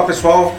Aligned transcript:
Olá 0.00 0.06
pessoal, 0.06 0.56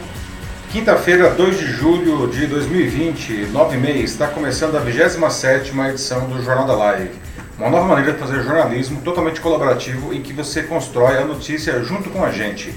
quinta-feira, 0.70 1.30
2 1.30 1.58
de 1.58 1.66
julho 1.66 2.28
de 2.28 2.46
2020, 2.46 3.46
9 3.46 3.76
e 3.76 3.80
meia, 3.80 4.04
está 4.04 4.28
começando 4.28 4.76
a 4.76 4.78
27 4.78 5.76
edição 5.88 6.28
do 6.28 6.40
Jornal 6.44 6.64
da 6.64 6.76
Live. 6.76 7.10
Uma 7.58 7.68
nova 7.68 7.88
maneira 7.88 8.12
de 8.12 8.20
fazer 8.20 8.40
jornalismo 8.44 9.00
totalmente 9.00 9.40
colaborativo 9.40 10.14
em 10.14 10.22
que 10.22 10.32
você 10.32 10.62
constrói 10.62 11.18
a 11.18 11.24
notícia 11.24 11.82
junto 11.82 12.08
com 12.08 12.24
a 12.24 12.30
gente. 12.30 12.72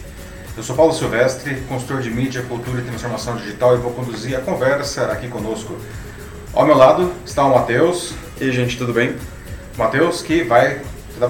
Eu 0.57 0.63
sou 0.63 0.75
Paulo 0.75 0.91
Silvestre, 0.91 1.53
consultor 1.69 2.01
de 2.01 2.09
mídia, 2.09 2.41
cultura 2.41 2.81
e 2.81 2.83
transformação 2.83 3.35
digital 3.35 3.75
e 3.75 3.77
vou 3.77 3.91
conduzir 3.91 4.35
a 4.35 4.41
conversa 4.41 5.05
aqui 5.11 5.27
conosco. 5.27 5.77
Ao 6.51 6.65
meu 6.65 6.75
lado 6.75 7.13
está 7.23 7.45
o 7.45 7.53
Matheus. 7.53 8.15
E 8.41 8.45
aí, 8.45 8.51
gente, 8.51 8.75
tudo 8.75 8.91
bem? 8.91 9.15
Matheus, 9.77 10.23
que 10.23 10.43
vai 10.43 10.81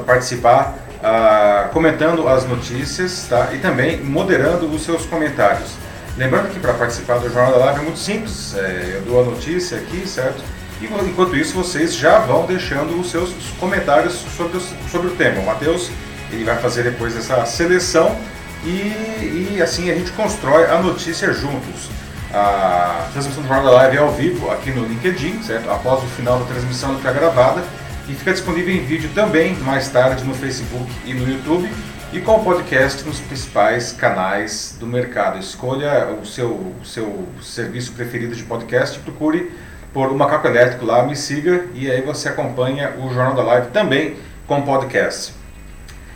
participar 0.06 0.85
uh, 1.06 1.70
comentando 1.70 2.28
as 2.28 2.46
notícias 2.46 3.28
tá? 3.30 3.50
e 3.54 3.60
também 3.60 4.02
moderando 4.02 4.68
os 4.68 4.84
seus 4.84 5.06
comentários. 5.06 5.72
Lembrando 6.18 6.52
que 6.52 6.60
para 6.60 6.74
participar 6.74 7.20
do 7.20 7.30
Jornal 7.30 7.60
da 7.60 7.66
Live 7.66 7.80
é 7.82 7.84
muito 7.84 8.00
simples, 8.00 8.56
é, 8.56 8.94
eu 8.96 9.02
dou 9.02 9.22
a 9.22 9.26
notícia 9.26 9.78
aqui, 9.78 10.08
certo? 10.08 10.42
E 10.82 10.86
enquanto 10.86 11.36
isso 11.36 11.54
vocês 11.54 11.94
já 11.96 12.20
vão 12.20 12.46
deixando 12.46 13.00
os 13.00 13.12
seus 13.12 13.34
comentários 13.60 14.14
sobre, 14.14 14.60
sobre 14.90 15.08
o 15.08 15.12
tema. 15.12 15.42
O 15.42 15.46
Matheus 15.46 15.90
ele 16.32 16.44
vai 16.44 16.58
fazer 16.58 16.84
depois 16.84 17.16
essa 17.16 17.46
seleção 17.46 18.16
e, 18.64 19.54
e 19.56 19.62
assim 19.62 19.92
a 19.92 19.96
gente 19.96 20.12
constrói 20.12 20.66
a 20.66 20.80
notícia 20.80 21.32
juntos. 21.34 21.90
A 22.34 23.08
transmissão 23.14 23.44
do 23.44 23.48
Jornal 23.48 23.66
da 23.66 23.78
Live 23.78 23.98
é 23.98 24.00
ao 24.00 24.12
vivo 24.12 24.52
aqui 24.52 24.72
no 24.72 24.86
LinkedIn, 24.86 25.44
certo? 25.44 25.70
Após 25.70 26.04
o 26.04 26.08
final 26.08 26.40
da 26.40 26.46
transmissão 26.46 26.90
ela 26.90 26.98
fica 26.98 27.14
gravada 27.14 27.64
e 28.08 28.14
fica 28.14 28.32
disponível 28.32 28.74
em 28.74 28.86
vídeo 28.86 29.10
também 29.16 29.56
mais 29.58 29.90
tarde 29.90 30.24
no 30.24 30.34
Facebook 30.34 30.92
e 31.06 31.14
no 31.14 31.28
YouTube 31.28 31.70
e 32.14 32.20
com 32.22 32.36
o 32.36 32.44
podcast 32.44 33.04
nos 33.04 33.20
principais 33.20 33.92
canais 33.92 34.78
do 34.80 34.86
mercado. 34.86 35.40
Escolha 35.40 36.08
o 36.22 36.26
seu, 36.26 36.50
o 36.50 36.86
seu 36.86 37.28
serviço 37.42 37.94
preferido 37.94 38.36
de 38.36 38.44
podcast, 38.44 39.00
procure 39.00 39.52
por 39.92 40.12
o 40.12 40.16
Macaco 40.16 40.48
Elétrico 40.48 40.86
lá, 40.86 41.04
me 41.04 41.16
siga 41.16 41.66
e 41.74 41.90
aí 41.90 42.02
você 42.02 42.30
acompanha 42.30 42.94
o 43.00 43.14
Jornal 43.14 43.34
da 43.34 43.44
Live 43.44 43.68
também 43.72 44.18
com 44.48 44.62
podcast. 44.62 45.34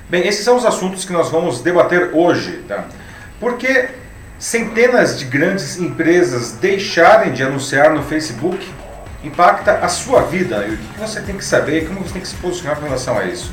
Bem, 0.10 0.28
esses 0.28 0.44
são 0.44 0.58
os 0.58 0.66
assuntos 0.66 1.06
que 1.06 1.14
nós 1.14 1.30
vamos 1.30 1.62
debater 1.62 2.12
hoje, 2.14 2.64
tá? 2.68 2.86
Porque 3.40 3.90
centenas 4.38 5.18
de 5.18 5.26
grandes 5.26 5.78
empresas 5.78 6.54
deixarem 6.54 7.34
de 7.34 7.44
anunciar 7.44 7.94
no 7.94 8.04
Facebook 8.04 8.66
impacta 9.24 9.74
a 9.80 9.88
sua 9.88 10.22
vida 10.22 10.66
e 10.68 10.74
o 10.74 10.78
que 10.78 11.00
você 11.00 11.22
tem 11.22 11.38
que 11.38 11.44
saber 11.44 11.88
como 11.88 12.02
você 12.02 12.14
tem 12.14 12.22
que 12.22 12.28
se 12.28 12.36
posicionar 12.36 12.78
com 12.78 12.86
relação 12.86 13.18
a 13.18 13.26
isso. 13.26 13.52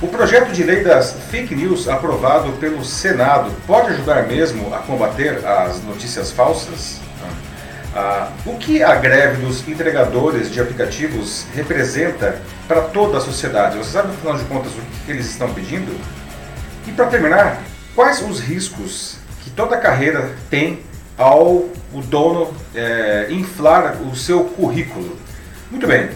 O 0.00 0.06
projeto 0.06 0.52
de 0.52 0.62
lei 0.62 0.84
das 0.84 1.12
fake 1.30 1.54
news 1.54 1.88
aprovado 1.88 2.52
pelo 2.52 2.84
Senado 2.84 3.50
pode 3.66 3.88
ajudar 3.88 4.26
mesmo 4.28 4.72
a 4.72 4.78
combater 4.78 5.44
as 5.44 5.82
notícias 5.82 6.30
falsas? 6.30 7.00
Ah, 7.94 8.30
o 8.46 8.56
que 8.56 8.82
a 8.82 8.94
greve 8.94 9.42
dos 9.42 9.66
entregadores 9.66 10.52
de 10.52 10.60
aplicativos 10.60 11.46
representa 11.52 12.40
para 12.68 12.82
toda 12.82 13.18
a 13.18 13.20
sociedade? 13.20 13.76
Você 13.76 13.90
sabe, 13.90 14.10
afinal 14.10 14.36
de 14.36 14.44
contas, 14.44 14.72
o 14.72 15.04
que 15.04 15.10
eles 15.10 15.26
estão 15.26 15.52
pedindo? 15.52 15.98
E 16.86 16.92
para 16.92 17.06
terminar, 17.06 17.60
quais 17.94 18.22
os 18.22 18.38
riscos 18.38 19.16
que 19.42 19.50
toda 19.50 19.76
carreira 19.76 20.30
tem 20.48 20.80
ao 21.18 21.68
o 21.92 22.00
dono 22.00 22.54
é, 22.74 23.26
inflar 23.30 23.96
o 24.02 24.14
seu 24.14 24.44
currículo. 24.44 25.18
Muito 25.70 25.86
bem, 25.86 26.08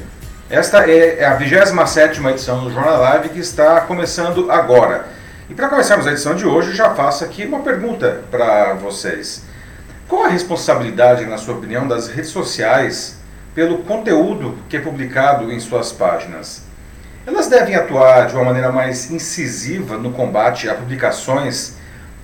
esta 0.48 0.88
é 0.88 1.24
a 1.24 1.34
27 1.34 2.24
edição 2.28 2.62
do 2.62 2.72
Jornal 2.72 3.00
Live 3.00 3.30
que 3.30 3.40
está 3.40 3.80
começando 3.80 4.50
agora. 4.50 5.06
E 5.50 5.54
para 5.54 5.68
começarmos 5.68 6.06
a 6.06 6.12
edição 6.12 6.34
de 6.34 6.46
hoje, 6.46 6.74
já 6.74 6.94
faço 6.94 7.24
aqui 7.24 7.44
uma 7.44 7.60
pergunta 7.60 8.22
para 8.30 8.74
vocês. 8.74 9.44
Qual 10.08 10.24
a 10.24 10.28
responsabilidade, 10.28 11.26
na 11.26 11.36
sua 11.36 11.54
opinião, 11.54 11.88
das 11.88 12.08
redes 12.08 12.30
sociais 12.30 13.18
pelo 13.54 13.78
conteúdo 13.78 14.56
que 14.68 14.76
é 14.76 14.80
publicado 14.80 15.50
em 15.50 15.58
suas 15.58 15.90
páginas? 15.90 16.62
Elas 17.26 17.48
devem 17.48 17.74
atuar 17.74 18.26
de 18.26 18.34
uma 18.34 18.44
maneira 18.44 18.70
mais 18.70 19.10
incisiva 19.10 19.96
no 19.96 20.12
combate 20.12 20.68
a 20.68 20.74
publicações 20.74 21.76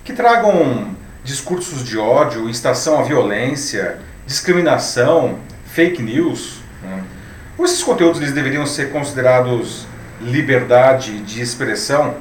que 0.03 0.13
tragam 0.13 0.95
discursos 1.23 1.83
de 1.83 1.97
ódio, 1.97 2.49
instação 2.49 2.99
à 2.99 3.03
violência, 3.03 3.99
discriminação, 4.25 5.39
fake 5.65 6.01
news. 6.01 6.61
Né? 6.81 7.03
Ou 7.57 7.65
esses 7.65 7.83
conteúdos 7.83 8.21
eles 8.21 8.33
deveriam 8.33 8.65
ser 8.65 8.91
considerados 8.91 9.85
liberdade 10.21 11.19
de 11.21 11.41
expressão, 11.41 12.15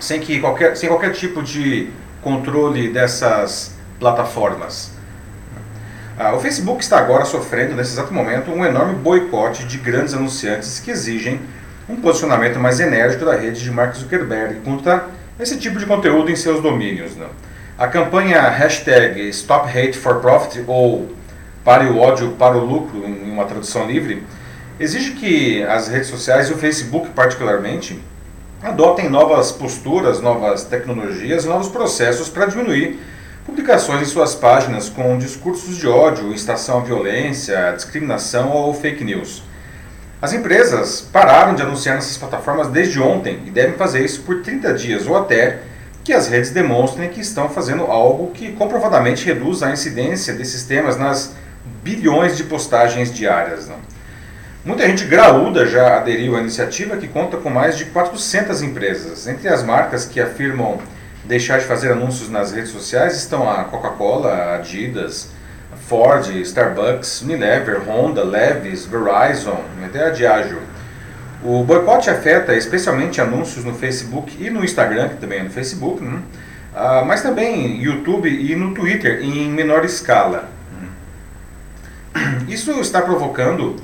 sem, 0.00 0.20
que 0.20 0.40
qualquer, 0.40 0.76
sem 0.76 0.88
qualquer 0.88 1.12
tipo 1.12 1.42
de 1.42 1.90
controle 2.22 2.88
dessas 2.92 3.74
plataformas? 3.98 4.92
Ah, 6.18 6.34
o 6.34 6.40
Facebook 6.40 6.82
está 6.82 6.98
agora 6.98 7.24
sofrendo, 7.24 7.76
nesse 7.76 7.92
exato 7.92 8.12
momento, 8.12 8.50
um 8.50 8.64
enorme 8.64 8.94
boicote 8.96 9.64
de 9.64 9.78
grandes 9.78 10.14
anunciantes 10.14 10.80
que 10.80 10.90
exigem 10.90 11.40
um 11.88 11.96
posicionamento 11.96 12.58
mais 12.58 12.80
enérgico 12.80 13.24
da 13.24 13.36
rede 13.36 13.62
de 13.62 13.70
Mark 13.70 13.94
Zuckerberg 13.94 14.60
contra 14.60 15.08
esse 15.38 15.56
tipo 15.56 15.78
de 15.78 15.86
conteúdo 15.86 16.30
em 16.30 16.36
seus 16.36 16.60
domínios. 16.60 17.14
Né? 17.14 17.26
A 17.78 17.86
campanha 17.86 18.40
hashtag 18.48 19.28
Stop 19.28 19.68
Hate 19.68 19.96
for 19.96 20.16
Profit 20.16 20.64
ou 20.66 21.14
Pare 21.62 21.86
o 21.86 22.00
ódio 22.00 22.32
para 22.32 22.56
o 22.56 22.64
lucro, 22.64 23.06
em 23.06 23.30
uma 23.30 23.44
tradução 23.44 23.86
livre, 23.86 24.24
exige 24.80 25.12
que 25.12 25.62
as 25.62 25.86
redes 25.86 26.08
sociais 26.08 26.48
e 26.48 26.52
o 26.52 26.58
Facebook 26.58 27.10
particularmente 27.10 28.02
adotem 28.60 29.08
novas 29.08 29.52
posturas, 29.52 30.20
novas 30.20 30.64
tecnologias, 30.64 31.44
novos 31.44 31.68
processos 31.68 32.28
para 32.28 32.46
diminuir 32.46 32.98
publicações 33.46 34.02
em 34.02 34.06
suas 34.06 34.34
páginas 34.34 34.88
com 34.88 35.16
discursos 35.16 35.76
de 35.76 35.86
ódio, 35.86 36.32
instação 36.32 36.78
à 36.78 36.82
violência, 36.82 37.74
discriminação 37.76 38.50
ou 38.50 38.74
fake 38.74 39.04
news. 39.04 39.44
As 40.20 40.32
empresas 40.32 41.00
pararam 41.00 41.54
de 41.54 41.62
anunciar 41.62 41.94
nessas 41.94 42.16
plataformas 42.16 42.66
desde 42.66 43.00
ontem 43.00 43.40
e 43.46 43.52
devem 43.52 43.74
fazer 43.74 44.04
isso 44.04 44.22
por 44.22 44.42
30 44.42 44.74
dias 44.74 45.06
ou 45.06 45.16
até 45.16 45.60
que 46.08 46.12
as 46.14 46.26
redes 46.26 46.48
demonstrem 46.48 47.10
que 47.10 47.20
estão 47.20 47.50
fazendo 47.50 47.82
algo 47.82 48.30
que 48.32 48.52
comprovadamente 48.52 49.26
reduz 49.26 49.62
a 49.62 49.70
incidência 49.70 50.32
desses 50.32 50.62
temas 50.62 50.96
nas 50.96 51.34
bilhões 51.82 52.34
de 52.34 52.44
postagens 52.44 53.12
diárias. 53.12 53.68
Né? 53.68 53.76
Muita 54.64 54.86
gente 54.86 55.04
graúda 55.04 55.66
já 55.66 55.98
aderiu 55.98 56.34
à 56.34 56.40
iniciativa 56.40 56.96
que 56.96 57.06
conta 57.06 57.36
com 57.36 57.50
mais 57.50 57.76
de 57.76 57.84
400 57.84 58.62
empresas. 58.62 59.26
Entre 59.26 59.48
as 59.48 59.62
marcas 59.62 60.06
que 60.06 60.18
afirmam 60.18 60.78
deixar 61.26 61.58
de 61.58 61.66
fazer 61.66 61.92
anúncios 61.92 62.30
nas 62.30 62.52
redes 62.52 62.70
sociais 62.70 63.14
estão 63.14 63.46
a 63.46 63.64
Coca-Cola, 63.64 64.54
Adidas, 64.54 65.28
Ford, 65.88 66.26
Starbucks, 66.36 67.20
Unilever, 67.20 67.82
Honda, 67.86 68.24
Levis, 68.24 68.86
Verizon, 68.86 69.62
até 69.84 70.06
a 70.06 70.08
Diageo. 70.08 70.62
O 71.42 71.62
boicote 71.62 72.10
afeta 72.10 72.54
especialmente 72.54 73.20
anúncios 73.20 73.64
no 73.64 73.74
Facebook 73.74 74.36
e 74.40 74.50
no 74.50 74.64
Instagram, 74.64 75.10
que 75.10 75.16
também 75.16 75.38
é 75.38 75.42
no 75.44 75.50
Facebook, 75.50 76.02
né? 76.02 76.20
ah, 76.74 77.04
mas 77.06 77.22
também 77.22 77.80
YouTube 77.80 78.28
e 78.28 78.56
no 78.56 78.74
Twitter 78.74 79.22
em 79.22 79.48
menor 79.50 79.84
escala. 79.84 80.48
Isso 82.48 82.72
está 82.80 83.00
provocando 83.02 83.76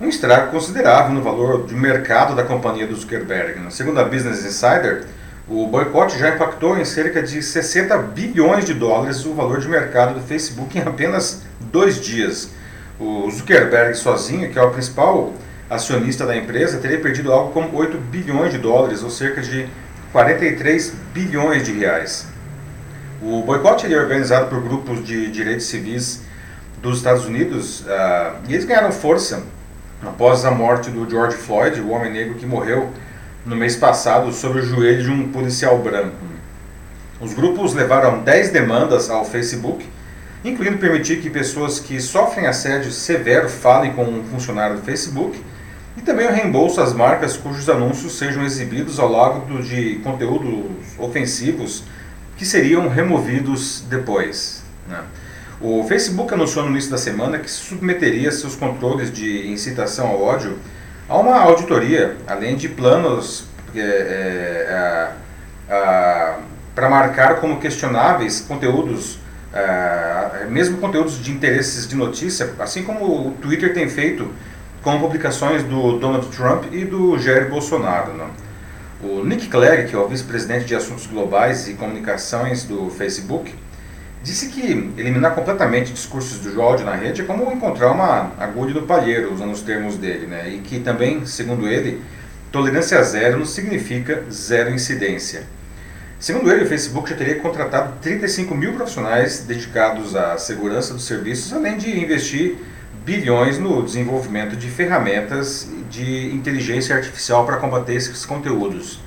um 0.00 0.08
estrago 0.08 0.50
considerável 0.50 1.12
no 1.12 1.22
valor 1.22 1.66
de 1.66 1.74
mercado 1.74 2.34
da 2.34 2.42
companhia 2.42 2.86
do 2.86 2.94
Zuckerberg. 2.94 3.60
Né? 3.60 3.70
Segundo 3.70 4.00
a 4.00 4.04
Business 4.04 4.44
Insider, 4.44 5.04
o 5.48 5.66
boicote 5.66 6.18
já 6.18 6.30
impactou 6.30 6.78
em 6.78 6.84
cerca 6.84 7.22
de 7.22 7.42
60 7.42 7.96
bilhões 7.98 8.64
de 8.64 8.74
dólares 8.74 9.24
o 9.24 9.34
valor 9.34 9.60
de 9.60 9.68
mercado 9.68 10.14
do 10.14 10.20
Facebook 10.20 10.76
em 10.78 10.82
apenas 10.82 11.42
dois 11.60 12.00
dias. 12.00 12.50
O 12.98 13.30
Zuckerberg 13.30 13.94
sozinho, 13.94 14.50
que 14.50 14.58
é 14.58 14.62
o 14.62 14.70
principal 14.70 15.32
acionista 15.70 16.24
da 16.24 16.36
empresa 16.36 16.78
teria 16.78 16.98
perdido 16.98 17.32
algo 17.32 17.52
como 17.52 17.76
8 17.76 17.98
bilhões 17.98 18.52
de 18.52 18.58
dólares, 18.58 19.02
ou 19.02 19.10
cerca 19.10 19.42
de 19.42 19.68
43 20.12 20.94
bilhões 21.12 21.64
de 21.64 21.72
reais. 21.72 22.26
O 23.20 23.42
boicote 23.42 23.92
é 23.92 23.98
organizado 23.98 24.46
por 24.46 24.62
grupos 24.62 25.04
de 25.04 25.30
direitos 25.30 25.66
civis 25.66 26.22
dos 26.80 26.98
Estados 26.98 27.26
Unidos 27.26 27.80
uh, 27.80 28.36
e 28.48 28.54
eles 28.54 28.64
ganharam 28.64 28.92
força 28.92 29.42
após 30.02 30.44
a 30.44 30.50
morte 30.50 30.90
do 30.90 31.08
George 31.08 31.36
Floyd, 31.36 31.80
o 31.80 31.90
homem 31.90 32.12
negro 32.12 32.34
que 32.34 32.46
morreu 32.46 32.90
no 33.44 33.56
mês 33.56 33.74
passado 33.74 34.32
sobre 34.32 34.60
o 34.60 34.64
joelho 34.64 35.02
de 35.02 35.10
um 35.10 35.32
policial 35.32 35.78
branco. 35.78 36.16
Os 37.20 37.34
grupos 37.34 37.74
levaram 37.74 38.22
10 38.22 38.50
demandas 38.50 39.10
ao 39.10 39.24
Facebook, 39.24 39.84
incluindo 40.44 40.78
permitir 40.78 41.20
que 41.20 41.28
pessoas 41.28 41.80
que 41.80 42.00
sofrem 42.00 42.46
assédio 42.46 42.92
severo 42.92 43.48
falem 43.48 43.92
com 43.92 44.04
um 44.04 44.22
funcionário 44.22 44.76
do 44.76 44.82
Facebook 44.82 45.42
e 45.98 46.02
também 46.02 46.28
o 46.28 46.32
reembolso 46.32 46.80
às 46.80 46.92
marcas 46.92 47.36
cujos 47.36 47.68
anúncios 47.68 48.16
sejam 48.16 48.44
exibidos 48.44 49.00
ao 49.00 49.10
lado 49.10 49.62
de 49.62 49.96
conteúdos 49.96 50.70
ofensivos 50.96 51.82
que 52.36 52.46
seriam 52.46 52.88
removidos 52.88 53.84
depois. 53.90 54.62
Né? 54.88 55.00
O 55.60 55.84
Facebook 55.88 56.32
anunciou 56.32 56.64
no 56.64 56.70
início 56.70 56.88
da 56.88 56.98
semana 56.98 57.40
que 57.40 57.50
submeteria 57.50 58.30
seus 58.30 58.54
controles 58.54 59.12
de 59.12 59.48
incitação 59.48 60.06
ao 60.06 60.22
ódio 60.22 60.56
a 61.08 61.18
uma 61.18 61.36
auditoria, 61.40 62.16
além 62.28 62.54
de 62.54 62.68
planos 62.68 63.46
é, 63.74 65.10
é, 65.68 66.34
para 66.76 66.88
marcar 66.88 67.40
como 67.40 67.58
questionáveis 67.58 68.40
conteúdos, 68.40 69.18
é, 69.52 70.46
mesmo 70.48 70.78
conteúdos 70.78 71.20
de 71.20 71.32
interesses 71.32 71.88
de 71.88 71.96
notícia, 71.96 72.54
assim 72.60 72.84
como 72.84 73.04
o 73.04 73.32
Twitter 73.32 73.74
tem 73.74 73.88
feito 73.88 74.30
com 74.82 74.98
publicações 75.00 75.62
do 75.64 75.98
Donald 75.98 76.26
Trump 76.28 76.64
e 76.72 76.84
do 76.84 77.18
Jair 77.18 77.48
Bolsonaro. 77.48 78.12
Né? 78.12 78.26
O 79.02 79.24
Nick 79.24 79.48
Clegg, 79.48 79.88
que 79.88 79.94
é 79.94 79.98
o 79.98 80.08
vice-presidente 80.08 80.64
de 80.64 80.74
assuntos 80.74 81.06
globais 81.06 81.68
e 81.68 81.74
comunicações 81.74 82.64
do 82.64 82.90
Facebook, 82.90 83.54
disse 84.22 84.48
que 84.48 84.60
eliminar 84.96 85.34
completamente 85.34 85.92
discursos 85.92 86.38
do 86.38 86.60
ódio 86.60 86.84
na 86.84 86.94
rede 86.94 87.22
é 87.22 87.24
como 87.24 87.50
encontrar 87.52 87.92
uma 87.92 88.32
agulha 88.38 88.74
no 88.74 88.82
palheiro, 88.82 89.32
usando 89.32 89.52
os 89.52 89.62
termos 89.62 89.96
dele, 89.96 90.26
né? 90.26 90.48
e 90.48 90.58
que 90.58 90.80
também, 90.80 91.24
segundo 91.26 91.68
ele, 91.68 92.02
tolerância 92.50 93.02
zero 93.02 93.38
não 93.38 93.46
significa 93.46 94.24
zero 94.30 94.70
incidência. 94.70 95.44
Segundo 96.18 96.50
ele, 96.50 96.64
o 96.64 96.66
Facebook 96.66 97.08
já 97.08 97.14
teria 97.14 97.36
contratado 97.36 97.92
35 98.02 98.52
mil 98.52 98.72
profissionais 98.72 99.44
dedicados 99.46 100.16
à 100.16 100.36
segurança 100.36 100.92
dos 100.92 101.06
serviços, 101.06 101.52
além 101.52 101.78
de 101.78 101.96
investir 101.96 102.58
bilhões 103.08 103.58
no 103.58 103.82
desenvolvimento 103.82 104.54
de 104.54 104.68
ferramentas 104.68 105.66
de 105.88 106.26
inteligência 106.34 106.94
artificial 106.94 107.46
para 107.46 107.56
combater 107.56 107.94
esses 107.94 108.26
conteúdos. 108.26 109.00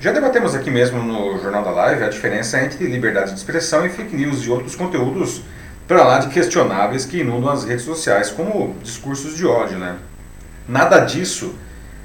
Já 0.00 0.12
debatemos 0.12 0.54
aqui 0.54 0.70
mesmo 0.70 1.02
no 1.02 1.38
Jornal 1.38 1.62
da 1.62 1.70
Live 1.70 2.04
a 2.04 2.08
diferença 2.08 2.58
entre 2.64 2.86
liberdade 2.86 3.32
de 3.32 3.36
expressão 3.36 3.84
e 3.84 3.90
fake 3.90 4.16
news 4.16 4.46
e 4.46 4.48
outros 4.48 4.74
conteúdos 4.74 5.42
para 5.86 6.04
lá 6.04 6.20
de 6.20 6.28
questionáveis 6.28 7.04
que 7.04 7.18
inundam 7.18 7.50
as 7.50 7.64
redes 7.64 7.84
sociais, 7.84 8.30
como 8.30 8.74
discursos 8.82 9.36
de 9.36 9.44
ódio. 9.44 9.78
Né? 9.78 9.96
Nada 10.66 11.00
disso 11.00 11.54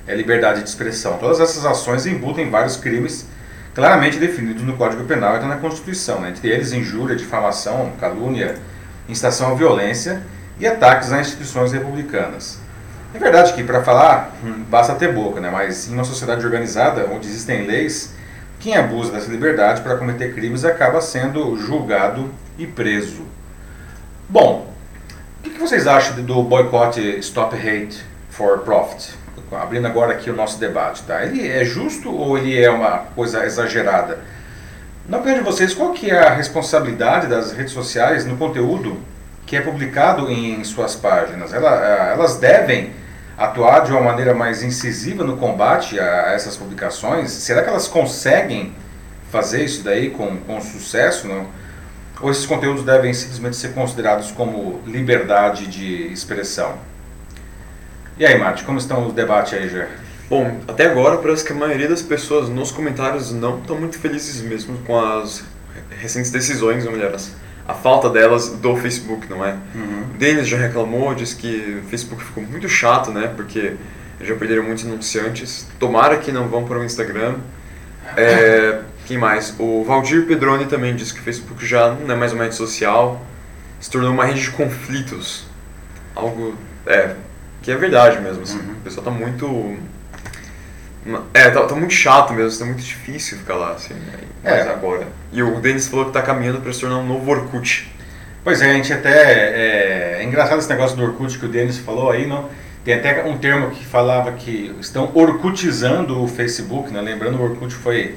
é 0.06 0.14
liberdade 0.14 0.62
de 0.62 0.68
expressão. 0.68 1.18
Todas 1.20 1.40
essas 1.40 1.66
ações 1.66 2.06
embutem 2.06 2.50
vários 2.50 2.76
crimes 2.76 3.26
claramente 3.74 4.20
definidos 4.20 4.64
no 4.64 4.76
Código 4.76 5.06
Penal 5.06 5.38
e 5.38 5.46
na 5.46 5.56
Constituição, 5.56 6.20
né? 6.20 6.32
entre 6.32 6.50
eles 6.50 6.74
injúria, 6.74 7.16
difamação, 7.16 7.94
calúnia, 7.98 8.56
incitação 9.08 9.54
à 9.54 9.56
violência 9.56 10.22
e 10.60 10.68
ataques 10.68 11.12
a 11.12 11.20
instituições 11.20 11.72
republicanas. 11.72 12.60
É 13.14 13.20
verdade 13.20 13.54
que 13.54 13.64
para 13.64 13.84
falar 13.84 14.32
hum, 14.44 14.64
basta 14.70 14.96
ter 14.96 15.14
boca, 15.14 15.40
né? 15.40 15.50
mas 15.52 15.88
em 15.88 15.94
uma 15.94 16.04
sociedade 16.04 16.46
organizada 16.46 17.08
onde 17.12 17.28
existem 17.28 17.66
leis, 17.68 18.14
quem 18.60 18.76
abusa 18.76 19.12
dessa 19.12 19.30
liberdade 19.30 19.82
para 19.82 19.98
cometer 19.98 20.34
crimes 20.34 20.66
acaba 20.66 21.00
sendo 21.02 21.56
julgado 21.58 22.32
e 22.58 22.66
preso. 22.66 23.24
Bom, 24.28 24.74
o 25.46 25.50
que 25.50 25.60
vocês 25.60 25.86
acham 25.86 26.24
do 26.24 26.42
boicote 26.42 27.20
Stop 27.20 27.56
Hate 27.56 28.04
for 28.30 28.60
Profit? 28.60 29.14
Abrindo 29.52 29.86
agora 29.86 30.14
aqui 30.14 30.32
o 30.32 30.36
nosso 30.36 30.60
debate, 30.60 31.04
tá? 31.04 31.24
Ele 31.24 31.48
é 31.48 31.64
justo 31.64 32.12
ou 32.12 32.36
ele 32.38 32.60
é 32.60 32.72
uma 32.72 33.00
coisa 33.14 33.46
exagerada? 33.46 34.20
Na 35.08 35.18
opinião 35.18 35.38
de 35.40 35.44
vocês, 35.44 35.74
qual 35.74 35.92
que 35.92 36.10
é 36.10 36.18
a 36.18 36.34
responsabilidade 36.34 37.28
das 37.28 37.52
redes 37.52 37.74
sociais 37.74 38.26
no 38.26 38.38
conteúdo 38.38 38.98
que 39.46 39.56
é 39.56 39.62
publicado 39.62 40.32
em 40.32 40.64
suas 40.64 40.96
páginas? 40.96 41.54
Elas 41.54 42.38
devem 42.38 42.92
atuar 43.38 43.82
de 43.82 43.92
uma 43.92 44.02
maneira 44.02 44.34
mais 44.34 44.64
incisiva 44.64 45.24
no 45.24 45.38
combate 45.38 46.00
a, 46.00 46.34
essas 46.34 46.56
publicações? 46.56 47.32
Será 47.32 47.62
que 47.64 47.70
elas 47.70 47.88
conseguem 47.88 48.74
fazer 49.32 49.64
isso 49.64 49.84
daí 49.84 50.10
com, 50.10 50.38
com 50.38 50.62
sucesso? 50.62 51.28
Não? 51.28 51.48
Ou 52.22 52.32
esses 52.32 52.46
conteúdos 52.46 52.84
devem 52.84 53.14
simplesmente 53.14 53.58
ser 53.58 53.74
considerados 53.74 54.32
como 54.32 54.80
liberdade 54.86 55.68
de 55.68 56.12
expressão? 56.14 56.78
E 58.18 58.26
aí, 58.26 58.38
Mate, 58.38 58.64
como 58.64 58.78
estão 58.78 59.08
os 59.08 59.14
debates 59.14 59.54
aí, 59.54 59.68
já? 59.68 59.88
Bom, 60.30 60.60
até 60.68 60.86
agora 60.86 61.18
parece 61.18 61.44
que 61.44 61.52
a 61.52 61.56
maioria 61.56 61.90
das 61.90 62.02
pessoas 62.02 62.48
nos 62.48 62.72
comentários 62.72 63.32
não 63.32 63.60
estão 63.60 63.78
muito 63.78 63.98
felizes 63.98 64.42
mesmo 64.42 64.78
com 64.80 65.00
as 65.00 65.44
recentes 66.00 66.32
decisões, 66.32 66.86
ou 66.86 66.92
melhor, 66.92 67.16
a 67.68 67.74
falta 67.74 68.10
delas 68.10 68.50
do 68.50 68.76
Facebook, 68.76 69.30
não 69.30 69.44
é? 69.46 69.58
Uhum. 69.74 70.04
O 70.14 70.18
Denis 70.18 70.48
já 70.48 70.58
reclamou, 70.58 71.16
disse 71.16 71.36
que 71.36 71.82
o 71.84 71.88
Facebook 71.88 72.24
ficou 72.24 72.44
muito 72.44 72.68
chato, 72.68 73.12
né? 73.12 73.32
Porque 73.36 73.76
já 74.22 74.36
perderam 74.36 74.64
muitos 74.64 74.86
anunciantes. 74.86 75.68
Tomara 75.80 76.18
que 76.18 76.32
não 76.32 76.48
vão 76.48 76.66
para 76.66 76.80
o 76.80 76.84
Instagram. 76.84 77.36
É, 78.18 78.82
quem 79.06 79.18
mais? 79.18 79.56
O 79.58 79.84
Valdir 79.84 80.26
Pedroni 80.26 80.66
também 80.66 80.96
disse 80.96 81.14
que 81.14 81.20
o 81.20 81.24
Facebook 81.24 81.66
já 81.66 81.94
não 81.94 82.14
é 82.14 82.18
mais 82.18 82.34
uma 82.34 82.44
rede 82.44 82.56
social, 82.56 83.26
se 83.80 83.90
tornou 83.90 84.12
uma 84.12 84.26
rede 84.26 84.42
de 84.42 84.52
conflitos. 84.52 85.46
Algo, 86.16 86.56
é, 86.86 87.16
que 87.62 87.72
é 87.72 87.76
verdade 87.76 88.20
mesmo. 88.20 88.44
Assim. 88.44 88.60
Uhum. 88.60 88.74
O 88.74 88.82
pessoal 88.82 89.06
tá 89.06 89.12
muito 89.12 89.78
é, 91.34 91.50
tá, 91.50 91.66
tá, 91.66 91.76
muito 91.76 91.94
chato 91.94 92.34
mesmo, 92.34 92.60
tá 92.60 92.66
muito 92.66 92.84
difícil 92.84 93.38
ficar 93.38 93.56
lá, 93.56 93.72
assim, 93.72 93.94
né? 93.94 94.20
mas 94.44 94.66
é. 94.66 94.70
agora. 94.70 95.08
E 95.32 95.44
o 95.44 95.60
Denis 95.60 95.88
falou 95.88 96.06
que 96.06 96.12
tá 96.12 96.22
caminhando 96.22 96.62
para 96.62 96.72
se 96.72 96.82
tornar 96.82 96.98
um 96.98 97.08
novo 97.08 97.30
Orkut. 97.30 97.92
Pois 98.44 98.62
é, 98.62 98.72
a 98.72 98.74
gente 98.74 98.92
até. 98.92 99.10
É, 99.10 100.18
é 100.20 100.24
engraçado 100.24 100.60
esse 100.60 100.70
negócio 100.70 100.96
do 100.96 101.04
Orkut 101.04 101.38
que 101.38 101.46
o 101.46 101.50
Denis 101.50 101.78
falou 101.78 102.12
aí, 102.12 102.28
não? 102.28 102.50
Tem 102.84 102.96
até 102.96 103.24
um 103.24 103.38
termo 103.38 103.72
que 103.72 103.86
falava 103.86 104.34
que 104.34 104.76
estão 104.80 105.10
orkutizando 105.14 106.22
o 106.22 106.28
Facebook, 106.28 106.92
né? 106.92 107.00
Lembrando 107.00 107.38
o 107.38 107.44
Orkut 107.44 107.74
foi 107.74 108.16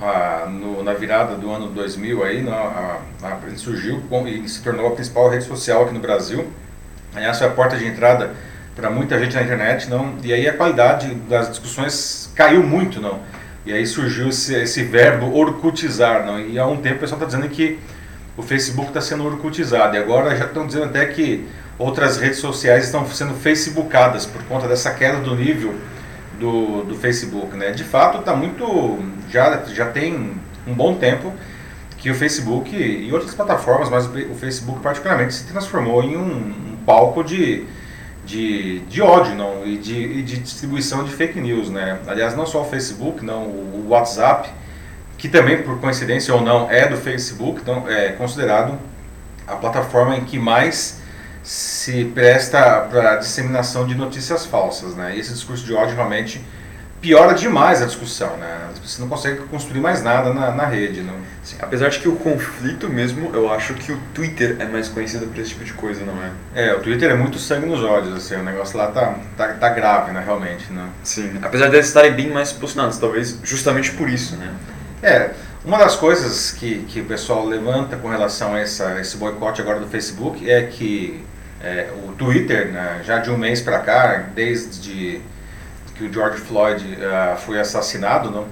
ah, 0.00 0.46
no, 0.48 0.82
na 0.82 0.94
virada 0.94 1.36
do 1.36 1.50
ano 1.50 1.68
2000 1.68 2.24
aí, 2.24 2.42
não, 2.42 2.52
a, 2.52 3.00
a, 3.22 3.38
ele 3.46 3.58
surgiu 3.58 4.02
e 4.26 4.48
se 4.48 4.62
tornou 4.62 4.88
a 4.88 4.90
principal 4.92 5.28
rede 5.28 5.44
social 5.44 5.84
aqui 5.84 5.92
no 5.92 6.00
Brasil. 6.00 6.50
Aliás, 7.14 7.38
foi 7.38 7.46
a 7.46 7.50
porta 7.50 7.76
de 7.76 7.86
entrada 7.86 8.34
para 8.74 8.90
muita 8.90 9.18
gente 9.18 9.34
na 9.34 9.42
internet, 9.42 9.88
não. 9.88 10.14
E 10.22 10.32
aí 10.32 10.48
a 10.48 10.52
qualidade 10.52 11.14
das 11.28 11.50
discussões 11.50 12.30
caiu 12.34 12.62
muito, 12.62 13.00
não. 13.00 13.20
E 13.66 13.72
aí 13.72 13.86
surgiu 13.86 14.28
esse, 14.28 14.54
esse 14.54 14.82
verbo 14.82 15.36
orcutizar, 15.36 16.24
não. 16.24 16.40
E 16.40 16.58
há 16.58 16.66
um 16.66 16.76
tempo 16.76 16.96
o 16.96 17.00
pessoal 17.00 17.20
está 17.20 17.26
dizendo 17.26 17.48
que 17.52 17.78
o 18.36 18.42
Facebook 18.42 18.88
está 18.88 19.00
sendo 19.00 19.24
orcutizado. 19.24 19.96
E 19.96 19.98
agora 19.98 20.34
já 20.36 20.46
estão 20.46 20.66
dizendo 20.66 20.86
até 20.86 21.04
que 21.06 21.46
outras 21.78 22.16
redes 22.16 22.38
sociais 22.38 22.84
estão 22.84 23.06
sendo 23.06 23.34
facebookadas 23.34 24.26
por 24.26 24.42
conta 24.44 24.66
dessa 24.66 24.90
queda 24.92 25.18
do 25.18 25.34
nível 25.34 25.74
do, 26.38 26.84
do 26.84 26.94
Facebook, 26.94 27.56
né? 27.56 27.70
De 27.70 27.84
fato, 27.84 28.18
está 28.18 28.34
muito 28.34 28.98
já 29.30 29.62
já 29.66 29.86
tem 29.86 30.34
um 30.66 30.74
bom 30.74 30.94
tempo 30.94 31.32
que 31.98 32.10
o 32.10 32.14
Facebook 32.14 32.74
e 32.74 33.12
outras 33.12 33.34
plataformas, 33.34 33.90
mas 33.90 34.06
o 34.06 34.34
Facebook 34.34 34.80
particularmente 34.80 35.34
se 35.34 35.44
transformou 35.44 36.02
em 36.02 36.16
um, 36.16 36.22
um 36.22 36.76
palco 36.86 37.22
de 37.22 37.66
de, 38.30 38.78
de 38.80 39.02
ódio 39.02 39.34
não, 39.34 39.66
e, 39.66 39.76
de, 39.76 39.94
e 39.94 40.22
de 40.22 40.38
distribuição 40.38 41.02
de 41.02 41.10
fake 41.10 41.40
news. 41.40 41.68
Né? 41.68 41.98
Aliás, 42.06 42.36
não 42.36 42.46
só 42.46 42.62
o 42.62 42.64
Facebook, 42.64 43.24
não, 43.24 43.42
o 43.42 43.86
WhatsApp, 43.88 44.48
que 45.18 45.28
também, 45.28 45.62
por 45.62 45.80
coincidência 45.80 46.32
ou 46.32 46.40
não, 46.40 46.70
é 46.70 46.88
do 46.88 46.96
Facebook, 46.96 47.60
então 47.60 47.88
é 47.88 48.12
considerado 48.12 48.78
a 49.46 49.56
plataforma 49.56 50.16
em 50.16 50.24
que 50.24 50.38
mais 50.38 51.00
se 51.42 52.04
presta 52.14 52.86
para 52.88 53.16
disseminação 53.16 53.84
de 53.86 53.96
notícias 53.96 54.46
falsas. 54.46 54.94
Né? 54.94 55.16
E 55.16 55.20
esse 55.20 55.32
discurso 55.32 55.64
de 55.64 55.74
ódio 55.74 55.96
realmente 55.96 56.40
piora 57.00 57.34
demais 57.34 57.82
a 57.82 57.86
discussão, 57.86 58.36
né? 58.36 58.68
Você 58.84 59.00
não 59.00 59.08
consegue 59.08 59.40
construir 59.42 59.80
mais 59.80 60.02
nada 60.02 60.32
na, 60.32 60.50
na 60.50 60.66
rede, 60.66 61.00
não? 61.00 61.14
Sim, 61.42 61.56
apesar 61.60 61.88
de 61.88 61.98
que 61.98 62.08
o 62.08 62.16
conflito 62.16 62.88
mesmo, 62.88 63.30
eu 63.34 63.50
acho 63.52 63.74
que 63.74 63.92
o 63.92 63.98
Twitter 64.12 64.56
é 64.58 64.66
mais 64.66 64.88
conhecido 64.88 65.26
por 65.26 65.38
esse 65.38 65.50
tipo 65.50 65.64
de 65.64 65.72
coisa, 65.72 66.04
não 66.04 66.14
é? 66.22 66.30
É, 66.54 66.74
o 66.74 66.80
Twitter 66.80 67.10
é 67.10 67.14
muito 67.14 67.38
sangue 67.38 67.66
nos 67.66 67.82
olhos, 67.82 68.14
assim, 68.14 68.34
o 68.34 68.42
negócio 68.42 68.76
lá 68.76 68.88
tá, 68.88 69.14
tá, 69.36 69.48
tá 69.48 69.68
grave, 69.70 70.12
né, 70.12 70.22
realmente, 70.24 70.72
né? 70.72 70.88
Sim, 71.02 71.38
apesar 71.40 71.68
deles 71.70 71.86
estarem 71.86 72.12
bem 72.12 72.30
mais 72.30 72.52
posicionados, 72.52 72.98
talvez 72.98 73.38
justamente 73.42 73.92
por 73.92 74.08
isso, 74.08 74.36
né? 74.36 74.52
É, 75.02 75.30
uma 75.64 75.78
das 75.78 75.96
coisas 75.96 76.50
que, 76.52 76.84
que 76.88 77.00
o 77.00 77.04
pessoal 77.04 77.46
levanta 77.46 77.96
com 77.96 78.08
relação 78.08 78.54
a 78.54 78.60
essa, 78.60 79.00
esse 79.00 79.16
boicote 79.16 79.60
agora 79.60 79.80
do 79.80 79.86
Facebook 79.86 80.48
é 80.50 80.62
que 80.62 81.24
é, 81.62 81.88
o 82.06 82.12
Twitter, 82.12 82.72
né, 82.72 83.00
já 83.04 83.18
de 83.18 83.30
um 83.30 83.36
mês 83.36 83.60
para 83.60 83.78
cá, 83.78 84.24
desde 84.34 85.20
que 86.00 86.06
o 86.06 86.12
George 86.12 86.38
Floyd 86.38 86.82
uh, 86.82 87.36
foi 87.38 87.60
assassinado, 87.60 88.30
não? 88.30 88.46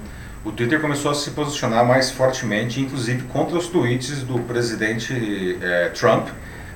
o 0.45 0.51
Twitter 0.51 0.79
começou 0.79 1.11
a 1.11 1.15
se 1.15 1.31
posicionar 1.31 1.83
mais 1.83 2.11
fortemente, 2.11 2.79
inclusive 2.79 3.23
contra 3.23 3.57
os 3.57 3.67
tweets 3.67 4.21
do 4.21 4.39
presidente 4.39 5.57
eh, 5.61 5.91
Trump, 5.93 6.29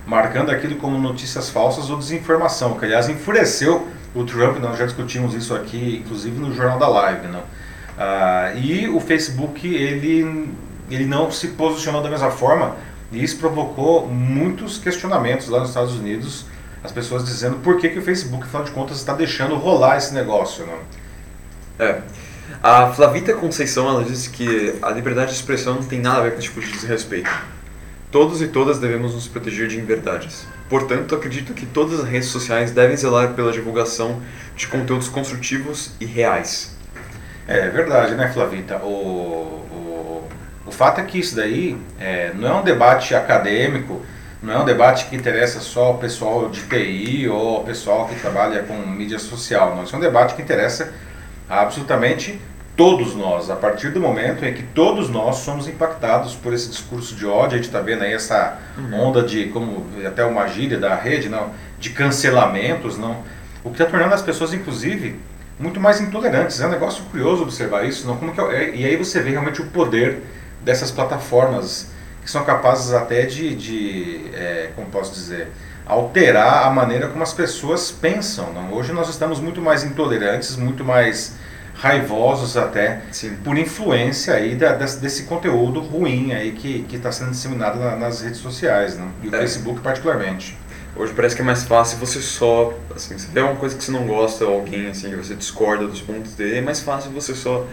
marcando 0.05 0.51
aquilo 0.51 0.75
como 0.75 0.97
notícias 0.97 1.49
falsas 1.49 1.89
ou 1.89 1.97
desinformação, 1.97 2.77
que 2.77 2.83
aliás 2.83 3.07
enfureceu 3.07 3.87
o 4.13 4.25
Trump, 4.25 4.57
nós 4.59 4.77
já 4.77 4.85
discutimos 4.85 5.33
isso 5.33 5.55
aqui, 5.55 6.01
inclusive 6.03 6.37
no 6.37 6.53
Jornal 6.53 6.77
da 6.77 6.89
Live. 6.89 7.27
Não? 7.27 7.39
Uh, 7.39 8.57
e 8.61 8.89
o 8.89 8.99
Facebook, 8.99 9.65
ele, 9.65 10.51
ele 10.91 11.05
não 11.05 11.31
se 11.31 11.47
posicionou 11.49 12.03
da 12.03 12.09
mesma 12.09 12.31
forma, 12.31 12.75
e 13.13 13.23
isso 13.23 13.37
provocou 13.37 14.07
muitos 14.07 14.77
questionamentos 14.77 15.47
lá 15.47 15.61
nos 15.61 15.69
Estados 15.69 15.95
Unidos 15.95 16.45
as 16.83 16.91
pessoas 16.91 17.23
dizendo 17.23 17.57
por 17.57 17.77
que, 17.77 17.89
que 17.89 17.99
o 17.99 18.01
Facebook, 18.01 18.43
afinal 18.43 18.63
de 18.63 18.71
contas, 18.71 18.97
está 18.97 19.13
deixando 19.13 19.55
rolar 19.55 19.97
esse 19.97 20.13
negócio. 20.13 20.65
Né? 20.65 20.77
É. 21.79 22.01
A 22.61 22.91
Flavita 22.91 23.33
Conceição 23.33 23.89
ela 23.89 24.03
disse 24.03 24.29
que 24.29 24.75
a 24.81 24.89
liberdade 24.89 25.31
de 25.31 25.37
expressão 25.37 25.75
não 25.75 25.83
tem 25.83 25.99
nada 25.99 26.19
a 26.19 26.23
ver 26.23 26.31
com 26.31 26.39
esse 26.39 26.47
tipo 26.47 26.59
de 26.59 26.71
desrespeito. 26.71 27.29
Todos 28.11 28.41
e 28.41 28.47
todas 28.47 28.79
devemos 28.79 29.13
nos 29.13 29.27
proteger 29.27 29.67
de 29.67 29.79
inverdades. 29.79 30.45
Portanto, 30.69 31.15
acredito 31.15 31.53
que 31.53 31.65
todas 31.65 31.99
as 31.99 32.07
redes 32.07 32.29
sociais 32.29 32.71
devem 32.71 32.95
zelar 32.95 33.33
pela 33.33 33.51
divulgação 33.51 34.21
de 34.55 34.67
conteúdos 34.67 35.07
construtivos 35.09 35.91
e 35.99 36.05
reais. 36.05 36.75
É 37.47 37.69
verdade, 37.69 38.15
né, 38.15 38.31
Flavita? 38.31 38.77
O, 38.77 39.65
o, 39.71 40.27
O 40.65 40.71
fato 40.71 41.01
é 41.01 41.03
que 41.03 41.19
isso 41.19 41.35
daí 41.35 41.77
é, 41.99 42.31
não 42.33 42.47
é 42.47 42.53
um 42.53 42.63
debate 42.63 43.15
acadêmico, 43.15 44.01
não 44.43 44.53
é 44.53 44.59
um 44.59 44.65
debate 44.65 45.05
que 45.05 45.15
interessa 45.15 45.61
só 45.61 45.91
o 45.91 45.97
pessoal 45.97 46.49
de 46.49 46.63
TI 46.63 47.29
ou 47.29 47.61
o 47.61 47.63
pessoal 47.63 48.09
que 48.09 48.15
trabalha 48.15 48.61
com 48.63 48.75
mídia 48.75 49.17
social. 49.17 49.73
Não, 49.73 49.85
isso 49.85 49.95
é 49.95 49.97
um 49.97 50.01
debate 50.01 50.35
que 50.35 50.41
interessa 50.41 50.93
absolutamente 51.49 52.41
todos 52.75 53.15
nós, 53.15 53.49
a 53.49 53.55
partir 53.55 53.91
do 53.91 54.01
momento 54.01 54.43
em 54.43 54.53
que 54.53 54.63
todos 54.63 55.09
nós 55.09 55.37
somos 55.37 55.65
impactados 55.67 56.35
por 56.35 56.53
esse 56.53 56.69
discurso 56.69 57.15
de 57.15 57.25
ódio, 57.25 57.53
a 57.53 57.57
gente 57.57 57.67
está 57.67 57.79
vendo 57.79 58.03
aí 58.03 58.11
essa 58.11 58.57
uhum. 58.77 59.07
onda 59.07 59.23
de, 59.23 59.45
como 59.45 59.85
até 60.05 60.25
uma 60.25 60.45
gíria 60.47 60.77
da 60.77 60.93
rede, 60.93 61.29
não, 61.29 61.51
de 61.79 61.91
cancelamentos, 61.91 62.97
não, 62.97 63.23
o 63.63 63.69
que 63.69 63.81
está 63.81 63.85
tornando 63.85 64.13
as 64.13 64.21
pessoas, 64.21 64.53
inclusive, 64.53 65.19
muito 65.57 65.79
mais 65.79 66.01
intolerantes. 66.01 66.59
É 66.59 66.67
um 66.67 66.71
negócio 66.71 67.01
curioso 67.05 67.43
observar 67.43 67.85
isso, 67.85 68.05
não, 68.05 68.17
como 68.17 68.33
que 68.33 68.41
é, 68.41 68.75
e 68.75 68.85
aí 68.85 68.97
você 68.97 69.21
vê 69.21 69.29
realmente 69.29 69.61
o 69.61 69.67
poder 69.67 70.21
dessas 70.61 70.91
plataformas 70.91 71.92
que 72.23 72.31
são 72.31 72.43
capazes 72.43 72.93
até 72.93 73.25
de, 73.25 73.55
de 73.55 74.31
é, 74.33 74.69
como 74.75 74.87
posso 74.87 75.13
dizer, 75.13 75.49
alterar 75.85 76.65
a 76.65 76.69
maneira 76.69 77.07
como 77.09 77.23
as 77.23 77.33
pessoas 77.33 77.91
pensam. 77.91 78.53
Não? 78.53 78.73
Hoje 78.73 78.93
nós 78.93 79.09
estamos 79.09 79.39
muito 79.39 79.61
mais 79.61 79.83
intolerantes, 79.83 80.55
muito 80.55 80.83
mais 80.83 81.35
raivosos 81.75 82.55
até 82.55 83.01
Sim. 83.11 83.35
por 83.43 83.57
influência 83.57 84.35
aí 84.35 84.55
da, 84.55 84.73
desse, 84.73 84.99
desse, 84.99 85.23
conteúdo 85.23 85.79
ruim 85.81 86.31
aí 86.31 86.51
que 86.51 86.85
está 86.95 87.11
sendo 87.11 87.31
disseminado 87.31 87.79
na, 87.79 87.95
nas 87.95 88.21
redes 88.21 88.39
sociais, 88.39 88.95
né? 88.95 89.07
e 89.21 89.27
o 89.27 89.35
é. 89.35 89.39
Facebook 89.39 89.81
particularmente. 89.81 90.57
Hoje 90.95 91.11
parece 91.15 91.35
que 91.35 91.41
é 91.41 91.45
mais 91.45 91.63
fácil 91.63 91.97
você 91.97 92.21
só, 92.21 92.71
assim, 92.95 93.17
você 93.17 93.27
vê 93.33 93.41
uma 93.41 93.55
coisa 93.55 93.75
que 93.75 93.83
você 93.83 93.91
não 93.91 94.05
gosta, 94.05 94.45
alguém 94.45 94.87
assim, 94.87 95.09
que 95.09 95.15
você 95.15 95.33
discorda 95.33 95.87
dos 95.87 96.01
pontos 96.01 96.33
dele, 96.33 96.59
é 96.59 96.61
mais 96.61 96.81
fácil 96.81 97.09
você 97.09 97.33
só 97.33 97.65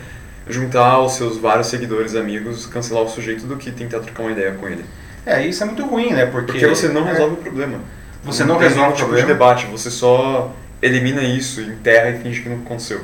juntar 0.49 0.99
os 1.01 1.13
seus 1.13 1.37
vários 1.39 1.69
seguidores, 1.69 2.15
amigos, 2.15 2.67
cancelar 2.67 3.03
o 3.03 3.09
sujeito 3.09 3.47
do 3.47 3.57
que 3.57 3.71
tentar 3.71 4.01
trocar 4.01 4.23
uma 4.23 4.33
ideia 4.33 4.53
com 4.53 4.69
ele. 4.69 4.85
É, 5.25 5.47
isso 5.47 5.63
é 5.63 5.67
muito 5.67 5.85
ruim, 5.85 6.13
né? 6.13 6.27
Porque, 6.27 6.53
Porque 6.53 6.67
você 6.67 6.89
não 6.89 7.07
é. 7.07 7.13
resolve 7.13 7.37
é, 7.37 7.39
o 7.39 7.43
problema. 7.43 7.79
Você 8.25 8.45
não, 8.45 8.55
não 8.55 8.61
resolve 8.61 8.91
o 8.91 8.93
tipo 8.93 9.07
problema. 9.07 9.27
de 9.27 9.33
debate, 9.33 9.67
você 9.67 9.91
só 9.91 10.53
elimina 10.83 11.23
isso, 11.23 11.61
enterra 11.61 12.11
e 12.11 12.19
finge 12.19 12.43
que 12.43 12.49
não 12.49 12.59
aconteceu. 12.59 13.03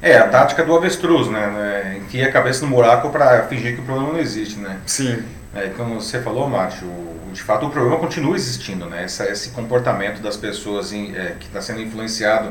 É, 0.00 0.18
a 0.18 0.28
tática 0.28 0.62
do 0.62 0.76
avestruz, 0.76 1.28
né? 1.28 1.98
Enfia 1.98 2.28
a 2.28 2.32
cabeça 2.32 2.66
no 2.66 2.70
buraco 2.70 3.08
para 3.08 3.44
fingir 3.44 3.74
que 3.74 3.80
o 3.80 3.84
problema 3.84 4.12
não 4.12 4.18
existe, 4.18 4.58
né? 4.58 4.78
Sim. 4.86 5.22
É, 5.54 5.68
como 5.76 6.00
você 6.00 6.20
falou, 6.20 6.48
Márcio, 6.48 6.86
de 7.32 7.40
fato 7.40 7.66
o 7.66 7.70
problema 7.70 7.96
continua 7.98 8.36
existindo, 8.36 8.86
né? 8.86 9.04
Essa, 9.04 9.24
esse 9.30 9.50
comportamento 9.50 10.20
das 10.20 10.36
pessoas 10.36 10.92
em, 10.92 11.16
é, 11.16 11.36
que 11.40 11.46
está 11.46 11.60
sendo 11.60 11.80
influenciado 11.80 12.50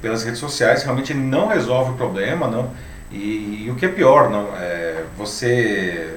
pelas 0.00 0.24
redes 0.24 0.40
sociais 0.40 0.84
realmente 0.84 1.12
não 1.12 1.48
resolve 1.48 1.92
o 1.92 1.94
problema, 1.94 2.48
não. 2.48 2.70
E, 3.10 3.64
e 3.66 3.70
o 3.70 3.76
que 3.76 3.86
é 3.86 3.88
pior, 3.88 4.30
não, 4.30 4.48
é, 4.56 5.04
você 5.16 6.12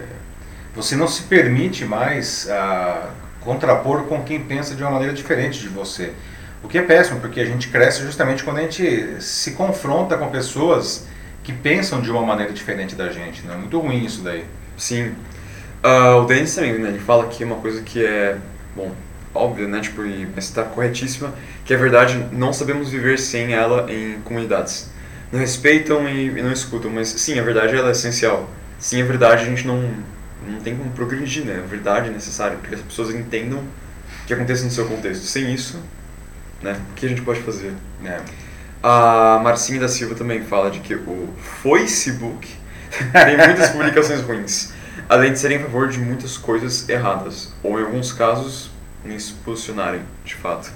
você 0.76 0.96
não 0.96 1.08
se 1.08 1.24
permite 1.24 1.84
mais 1.84 2.50
a, 2.50 3.10
contrapor 3.42 4.04
com 4.04 4.24
quem 4.24 4.40
pensa 4.40 4.76
de 4.76 4.84
uma 4.84 4.92
maneira 4.92 5.14
diferente 5.14 5.60
de 5.60 5.68
você. 5.68 6.14
O 6.64 6.68
que 6.68 6.78
é 6.78 6.82
péssimo, 6.82 7.20
porque 7.20 7.40
a 7.40 7.46
gente 7.46 7.70
cresce 7.70 8.02
justamente 8.02 8.44
quando 8.44 8.58
a 8.58 8.62
gente 8.62 9.22
se 9.22 9.52
confronta 9.52 10.18
com 10.18 10.30
pessoas 10.30 11.08
que 11.44 11.54
pensam 11.54 12.02
de 12.02 12.12
uma 12.12 12.22
maneira 12.22 12.52
diferente 12.52 12.96
da 12.96 13.10
gente. 13.10 13.42
Né? 13.46 13.54
É 13.54 13.58
muito 13.58 13.80
ruim 13.80 14.06
isso 14.06 14.22
daí. 14.22 14.46
Sim. 14.78 15.16
Uh, 15.84 16.22
o 16.22 16.26
Denis 16.26 16.54
também, 16.54 16.78
né, 16.78 16.90
ele 16.90 17.00
fala 17.00 17.24
aqui 17.24 17.44
uma 17.44 17.56
coisa 17.56 17.82
que 17.82 18.06
é, 18.06 18.38
bom, 18.76 18.92
óbvia, 19.34 19.68
né, 19.68 19.80
tipo, 19.80 20.04
está 20.38 20.64
corretíssima, 20.64 21.34
que 21.64 21.74
é 21.74 21.78
verdade, 21.78 22.26
não 22.34 22.52
sabemos 22.52 22.90
viver 22.90 23.18
sem 23.18 23.54
ela 23.54 23.90
em 23.92 24.20
comunidades. 24.22 24.92
Não 25.32 25.40
respeitam 25.40 26.08
e, 26.10 26.28
e 26.28 26.42
não 26.42 26.52
escutam, 26.52 26.90
mas 26.90 27.08
sim, 27.08 27.40
a 27.40 27.44
verdade 27.44 27.76
ela 27.76 27.90
é 27.90 27.92
essencial. 27.92 28.50
Sim, 28.80 29.02
a 29.02 29.06
verdade 29.06 29.44
a 29.44 29.46
gente 29.46 29.66
não, 29.68 29.94
não 30.48 30.60
tem 30.60 30.76
como 30.76 30.90
progredir, 30.92 31.46
né? 31.46 31.62
A 31.64 31.68
verdade 31.68 32.10
é 32.10 32.12
necessária, 32.12 32.58
porque 32.58 32.76
as 32.76 32.82
pessoas 32.82 33.14
entendam 33.14 33.60
o 33.60 34.28
que 34.28 34.34
acontece 34.34 34.64
no 34.64 34.72
seu 34.72 34.86
contexto. 34.88 35.24
Sem 35.24 35.54
isso, 35.54 35.80
né, 36.62 36.80
o 36.92 36.94
que 36.96 37.06
a 37.06 37.10
gente 37.10 37.22
pode 37.22 37.42
fazer? 37.42 37.74
É. 38.04 38.20
A 38.82 39.40
Marcinha 39.44 39.80
da 39.80 39.88
Silva 39.88 40.16
também 40.16 40.42
fala 40.44 40.72
de 40.72 40.80
que 40.80 40.96
o 40.96 41.34
Facebook 41.62 42.48
tem 43.12 43.38
muitas 43.38 43.70
publicações 43.70 44.22
ruins 44.22 44.74
além 45.10 45.34
de 45.34 45.40
serem 45.40 45.58
a 45.58 45.62
favor 45.62 45.88
de 45.88 45.98
muitas 45.98 46.38
coisas 46.38 46.88
erradas, 46.88 47.52
ou 47.64 47.80
em 47.80 47.84
alguns 47.84 48.14
casos, 48.14 48.70
nem 49.04 49.18
se 49.18 49.34
posicionarem, 49.34 50.02
de 50.24 50.36
fato. 50.36 50.72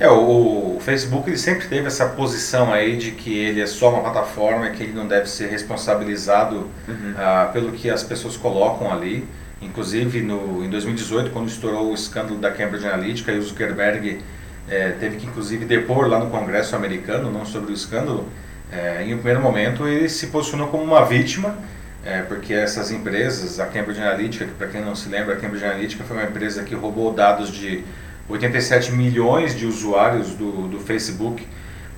É, 0.00 0.08
o, 0.08 0.76
o, 0.76 0.80
Facebook 0.80 1.28
ele 1.28 1.36
sempre 1.36 1.66
teve 1.66 1.86
essa 1.86 2.06
posição 2.06 2.72
aí 2.72 2.96
de 2.96 3.10
que 3.10 3.36
ele 3.36 3.60
é 3.60 3.66
só 3.66 3.90
uma 3.90 4.00
plataforma, 4.00 4.70
que 4.70 4.82
ele 4.82 4.92
não 4.92 5.08
deve 5.08 5.28
ser 5.28 5.48
responsabilizado 5.48 6.68
uhum. 6.86 7.12
uh, 7.12 7.52
pelo 7.52 7.72
que 7.72 7.90
as 7.90 8.02
pessoas 8.02 8.36
colocam 8.36 8.92
ali. 8.92 9.26
Inclusive, 9.60 10.20
no, 10.22 10.64
em 10.64 10.70
2018, 10.70 11.30
quando 11.30 11.48
estourou 11.48 11.90
o 11.90 11.94
escândalo 11.94 12.38
da 12.38 12.50
Cambridge 12.50 12.86
Analytica, 12.86 13.32
e 13.32 13.38
o 13.38 13.42
Zuckerberg 13.42 14.20
é, 14.68 14.90
teve 14.92 15.16
que, 15.16 15.26
inclusive, 15.26 15.64
depor 15.64 16.06
lá 16.06 16.20
no 16.20 16.30
Congresso 16.30 16.76
americano, 16.76 17.32
não 17.32 17.44
sobre 17.44 17.72
o 17.72 17.74
escândalo, 17.74 18.28
é, 18.70 19.02
em 19.02 19.14
um 19.14 19.16
primeiro 19.16 19.40
momento 19.40 19.88
ele 19.88 20.08
se 20.08 20.28
posicionou 20.28 20.68
como 20.68 20.84
uma 20.84 21.04
vítima 21.04 21.56
é, 22.04 22.22
porque 22.22 22.54
essas 22.54 22.90
empresas, 22.90 23.58
a 23.58 23.66
Cambridge 23.66 24.00
Analytica, 24.00 24.46
que 24.46 24.52
para 24.52 24.68
quem 24.68 24.80
não 24.80 24.94
se 24.94 25.08
lembra, 25.08 25.34
a 25.34 25.36
Cambridge 25.36 25.64
Analytica 25.64 26.04
foi 26.04 26.16
uma 26.16 26.26
empresa 26.26 26.62
que 26.62 26.74
roubou 26.74 27.12
dados 27.12 27.52
de 27.52 27.84
87 28.28 28.92
milhões 28.92 29.56
de 29.56 29.66
usuários 29.66 30.34
do, 30.34 30.68
do 30.68 30.78
Facebook 30.78 31.46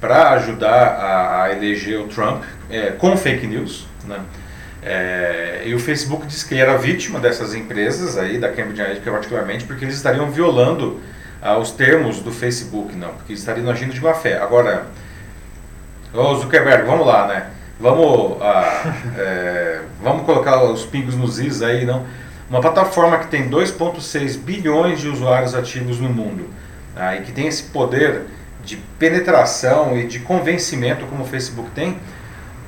para 0.00 0.30
ajudar 0.30 0.86
a, 0.86 1.42
a, 1.44 1.52
eleger 1.52 2.00
o 2.00 2.06
Trump 2.06 2.42
é, 2.70 2.92
com 2.92 3.16
fake 3.16 3.46
news. 3.46 3.86
Né? 4.04 4.18
É, 4.82 5.62
e 5.66 5.74
o 5.74 5.78
Facebook 5.78 6.26
disse 6.26 6.46
que 6.46 6.54
ele 6.54 6.62
era 6.62 6.76
vítima 6.78 7.20
dessas 7.20 7.54
empresas 7.54 8.16
aí, 8.16 8.38
da 8.38 8.48
Cambridge 8.48 8.80
Analytica 8.80 9.10
particularmente, 9.10 9.64
porque 9.64 9.84
eles 9.84 9.96
estariam 9.96 10.30
violando 10.30 11.00
ah, 11.42 11.58
os 11.58 11.70
termos 11.70 12.20
do 12.20 12.32
Facebook, 12.32 12.94
não, 12.94 13.08
porque 13.10 13.32
eles 13.32 13.40
estariam 13.40 13.68
agindo 13.70 13.92
de 13.92 14.00
má 14.00 14.14
fé. 14.14 14.38
Agora, 14.38 14.86
ô 16.14 16.34
Zuckerberg, 16.36 16.86
vamos 16.86 17.06
lá, 17.06 17.26
né? 17.26 17.46
Vamos, 17.78 18.38
ah, 18.40 18.94
é, 19.18 19.80
vamos 20.02 20.24
colocar 20.24 20.62
os 20.64 20.84
pingos 20.86 21.14
nos 21.14 21.38
is 21.38 21.60
aí, 21.60 21.84
não? 21.84 22.06
Uma 22.50 22.60
plataforma 22.60 23.16
que 23.18 23.28
tem 23.28 23.48
2,6 23.48 24.36
bilhões 24.36 24.98
de 24.98 25.08
usuários 25.08 25.54
ativos 25.54 26.00
no 26.00 26.08
mundo 26.08 26.50
ah, 26.96 27.14
e 27.14 27.22
que 27.22 27.30
tem 27.30 27.46
esse 27.46 27.62
poder 27.62 28.22
de 28.64 28.76
penetração 28.98 29.96
e 29.96 30.04
de 30.04 30.18
convencimento 30.18 31.06
como 31.06 31.22
o 31.22 31.26
Facebook 31.26 31.70
tem, 31.70 31.96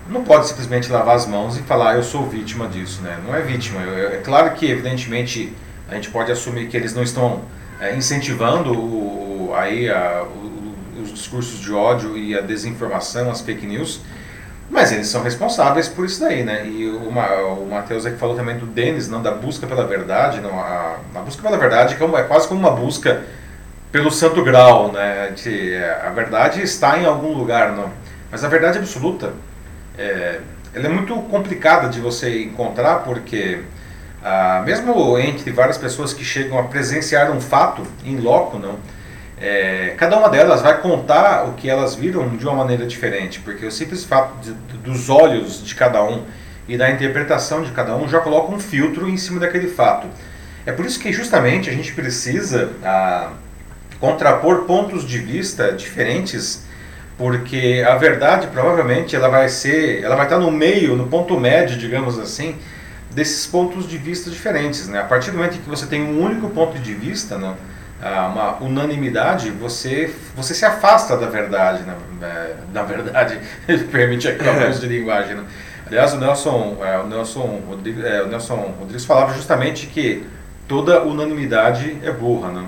não 0.09 0.23
pode 0.23 0.47
simplesmente 0.47 0.91
lavar 0.91 1.17
as 1.17 1.27
mãos 1.27 1.59
e 1.59 1.63
falar 1.63 1.91
ah, 1.91 1.95
eu 1.97 2.05
sou 2.05 2.29
vítima 2.29 2.69
disso, 2.69 3.03
né? 3.03 3.19
Não 3.27 3.35
é 3.35 3.41
vítima. 3.41 3.81
É 3.83 4.21
claro 4.25 4.53
que 4.53 4.71
evidentemente 4.71 5.53
a 5.89 5.97
gente 5.97 6.11
pode 6.11 6.31
assumir 6.31 6.69
que 6.69 6.77
eles 6.77 6.95
não 6.95 7.03
estão 7.03 7.43
é, 7.81 7.97
incentivando 7.97 8.73
o, 8.73 9.53
aí 9.53 9.91
a, 9.91 10.23
o, 10.23 11.03
os 11.03 11.13
discursos 11.13 11.59
de 11.59 11.73
ódio 11.73 12.17
e 12.17 12.39
a 12.39 12.41
desinformação, 12.41 13.33
as 13.33 13.41
fake 13.41 13.67
news 13.67 14.01
mas 14.71 14.93
eles 14.93 15.09
são 15.09 15.23
responsáveis 15.23 15.89
por 15.89 16.07
isso 16.07 16.21
daí, 16.21 16.43
né? 16.43 16.67
E 16.67 16.89
o, 16.89 17.09
o 17.09 17.69
Matheus 17.71 18.07
aqui 18.07 18.17
falou 18.17 18.35
também 18.35 18.57
do 18.57 18.67
Denis, 18.67 19.09
não, 19.09 19.23
da 19.23 19.31
busca 19.31 19.67
pela 19.67 19.87
verdade, 19.87 20.41
não, 20.41 20.59
a, 20.59 20.97
a 21.15 21.21
busca 21.21 21.43
pela 21.43 21.59
verdade 21.59 21.97
que 21.97 22.03
é, 22.03 22.07
é 22.07 22.23
quase 22.23 22.49
como 22.49 22.61
uma 22.61 22.71
busca 22.71 23.23
pelo 23.91 24.11
santo 24.11 24.43
grau, 24.43 24.91
né? 24.91 25.33
De, 25.35 25.75
é, 25.75 26.03
a 26.07 26.11
verdade 26.11 26.63
está 26.63 26.99
em 26.99 27.05
algum 27.05 27.33
lugar, 27.33 27.73
não? 27.73 27.91
Mas 28.31 28.43
a 28.43 28.49
verdade 28.49 28.79
absoluta, 28.79 29.35
é, 29.99 30.41
ela 30.75 30.87
é 30.87 30.89
muito 30.89 31.15
complicada 31.23 31.89
de 31.89 32.01
você 32.01 32.43
encontrar 32.43 33.01
porque 33.01 33.63
ah, 34.25 34.63
mesmo 34.65 35.19
entre 35.19 35.51
várias 35.51 35.77
pessoas 35.77 36.15
que 36.15 36.25
chegam 36.25 36.57
a 36.57 36.63
presenciar 36.63 37.33
um 37.33 37.41
fato 37.41 37.83
em 38.05 38.19
loco, 38.19 38.57
não? 38.57 38.79
É, 39.45 39.95
cada 39.97 40.17
uma 40.17 40.29
delas 40.29 40.63
vai 40.63 40.81
contar 40.81 41.49
o 41.49 41.55
que 41.55 41.69
elas 41.69 41.97
viram 41.97 42.29
de 42.37 42.47
uma 42.47 42.55
maneira 42.55 42.87
diferente, 42.87 43.41
porque 43.41 43.67
o 43.67 43.73
simples 43.73 44.05
fato 44.05 44.37
de, 44.41 44.53
dos 44.79 45.11
olhos 45.11 45.65
de 45.65 45.75
cada 45.75 46.01
um 46.05 46.23
e 46.69 46.77
da 46.77 46.89
interpretação 46.89 47.61
de 47.61 47.73
cada 47.73 47.97
um 47.97 48.09
já 48.09 48.21
coloca 48.21 48.55
um 48.55 48.61
filtro 48.61 49.09
em 49.09 49.17
cima 49.17 49.41
daquele 49.41 49.67
fato. 49.67 50.07
É 50.65 50.71
por 50.71 50.87
isso 50.87 51.01
que 51.01 51.13
justamente 51.13 51.69
a 51.69 51.73
gente 51.73 51.93
precisa 51.93 52.71
ah, 52.85 53.33
contrapor 53.99 54.61
pontos 54.61 55.05
de 55.05 55.19
vista 55.19 55.73
diferentes, 55.73 56.65
porque 57.19 57.85
a 57.85 57.97
verdade 57.97 58.47
provavelmente 58.47 59.17
ela 59.17 59.29
vai 59.29 59.49
ser, 59.49 60.05
ela 60.05 60.15
vai 60.15 60.27
estar 60.27 60.39
no 60.39 60.53
meio, 60.53 60.95
no 60.95 61.09
ponto 61.09 61.39
médio, 61.41 61.77
digamos 61.77 62.17
assim, 62.17 62.55
desses 63.11 63.45
pontos 63.45 63.89
de 63.89 63.99
vista 63.99 64.31
diferentes. 64.31 64.87
Né? 64.87 65.01
A 65.01 65.05
partir 65.05 65.33
do 65.33 65.37
momento 65.39 65.59
que 65.59 65.69
você 65.69 65.85
tem 65.87 66.01
um 66.01 66.23
único 66.23 66.49
ponto 66.51 66.79
de 66.79 66.95
vista, 66.95 67.37
né? 67.37 67.57
Uma 68.03 68.57
unanimidade, 68.61 69.51
você, 69.51 70.13
você 70.35 70.55
se 70.55 70.65
afasta 70.65 71.17
da 71.17 71.27
verdade, 71.27 71.85
na, 71.85 72.27
é, 72.27 72.57
na 72.73 72.83
verdade, 72.83 73.39
permite 73.93 74.27
aqui 74.27 74.45
o 74.45 74.71
uso 74.71 74.81
de 74.81 74.89
linguagem. 74.89 75.37
Né? 75.37 75.45
Aliás, 75.87 76.13
o 76.13 76.19
Nelson, 76.19 76.79
é, 76.83 76.99
o, 76.99 77.07
Nelson 77.07 77.63
Rodrigues, 77.69 78.05
é, 78.05 78.23
o 78.23 78.27
Nelson 78.27 78.75
Rodrigues 78.79 79.05
falava 79.05 79.35
justamente 79.35 79.87
que 79.87 80.25
toda 80.67 81.03
unanimidade 81.03 81.99
é 82.03 82.11
burra, 82.11 82.51
né? 82.51 82.67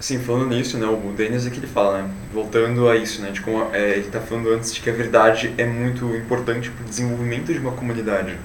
Sim, 0.00 0.20
falando 0.20 0.46
nisso, 0.46 0.78
né, 0.78 0.86
o 0.86 1.12
Denis 1.12 1.44
é 1.44 1.50
que 1.50 1.58
ele 1.58 1.66
fala, 1.66 2.02
né, 2.02 2.10
voltando 2.32 2.88
a 2.88 2.94
isso, 2.94 3.20
né, 3.20 3.32
de 3.32 3.40
como 3.40 3.74
é, 3.74 3.90
ele 3.90 4.06
está 4.06 4.20
falando 4.20 4.48
antes 4.52 4.72
de 4.72 4.80
que 4.80 4.88
a 4.88 4.92
verdade 4.92 5.52
é 5.58 5.66
muito 5.66 6.14
importante 6.14 6.70
para 6.70 6.84
o 6.84 6.88
desenvolvimento 6.88 7.52
de 7.52 7.58
uma 7.58 7.72
comunidade. 7.72 8.36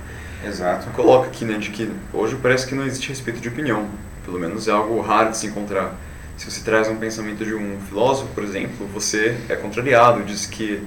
Exato. 0.44 0.90
coloca 0.90 1.28
aqui, 1.28 1.46
né, 1.46 1.58
de 1.58 1.70
que 1.70 1.90
hoje 2.12 2.36
parece 2.42 2.66
que 2.68 2.74
não 2.74 2.86
existe 2.86 3.10
respeito 3.10 3.40
de 3.40 3.48
opinião. 3.48 3.88
Pelo 4.26 4.40
menos 4.40 4.68
é 4.68 4.72
algo 4.72 5.00
raro 5.02 5.32
de 5.32 5.38
se 5.38 5.48
encontrar. 5.48 5.96
Se 6.38 6.50
você 6.50 6.62
traz 6.62 6.88
um 6.88 6.96
pensamento 6.96 7.46
de 7.46 7.54
um 7.54 7.80
filósofo, 7.88 8.34
por 8.34 8.44
exemplo, 8.44 8.88
você 8.88 9.38
é 9.48 9.56
contrariado, 9.56 10.24
diz 10.24 10.46
que 10.46 10.82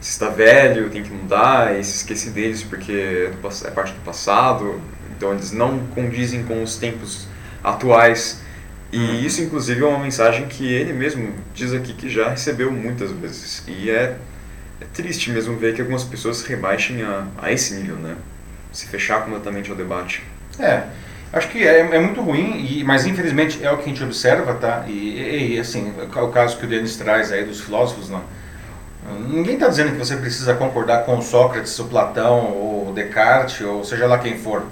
se 0.00 0.10
está 0.12 0.28
velho, 0.28 0.90
tem 0.90 1.02
que 1.02 1.10
mudar 1.10 1.78
e 1.78 1.84
se 1.84 1.96
esquece 1.96 2.30
deles 2.30 2.62
porque 2.62 3.30
é 3.64 3.70
parte 3.70 3.92
do 3.92 4.00
passado. 4.00 4.80
Então 5.16 5.32
eles 5.32 5.52
não 5.52 5.86
condizem 5.88 6.42
com 6.42 6.62
os 6.62 6.76
tempos 6.76 7.26
atuais. 7.62 8.40
E 8.92 9.24
isso, 9.24 9.40
inclusive, 9.42 9.82
é 9.82 9.86
uma 9.86 9.98
mensagem 9.98 10.48
que 10.48 10.66
ele 10.66 10.92
mesmo 10.92 11.32
diz 11.54 11.72
aqui 11.72 11.92
que 11.92 12.08
já 12.08 12.30
recebeu 12.30 12.72
muitas 12.72 13.12
vezes. 13.12 13.62
E 13.68 13.90
é, 13.90 14.16
é 14.80 14.84
triste 14.92 15.30
mesmo 15.30 15.56
ver 15.56 15.74
que 15.74 15.80
algumas 15.80 16.02
pessoas 16.02 16.42
rebaixem 16.42 17.02
a, 17.02 17.26
a 17.40 17.52
esse 17.52 17.74
nível, 17.74 17.96
né? 17.96 18.16
Se 18.72 18.86
fechar 18.86 19.24
completamente 19.24 19.70
ao 19.70 19.76
debate. 19.76 20.22
É, 20.58 20.84
acho 21.32 21.48
que 21.48 21.66
é, 21.66 21.80
é 21.80 21.98
muito 21.98 22.20
ruim, 22.20 22.66
e, 22.68 22.84
mas 22.84 23.06
infelizmente 23.06 23.64
é 23.64 23.70
o 23.70 23.76
que 23.76 23.84
a 23.84 23.88
gente 23.88 24.02
observa, 24.02 24.54
tá? 24.54 24.84
E, 24.86 25.54
e, 25.54 25.60
assim, 25.60 25.92
o 26.14 26.28
caso 26.28 26.58
que 26.58 26.64
o 26.64 26.68
Denis 26.68 26.96
traz 26.96 27.32
aí 27.32 27.44
dos 27.44 27.60
filósofos, 27.60 28.08
não. 28.08 28.22
Ninguém 29.28 29.54
está 29.54 29.68
dizendo 29.68 29.92
que 29.92 29.98
você 29.98 30.16
precisa 30.16 30.54
concordar 30.54 31.04
com 31.04 31.20
Sócrates, 31.20 31.78
o 31.78 31.84
Platão, 31.84 32.52
ou 32.52 32.92
Descartes, 32.92 33.60
ou 33.66 33.84
seja 33.84 34.06
lá 34.06 34.18
quem 34.18 34.38
for, 34.38 34.64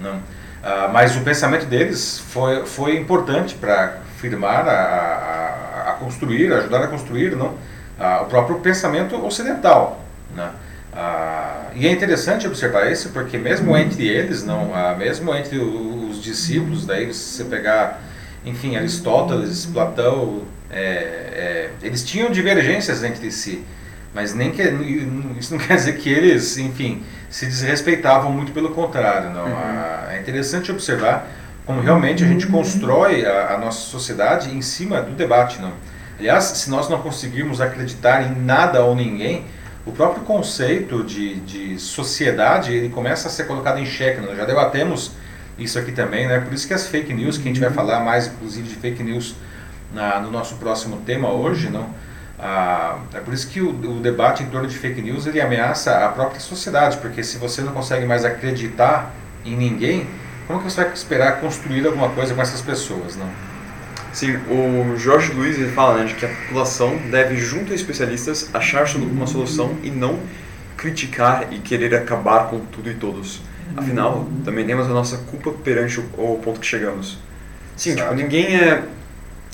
não. 0.00 0.20
Ah, 0.62 0.90
mas 0.92 1.16
o 1.16 1.20
pensamento 1.20 1.66
deles 1.66 2.18
foi, 2.18 2.66
foi 2.66 2.96
importante 2.96 3.54
para 3.54 3.98
firmar, 4.16 4.66
a, 4.66 4.72
a, 4.72 5.90
a, 5.90 5.92
construir, 5.94 6.52
ajudar 6.52 6.82
a 6.82 6.88
construir, 6.88 7.36
não? 7.36 7.54
Ah, 7.98 8.22
o 8.22 8.26
próprio 8.26 8.58
pensamento 8.58 9.24
ocidental, 9.24 10.04
né? 10.34 10.50
Ah, 10.92 11.70
e 11.74 11.86
é 11.86 11.92
interessante 11.92 12.46
observar 12.46 12.90
isso 12.90 13.10
porque 13.10 13.38
mesmo 13.38 13.76
entre 13.76 14.06
eles, 14.06 14.44
não, 14.44 14.74
ah, 14.74 14.94
mesmo 14.98 15.34
entre 15.34 15.58
os 15.58 16.22
discípulos, 16.22 16.86
daí 16.86 17.12
se 17.12 17.36
você 17.36 17.44
pegar, 17.44 18.02
enfim, 18.44 18.76
Aristóteles, 18.76 19.66
Platão, 19.66 20.42
é, 20.70 20.80
é, 20.80 21.70
eles 21.82 22.04
tinham 22.04 22.30
divergências 22.30 23.04
entre 23.04 23.30
si, 23.30 23.64
mas 24.14 24.34
nem 24.34 24.50
que 24.50 24.62
isso 25.38 25.54
não 25.54 25.60
quer 25.64 25.76
dizer 25.76 25.96
que 25.98 26.08
eles, 26.08 26.56
enfim, 26.58 27.02
se 27.30 27.46
desrespeitavam 27.46 28.32
muito 28.32 28.52
pelo 28.52 28.70
contrário, 28.70 29.30
não. 29.30 29.44
Uhum. 29.44 29.56
Ah, 29.56 30.08
é 30.10 30.20
interessante 30.20 30.72
observar 30.72 31.28
como 31.66 31.82
realmente 31.82 32.24
a 32.24 32.26
gente 32.26 32.46
constrói 32.46 33.26
a, 33.26 33.54
a 33.54 33.58
nossa 33.58 33.80
sociedade 33.80 34.50
em 34.50 34.62
cima 34.62 35.02
do 35.02 35.12
debate, 35.12 35.60
não. 35.60 35.72
Aliás, 36.18 36.44
se 36.44 36.70
nós 36.70 36.88
não 36.88 37.00
conseguirmos 37.00 37.60
acreditar 37.60 38.22
em 38.22 38.34
nada 38.40 38.82
ou 38.82 38.96
ninguém, 38.96 39.44
o 39.88 39.92
próprio 39.92 40.22
conceito 40.22 41.02
de, 41.02 41.36
de 41.40 41.78
sociedade 41.78 42.74
ele 42.74 42.90
começa 42.90 43.28
a 43.28 43.30
ser 43.30 43.44
colocado 43.44 43.78
em 43.78 43.86
xeque. 43.86 44.20
Nós 44.20 44.36
já 44.36 44.44
debatemos 44.44 45.12
isso 45.58 45.78
aqui 45.78 45.92
também, 45.92 46.28
né? 46.28 46.40
Por 46.40 46.52
isso 46.52 46.68
que 46.68 46.74
as 46.74 46.86
fake 46.86 47.12
news, 47.14 47.38
que 47.38 47.44
a 47.44 47.46
gente 47.46 47.60
vai 47.60 47.70
falar 47.70 48.00
mais, 48.00 48.26
inclusive, 48.26 48.68
de 48.68 48.74
fake 48.74 49.02
news 49.02 49.34
na, 49.92 50.20
no 50.20 50.30
nosso 50.30 50.56
próximo 50.56 50.98
tema 51.06 51.32
hoje, 51.32 51.70
não? 51.70 51.88
Ah, 52.38 52.98
é 53.14 53.20
por 53.20 53.32
isso 53.32 53.48
que 53.48 53.60
o, 53.60 53.70
o 53.70 54.00
debate 54.00 54.42
em 54.42 54.46
torno 54.46 54.68
de 54.68 54.76
fake 54.76 55.00
news 55.00 55.26
ele 55.26 55.40
ameaça 55.40 56.04
a 56.04 56.08
própria 56.10 56.38
sociedade, 56.38 56.98
porque 56.98 57.24
se 57.24 57.38
você 57.38 57.62
não 57.62 57.72
consegue 57.72 58.04
mais 58.04 58.24
acreditar 58.24 59.12
em 59.44 59.56
ninguém, 59.56 60.06
como 60.46 60.60
que 60.60 60.70
você 60.70 60.84
vai 60.84 60.92
esperar 60.92 61.40
construir 61.40 61.84
alguma 61.86 62.10
coisa 62.10 62.34
com 62.34 62.42
essas 62.42 62.60
pessoas, 62.60 63.16
não? 63.16 63.28
Sim, 64.12 64.36
o 64.48 64.96
Jorge 64.96 65.32
Luiz 65.32 65.58
ele 65.58 65.70
fala 65.70 65.98
né, 65.98 66.04
de 66.06 66.14
que 66.14 66.24
a 66.24 66.28
população 66.28 66.96
deve, 67.10 67.36
junto 67.36 67.72
a 67.72 67.74
especialistas, 67.74 68.50
achar 68.54 68.86
uma 68.96 69.26
solução 69.26 69.76
e 69.82 69.90
não 69.90 70.18
criticar 70.76 71.52
e 71.52 71.58
querer 71.58 71.94
acabar 71.94 72.48
com 72.48 72.60
tudo 72.60 72.90
e 72.90 72.94
todos. 72.94 73.42
Afinal, 73.76 74.26
também 74.44 74.66
temos 74.66 74.86
a 74.86 74.90
nossa 74.90 75.18
culpa 75.18 75.52
perante 75.52 76.00
o, 76.00 76.04
o 76.16 76.40
ponto 76.42 76.58
que 76.58 76.66
chegamos. 76.66 77.18
Sim, 77.76 77.94
tipo, 77.94 78.14
ninguém 78.14 78.56
é 78.56 78.82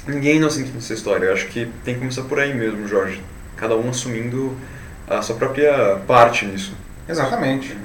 ninguém 0.07 0.33
é 0.33 0.37
inocente 0.37 0.71
nessa 0.73 0.95
história. 0.95 1.27
Eu 1.27 1.33
acho 1.33 1.47
que 1.49 1.69
tem 1.85 1.95
que 1.95 2.01
começar 2.01 2.23
por 2.23 2.39
aí 2.39 2.55
mesmo, 2.55 2.87
Jorge. 2.87 3.21
Cada 3.57 3.77
um 3.77 3.91
assumindo 3.91 4.57
a 5.09 5.21
sua 5.23 5.37
própria 5.37 5.97
parte 6.07 6.47
nisso. 6.47 6.75
Exatamente. 7.09 7.77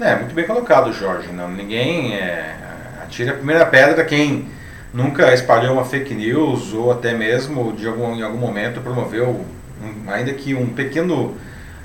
É, 0.00 0.16
muito 0.16 0.34
bem 0.34 0.46
colocado, 0.46 0.92
Jorge. 0.92 1.28
Não, 1.32 1.50
ninguém 1.50 2.14
é, 2.14 2.56
atira 3.02 3.32
a 3.32 3.34
primeira 3.34 3.66
pedra 3.66 4.04
quem 4.04 4.48
nunca 4.94 5.34
espalhou 5.34 5.74
uma 5.74 5.84
fake 5.84 6.14
news 6.14 6.72
ou 6.72 6.92
até 6.92 7.12
mesmo 7.12 7.72
de 7.74 7.86
algum, 7.88 8.14
em 8.14 8.22
algum 8.22 8.38
momento 8.38 8.80
promoveu, 8.80 9.44
um- 9.82 10.10
ainda 10.10 10.32
que 10.32 10.54
um 10.54 10.68
pequeno 10.68 11.36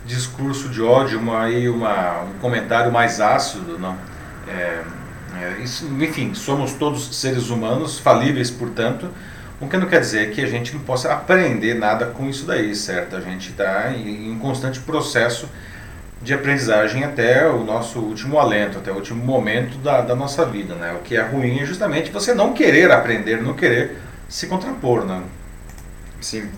discurso 0.05 0.69
de 0.69 0.81
ódio, 0.81 1.19
uma, 1.19 1.47
uma, 1.47 2.21
um 2.23 2.39
comentário 2.39 2.91
mais 2.91 3.19
ácido. 3.19 3.77
Não? 3.79 3.97
É, 4.47 4.83
é, 5.41 5.57
isso, 5.63 5.85
enfim, 5.99 6.33
somos 6.35 6.73
todos 6.73 7.15
seres 7.19 7.49
humanos, 7.49 7.99
falíveis, 7.99 8.51
portanto, 8.51 9.09
o 9.59 9.67
que 9.67 9.75
não 9.77 9.87
quer 9.87 9.99
dizer 9.99 10.31
que 10.31 10.41
a 10.41 10.47
gente 10.47 10.73
não 10.73 10.81
possa 10.81 11.11
aprender 11.11 11.73
nada 11.73 12.05
com 12.05 12.29
isso 12.29 12.45
daí, 12.45 12.73
certo? 12.75 13.15
A 13.15 13.21
gente 13.21 13.49
está 13.49 13.91
em, 13.91 14.31
em 14.31 14.39
constante 14.39 14.79
processo 14.79 15.49
de 16.21 16.33
aprendizagem 16.33 17.03
até 17.03 17.47
o 17.47 17.63
nosso 17.63 17.99
último 17.99 18.39
alento, 18.39 18.77
até 18.77 18.91
o 18.91 18.95
último 18.95 19.23
momento 19.23 19.77
da, 19.77 20.01
da 20.01 20.15
nossa 20.15 20.45
vida, 20.45 20.75
né? 20.75 20.93
O 20.93 21.03
que 21.03 21.15
é 21.15 21.21
ruim 21.21 21.59
é 21.59 21.65
justamente 21.65 22.11
você 22.11 22.33
não 22.33 22.53
querer 22.53 22.91
aprender, 22.91 23.41
não 23.41 23.53
querer 23.53 23.97
se 24.27 24.47
contrapor, 24.47 25.05
né? 25.05 25.23
Sim. 26.19 26.49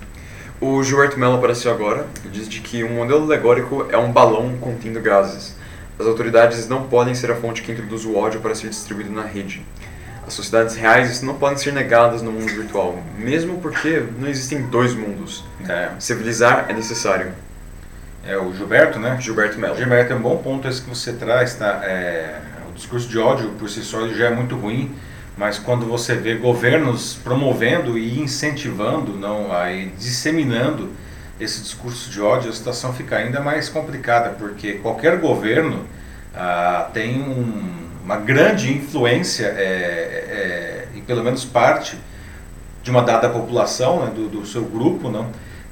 O 0.60 0.84
Gilberto 0.84 1.20
Mello 1.20 1.38
apareceu 1.38 1.72
agora 1.72 2.06
e 2.26 2.30
diz 2.30 2.48
de 2.48 2.60
que 2.60 2.84
um 2.84 2.96
modelo 2.96 3.24
alegórico 3.24 3.88
é 3.90 3.98
um 3.98 4.12
balão 4.12 4.58
contendo 4.60 5.00
gases. 5.00 5.56
As 6.00 6.06
autoridades 6.08 6.68
não 6.68 6.88
podem 6.88 7.14
ser 7.14 7.32
a 7.32 7.36
fonte 7.36 7.62
que 7.62 7.72
introduz 7.72 8.06
o 8.06 8.16
ódio 8.16 8.40
para 8.42 8.56
ser 8.56 8.70
distribuído 8.70 9.12
na 9.12 9.24
rede. 9.24 9.64
As 10.26 10.34
sociedades 10.34 10.76
reais 10.76 11.22
não 11.22 11.36
podem 11.36 11.58
ser 11.58 11.74
negadas 11.74 12.22
no 12.22 12.32
mundo 12.32 12.52
virtual, 12.52 12.98
mesmo 13.18 13.60
porque 13.60 14.04
não 14.20 14.28
existem 14.28 14.64
dois 14.64 14.94
mundos. 14.94 15.44
É, 15.68 15.90
Civilizar 16.00 16.66
é 16.70 16.74
necessário. 16.74 17.34
É 18.26 18.38
o 18.38 18.54
Gilberto, 18.54 19.00
né? 19.00 19.18
Gilberto 19.20 19.60
Mello. 19.60 19.76
Gilberto, 19.76 20.14
é 20.14 20.16
um 20.16 20.22
bom 20.22 20.38
ponto 20.38 20.68
esse 20.68 20.82
que 20.82 20.90
você 20.90 21.14
traz, 21.14 21.56
tá? 21.56 21.82
É, 21.84 22.40
o 22.70 22.74
discurso 22.74 23.08
de 23.08 23.18
ódio 23.18 23.50
por 23.60 23.70
si 23.70 23.82
só 23.82 24.08
já 24.10 24.28
é 24.28 24.30
muito 24.30 24.56
ruim, 24.56 24.94
mas 25.38 25.58
quando 25.58 25.86
você 25.86 26.16
vê 26.16 26.36
governos 26.36 27.16
promovendo 27.24 27.98
e 27.98 28.20
incentivando, 28.20 29.14
não, 29.14 29.52
aí 29.52 29.92
disseminando 29.98 30.92
esse 31.40 31.62
discurso 31.62 32.10
de 32.12 32.22
ódio, 32.22 32.50
a 32.50 32.54
situação 32.54 32.94
fica 32.94 33.16
ainda 33.16 33.40
mais 33.40 33.68
complicada, 33.68 34.30
porque 34.38 34.74
qualquer 34.74 35.18
governo 35.18 35.86
ah, 36.36 36.90
tem 36.94 37.20
um- 37.22 37.82
uma 38.04 38.18
grande 38.18 38.72
influência 38.72 39.46
é, 39.48 39.60
é, 39.60 40.88
e 40.96 41.02
pelo 41.02 41.24
menos 41.24 41.44
parte 41.44 41.98
de 42.84 42.90
uma 42.92 43.02
dada 43.02 43.30
população, 43.30 44.06
né, 44.06 44.12
do, 44.14 44.28
do 44.28 44.46
seu 44.46 44.64
grupo, 44.64 45.10
não? 45.10 45.28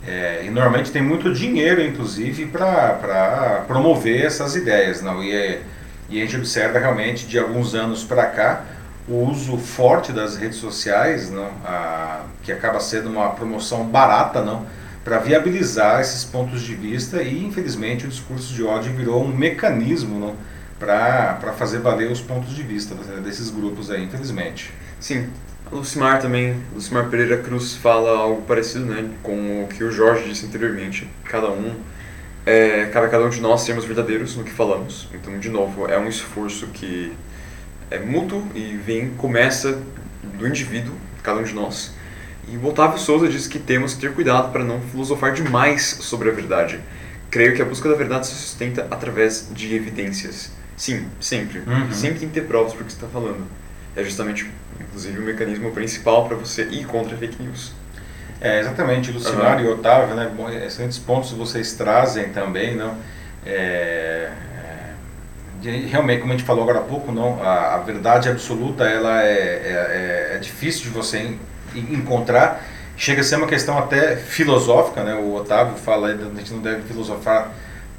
É, 0.07 0.43
e 0.45 0.49
normalmente 0.49 0.91
tem 0.91 1.01
muito 1.01 1.33
dinheiro, 1.33 1.81
inclusive, 1.81 2.45
para 2.45 3.63
promover 3.67 4.25
essas 4.25 4.55
ideias, 4.55 5.01
não? 5.01 5.23
E, 5.23 5.31
é, 5.31 5.61
e 6.09 6.21
a 6.21 6.25
gente 6.25 6.37
observa 6.37 6.79
realmente 6.79 7.27
de 7.27 7.37
alguns 7.37 7.75
anos 7.75 8.03
para 8.03 8.25
cá 8.25 8.63
o 9.07 9.27
uso 9.29 9.57
forte 9.57 10.11
das 10.11 10.37
redes 10.37 10.57
sociais, 10.57 11.29
não? 11.29 11.49
A, 11.65 12.21
que 12.43 12.51
acaba 12.51 12.79
sendo 12.79 13.09
uma 13.09 13.29
promoção 13.31 13.83
barata, 13.83 14.41
não? 14.41 14.65
Para 15.03 15.19
viabilizar 15.19 15.99
esses 15.99 16.23
pontos 16.23 16.61
de 16.61 16.75
vista 16.75 17.21
e, 17.21 17.43
infelizmente, 17.45 18.05
o 18.05 18.09
discurso 18.09 18.53
de 18.53 18.63
ódio 18.63 18.93
virou 18.93 19.23
um 19.23 19.27
mecanismo, 19.27 20.19
não? 20.19 20.35
Para 20.79 21.53
fazer 21.57 21.79
valer 21.79 22.09
os 22.09 22.21
pontos 22.21 22.55
de 22.55 22.63
vista 22.63 22.95
desses 23.21 23.49
grupos 23.49 23.91
aí, 23.91 24.03
infelizmente. 24.03 24.73
Sim. 24.99 25.27
Lucimar 25.71 26.21
também, 26.21 26.61
Lucimar 26.73 27.09
Pereira 27.09 27.37
Cruz 27.37 27.75
fala 27.75 28.09
algo 28.17 28.41
parecido, 28.41 28.85
né, 28.85 29.07
com 29.21 29.63
o 29.63 29.67
que 29.67 29.83
o 29.83 29.91
Jorge 29.91 30.27
disse 30.27 30.45
anteriormente. 30.45 31.07
Cada 31.25 31.49
um, 31.51 31.75
é, 32.45 32.85
cabe 32.87 33.07
a 33.07 33.09
cada 33.09 33.25
um 33.25 33.29
de 33.29 33.39
nós 33.39 33.61
sermos 33.61 33.85
verdadeiros 33.85 34.35
no 34.35 34.43
que 34.43 34.51
falamos. 34.51 35.07
Então, 35.13 35.37
de 35.37 35.49
novo, 35.49 35.87
é 35.87 35.97
um 35.99 36.07
esforço 36.07 36.67
que 36.67 37.13
é 37.91 37.99
mútuo 37.99 38.47
e 38.55 38.75
vem, 38.77 39.11
começa 39.11 39.79
do 40.37 40.47
indivíduo, 40.47 40.93
cada 41.21 41.39
um 41.39 41.43
de 41.43 41.53
nós. 41.53 41.93
E 42.47 42.57
o 42.57 42.65
Otávio 42.65 42.97
Souza 42.97 43.27
diz 43.27 43.45
que 43.45 43.59
temos 43.59 43.93
que 43.93 44.01
ter 44.01 44.13
cuidado 44.13 44.51
para 44.51 44.63
não 44.63 44.81
filosofar 44.81 45.33
demais 45.33 45.97
sobre 46.01 46.29
a 46.29 46.31
verdade. 46.31 46.79
Creio 47.29 47.55
que 47.55 47.61
a 47.61 47.65
busca 47.65 47.87
da 47.87 47.95
verdade 47.95 48.25
se 48.25 48.33
sustenta 48.33 48.87
através 48.89 49.49
de 49.53 49.75
evidências. 49.75 50.51
Sim, 50.75 51.05
sempre. 51.19 51.59
Uhum. 51.59 51.91
Sempre 51.91 52.19
tem 52.21 52.29
que 52.29 52.33
ter 52.33 52.47
provas 52.47 52.73
para 52.73 52.81
o 52.81 52.85
que 52.85 52.91
você 52.91 52.97
está 52.97 53.07
falando. 53.07 53.45
É 53.95 54.03
justamente, 54.03 54.49
inclusive, 54.79 55.19
o 55.19 55.21
mecanismo 55.23 55.71
principal 55.71 56.27
para 56.27 56.35
você 56.37 56.63
ir 56.63 56.85
contra 56.85 57.15
fake 57.17 57.41
news. 57.41 57.71
É, 58.41 58.59
exatamente, 58.59 59.11
Lucimar 59.11 59.53
Aham. 59.57 59.61
e 59.61 59.67
Otávio, 59.67 60.15
né? 60.15 60.31
bom, 60.35 60.49
excelentes 60.49 60.97
pontos 60.97 61.31
vocês 61.31 61.73
trazem 61.73 62.29
também, 62.29 62.75
não? 62.75 62.95
É, 63.45 64.29
é, 64.63 64.93
de- 65.61 65.85
realmente, 65.87 66.21
como 66.21 66.31
a 66.33 66.37
gente 66.37 66.45
falou 66.45 66.63
agora 66.63 66.79
há 66.79 66.83
pouco, 66.83 67.11
não? 67.11 67.43
A, 67.43 67.75
a 67.75 67.77
verdade 67.79 68.29
absoluta 68.29 68.85
ela 68.85 69.21
é, 69.23 69.27
é, 69.31 70.29
é- 70.31 70.35
é 70.35 70.39
difícil 70.39 70.83
de 70.83 70.89
você 70.89 71.17
en- 71.19 71.39
en- 71.75 71.93
encontrar. 71.95 72.63
Chega 72.95 73.21
a 73.21 73.23
ser 73.23 73.35
uma 73.37 73.47
questão 73.47 73.77
até 73.77 74.15
filosófica, 74.15 75.03
né? 75.03 75.15
O 75.15 75.33
Otávio 75.35 75.75
fala, 75.77 76.07
a 76.09 76.37
gente 76.37 76.53
não 76.53 76.61
deve 76.61 76.81
filosofar 76.83 77.51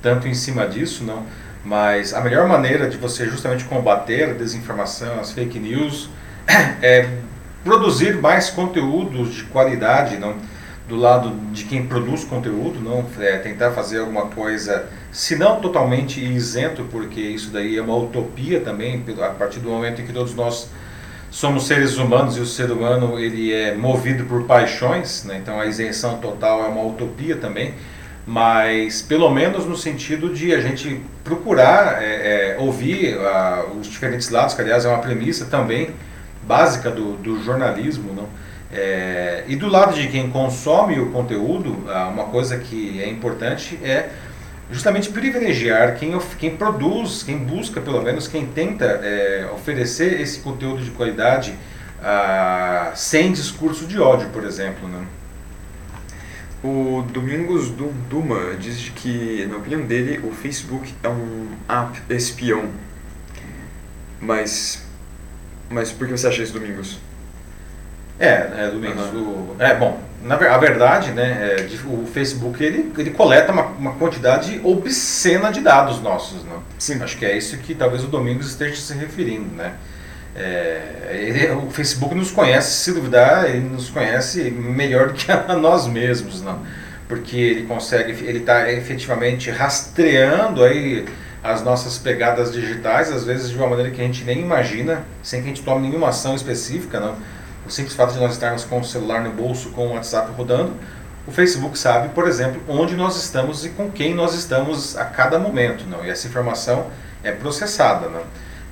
tanto 0.02 0.26
em 0.28 0.34
cima 0.34 0.66
disso, 0.66 1.04
não? 1.04 1.24
Mas 1.64 2.14
a 2.14 2.20
melhor 2.22 2.48
maneira 2.48 2.88
de 2.88 2.96
você 2.96 3.26
justamente 3.26 3.64
combater 3.64 4.30
a 4.30 4.32
desinformação, 4.32 5.20
as 5.20 5.32
fake 5.32 5.58
news, 5.58 6.08
é 6.82 7.08
produzir 7.64 8.16
mais 8.20 8.50
conteúdos 8.50 9.34
de 9.34 9.44
qualidade, 9.44 10.16
não 10.16 10.34
do 10.90 10.96
lado 10.96 11.30
de 11.52 11.64
quem 11.64 11.86
produz 11.86 12.24
conteúdo, 12.24 12.80
não 12.80 13.06
é, 13.20 13.38
tentar 13.38 13.70
fazer 13.70 14.00
alguma 14.00 14.26
coisa, 14.26 14.88
se 15.12 15.36
não 15.36 15.60
totalmente 15.60 16.22
isento, 16.22 16.84
porque 16.90 17.20
isso 17.20 17.50
daí 17.50 17.78
é 17.78 17.82
uma 17.82 17.96
utopia 17.96 18.60
também, 18.60 19.04
a 19.20 19.28
partir 19.28 19.60
do 19.60 19.68
momento 19.68 20.02
em 20.02 20.04
que 20.04 20.12
todos 20.12 20.34
nós 20.34 20.68
somos 21.30 21.68
seres 21.68 21.96
humanos 21.96 22.36
e 22.36 22.40
o 22.40 22.46
ser 22.46 22.72
humano 22.72 23.20
ele 23.20 23.52
é 23.52 23.72
movido 23.72 24.24
por 24.24 24.42
paixões, 24.46 25.22
né? 25.24 25.38
então 25.40 25.60
a 25.60 25.66
isenção 25.66 26.18
total 26.18 26.64
é 26.64 26.66
uma 26.66 26.82
utopia 26.82 27.36
também, 27.36 27.72
mas 28.26 29.00
pelo 29.00 29.30
menos 29.30 29.66
no 29.66 29.76
sentido 29.76 30.34
de 30.34 30.52
a 30.52 30.60
gente 30.60 31.00
procurar 31.22 32.02
é, 32.02 32.06
é, 32.06 32.56
ouvir 32.58 33.16
uh, 33.16 33.78
os 33.78 33.86
diferentes 33.86 34.28
lados, 34.28 34.54
que 34.54 34.60
aliás 34.60 34.84
é 34.84 34.88
uma 34.88 34.98
premissa 34.98 35.44
também 35.44 35.90
básica 36.50 36.90
do, 36.90 37.16
do 37.16 37.40
jornalismo, 37.44 38.12
não? 38.12 38.28
É, 38.72 39.44
e 39.46 39.54
do 39.54 39.68
lado 39.68 39.94
de 39.94 40.08
quem 40.08 40.28
consome 40.30 40.98
o 40.98 41.10
conteúdo, 41.10 41.70
uh, 41.70 42.08
uma 42.12 42.24
coisa 42.24 42.58
que 42.58 43.00
é 43.00 43.08
importante 43.08 43.78
é 43.84 44.10
justamente 44.70 45.10
privilegiar 45.10 45.96
quem, 45.96 46.16
quem 46.38 46.56
produz, 46.56 47.22
quem 47.22 47.38
busca 47.38 47.80
pelo 47.80 48.02
menos, 48.02 48.26
quem 48.26 48.46
tenta 48.46 48.84
é, 48.84 49.48
oferecer 49.52 50.20
esse 50.20 50.40
conteúdo 50.40 50.82
de 50.82 50.90
qualidade 50.90 51.54
uh, 52.00 52.96
sem 52.96 53.32
discurso 53.32 53.86
de 53.86 54.00
ódio, 54.00 54.28
por 54.30 54.44
exemplo. 54.44 54.88
Né? 54.88 55.04
O 56.62 57.04
Domingos 57.12 57.70
Duma 58.08 58.54
diz 58.58 58.88
que, 58.90 59.46
na 59.46 59.56
opinião 59.56 59.82
dele, 59.82 60.20
o 60.24 60.32
Facebook 60.32 60.92
é 61.02 61.08
um 61.08 61.48
app 61.68 62.00
espião. 62.10 62.64
Mas, 64.20 64.84
mas 65.70 65.92
por 65.92 66.06
que 66.06 66.12
você 66.12 66.26
acha 66.26 66.42
isso, 66.42 66.52
Domingos? 66.52 66.98
É, 68.18 68.50
é 68.58 68.70
Domingos. 68.70 69.06
Uhum. 69.14 69.56
O, 69.56 69.56
é, 69.58 69.74
bom, 69.74 69.98
na 70.22 70.34
a 70.34 70.58
verdade, 70.58 71.12
né, 71.12 71.56
é, 71.56 71.86
o 71.86 72.06
Facebook 72.06 72.62
ele, 72.62 72.92
ele 72.98 73.10
coleta 73.10 73.52
uma, 73.52 73.64
uma 73.66 73.92
quantidade 73.92 74.60
obscena 74.62 75.50
de 75.50 75.60
dados 75.60 76.02
nossos, 76.02 76.44
né? 76.44 76.56
Sim. 76.78 77.02
Acho 77.02 77.16
que 77.16 77.24
é 77.24 77.36
isso 77.36 77.56
que 77.58 77.74
talvez 77.74 78.04
o 78.04 78.08
Domingos 78.08 78.48
esteja 78.48 78.76
se 78.76 78.92
referindo, 78.94 79.54
né? 79.54 79.74
É, 80.36 81.10
ele, 81.12 81.50
o 81.52 81.70
Facebook 81.70 82.14
nos 82.14 82.30
conhece, 82.30 82.84
se 82.84 82.92
duvidar, 82.92 83.48
ele 83.48 83.60
nos 83.60 83.88
conhece 83.88 84.50
melhor 84.50 85.08
do 85.08 85.14
que 85.14 85.30
a 85.32 85.56
nós 85.56 85.86
mesmos, 85.86 86.42
não? 86.42 86.60
Porque 87.08 87.36
ele 87.36 87.62
consegue, 87.62 88.12
ele 88.24 88.38
está 88.38 88.70
efetivamente 88.70 89.50
rastreando 89.50 90.62
aí 90.62 91.06
as 91.42 91.62
nossas 91.62 91.98
pegadas 91.98 92.52
digitais, 92.52 93.10
às 93.10 93.24
vezes 93.24 93.50
de 93.50 93.56
uma 93.56 93.66
maneira 93.66 93.90
que 93.90 94.00
a 94.00 94.04
gente 94.04 94.24
nem 94.24 94.40
imagina, 94.40 95.04
sem 95.22 95.40
que 95.40 95.46
a 95.46 95.48
gente 95.48 95.62
tome 95.62 95.88
nenhuma 95.88 96.08
ação 96.08 96.34
específica, 96.34 97.00
não? 97.00 97.16
O 97.66 97.70
simples 97.70 97.94
fato 97.94 98.12
de 98.12 98.18
nós 98.18 98.32
estarmos 98.32 98.64
com 98.64 98.80
o 98.80 98.84
celular 98.84 99.22
no 99.22 99.30
bolso, 99.30 99.70
com 99.70 99.88
o 99.88 99.94
WhatsApp 99.94 100.32
rodando, 100.32 100.74
o 101.26 101.32
Facebook 101.32 101.78
sabe, 101.78 102.08
por 102.10 102.26
exemplo, 102.26 102.60
onde 102.68 102.96
nós 102.96 103.16
estamos 103.16 103.64
e 103.64 103.70
com 103.70 103.90
quem 103.90 104.14
nós 104.14 104.34
estamos 104.34 104.96
a 104.96 105.04
cada 105.04 105.38
momento, 105.38 105.84
não? 105.86 106.04
E 106.04 106.10
essa 106.10 106.26
informação 106.26 106.86
é 107.22 107.30
processada, 107.32 108.08
não? 108.08 108.22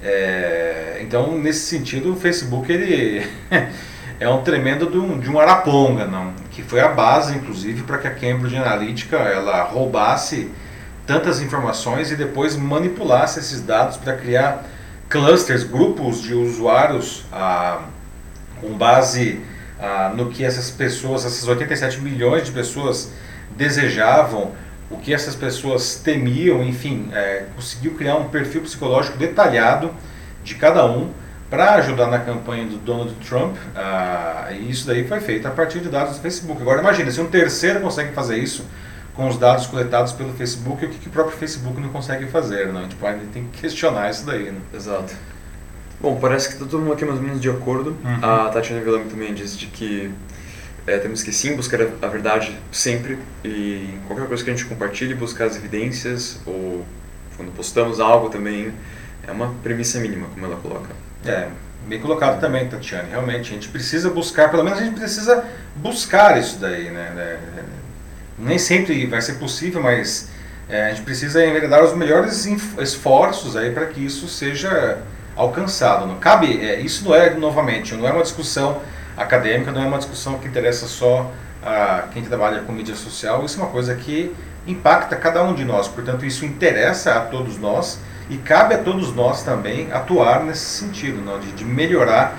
É, 0.03 0.99
então, 1.01 1.39
nesse 1.39 1.67
sentido, 1.67 2.13
o 2.13 2.17
Facebook 2.17 2.71
ele 2.71 3.27
é 4.21 4.29
um 4.29 4.43
tremendo 4.43 4.91
de 4.91 4.99
um, 4.99 5.19
de 5.19 5.31
um 5.31 5.39
araponga, 5.39 6.07
não? 6.07 6.33
Que 6.51 6.63
foi 6.63 6.81
a 6.81 6.89
base, 6.89 7.37
inclusive, 7.37 7.83
para 7.83 7.99
que 7.99 8.07
a 8.07 8.11
Cambridge 8.11 8.57
Analytica 8.57 9.17
ela 9.17 9.63
roubasse 9.63 10.51
tantas 11.09 11.41
informações 11.41 12.13
e 12.13 12.17
depois 12.17 12.55
manipulasse 12.55 13.41
esses 13.41 13.61
dados 13.63 13.97
para 13.97 14.15
criar 14.15 14.65
clusters, 15.09 15.65
grupos 15.65 16.23
de 16.23 16.35
usuários. 16.35 17.25
Ah, 17.33 17.81
com 18.61 18.77
base 18.77 19.41
ah, 19.81 20.13
no 20.15 20.31
que 20.31 20.45
essas 20.45 20.71
pessoas, 20.71 21.25
essas 21.25 21.47
87 21.47 22.01
milhões 22.01 22.45
de 22.45 22.53
pessoas 22.53 23.13
desejavam, 23.57 24.53
o 24.91 24.97
que 24.97 25.13
essas 25.13 25.35
pessoas 25.35 25.97
temiam, 25.97 26.63
enfim, 26.65 27.11
é, 27.13 27.45
conseguiu 27.55 27.95
criar 27.95 28.17
um 28.17 28.29
perfil 28.29 28.63
psicológico 28.63 29.19
detalhado 29.19 29.91
de 30.43 30.55
cada 30.55 30.87
um 30.87 31.11
para 31.51 31.75
ajudar 31.75 32.07
na 32.07 32.19
campanha 32.19 32.67
do 32.67 32.77
Donald 32.77 33.15
Trump. 33.27 33.57
Ah, 33.75 34.49
e 34.53 34.71
isso 34.71 34.87
daí 34.87 35.07
foi 35.07 35.21
feito 35.21 35.47
a 35.47 35.51
partir 35.51 35.81
de 35.81 35.89
dados 35.89 36.17
do 36.17 36.23
Facebook. 36.23 36.61
Agora 36.61 36.81
imagina, 36.81 37.11
se 37.11 37.21
um 37.21 37.27
terceiro 37.27 37.81
consegue 37.81 38.13
fazer 38.13 38.39
isso 38.39 38.65
com 39.19 39.27
os 39.27 39.37
dados 39.37 39.67
coletados 39.67 40.13
pelo 40.13 40.33
Facebook, 40.33 40.85
o 40.85 40.89
que, 40.89 40.97
que 40.97 41.09
o 41.09 41.11
próprio 41.11 41.37
Facebook 41.37 41.81
não 41.81 41.89
consegue 41.89 42.27
fazer? 42.27 42.73
Não? 42.73 42.87
Tipo, 42.87 43.05
a 43.05 43.15
gente 43.15 43.27
tem 43.33 43.49
que 43.49 43.63
questionar 43.63 44.09
isso 44.09 44.25
daí. 44.25 44.45
Né? 44.45 44.61
Exato. 44.73 45.13
Bom, 46.01 46.21
parece 46.21 46.47
que 46.47 46.55
está 46.55 46.67
todo 46.67 46.81
mundo 46.81 46.93
aqui 46.93 47.05
mais 47.05 47.19
ou 47.19 47.25
menos 47.25 47.41
de 47.41 47.51
acordo. 47.51 47.97
Uhum. 48.05 48.19
A 48.23 48.49
Tatiana 48.49 48.81
Villame 48.81 49.11
também 49.11 49.35
disse 49.35 49.59
de 49.59 49.67
que 49.67 50.09
é, 50.87 50.99
temos 50.99 51.25
que 51.25 51.33
sim 51.33 51.57
buscar 51.57 51.81
a 51.81 52.07
verdade 52.07 52.57
sempre 52.71 53.19
e 53.45 53.99
qualquer 54.07 54.29
coisa 54.29 54.45
que 54.45 54.51
a 54.51 54.55
gente 54.55 54.67
compartilhe, 54.67 55.15
buscar 55.17 55.47
as 55.47 55.57
evidências 55.57 56.39
ou 56.47 56.87
quando 57.37 57.51
postamos 57.57 57.99
algo 57.99 58.29
também 58.29 58.73
é 59.27 59.33
uma 59.33 59.53
premissa 59.65 59.99
mínima, 59.99 60.29
como 60.33 60.47
ela 60.47 60.57
coloca. 60.59 60.91
É, 61.27 61.49
bem 61.89 62.01
colocado 62.01 62.39
também, 62.41 62.69
Tatiana. 62.69 63.09
Realmente, 63.11 63.51
a 63.51 63.55
gente 63.55 63.69
precisa 63.69 64.11
buscar, 64.11 64.49
pelo 64.49 64.63
menos 64.63 64.79
a 64.79 64.85
gente 64.85 64.97
precisa 64.97 65.45
buscar 65.75 66.39
isso 66.39 66.61
daí, 66.61 66.89
né? 66.89 67.41
Nem 68.39 68.59
sempre 68.59 69.07
vai 69.07 69.21
ser 69.21 69.35
possível, 69.35 69.83
mas 69.83 70.29
é, 70.69 70.87
a 70.87 70.89
gente 70.91 71.03
precisa 71.03 71.45
enveredar 71.45 71.83
os 71.83 71.95
melhores 71.95 72.47
esforços 72.79 73.57
aí 73.57 73.71
para 73.71 73.87
que 73.87 74.05
isso 74.05 74.29
seja 74.29 74.99
alcançado. 75.35 76.07
Não 76.07 76.17
cabe, 76.17 76.61
é, 76.65 76.81
isso 76.81 77.05
não 77.05 77.15
é, 77.15 77.31
novamente, 77.31 77.95
não 77.95 78.07
é 78.07 78.13
uma 78.13 78.23
discussão 78.23 78.81
acadêmica, 79.17 79.73
não 79.73 79.83
é 79.83 79.87
uma 79.87 79.99
discussão 79.99 80.39
que 80.39 80.47
interessa 80.47 80.87
só 80.87 81.33
a 81.63 82.05
quem 82.13 82.23
trabalha 82.23 82.61
com 82.63 82.73
mídia 82.73 82.95
social, 82.95 83.45
isso 83.45 83.59
é 83.59 83.63
uma 83.63 83.71
coisa 83.71 83.95
que 83.95 84.35
impacta 84.67 85.17
cada 85.17 85.43
um 85.43 85.55
de 85.55 85.65
nós, 85.65 85.89
portanto 85.89 86.25
isso 86.25 86.45
interessa 86.45 87.15
a 87.15 87.21
todos 87.21 87.59
nós 87.59 87.99
e 88.31 88.37
cabe 88.37 88.75
a 88.75 88.79
todos 88.79 89.15
nós 89.15 89.43
também 89.43 89.91
atuar 89.91 90.45
nesse 90.45 90.67
sentido, 90.67 91.21
não? 91.25 91.41
De, 91.41 91.51
de 91.53 91.65
melhorar 91.65 92.37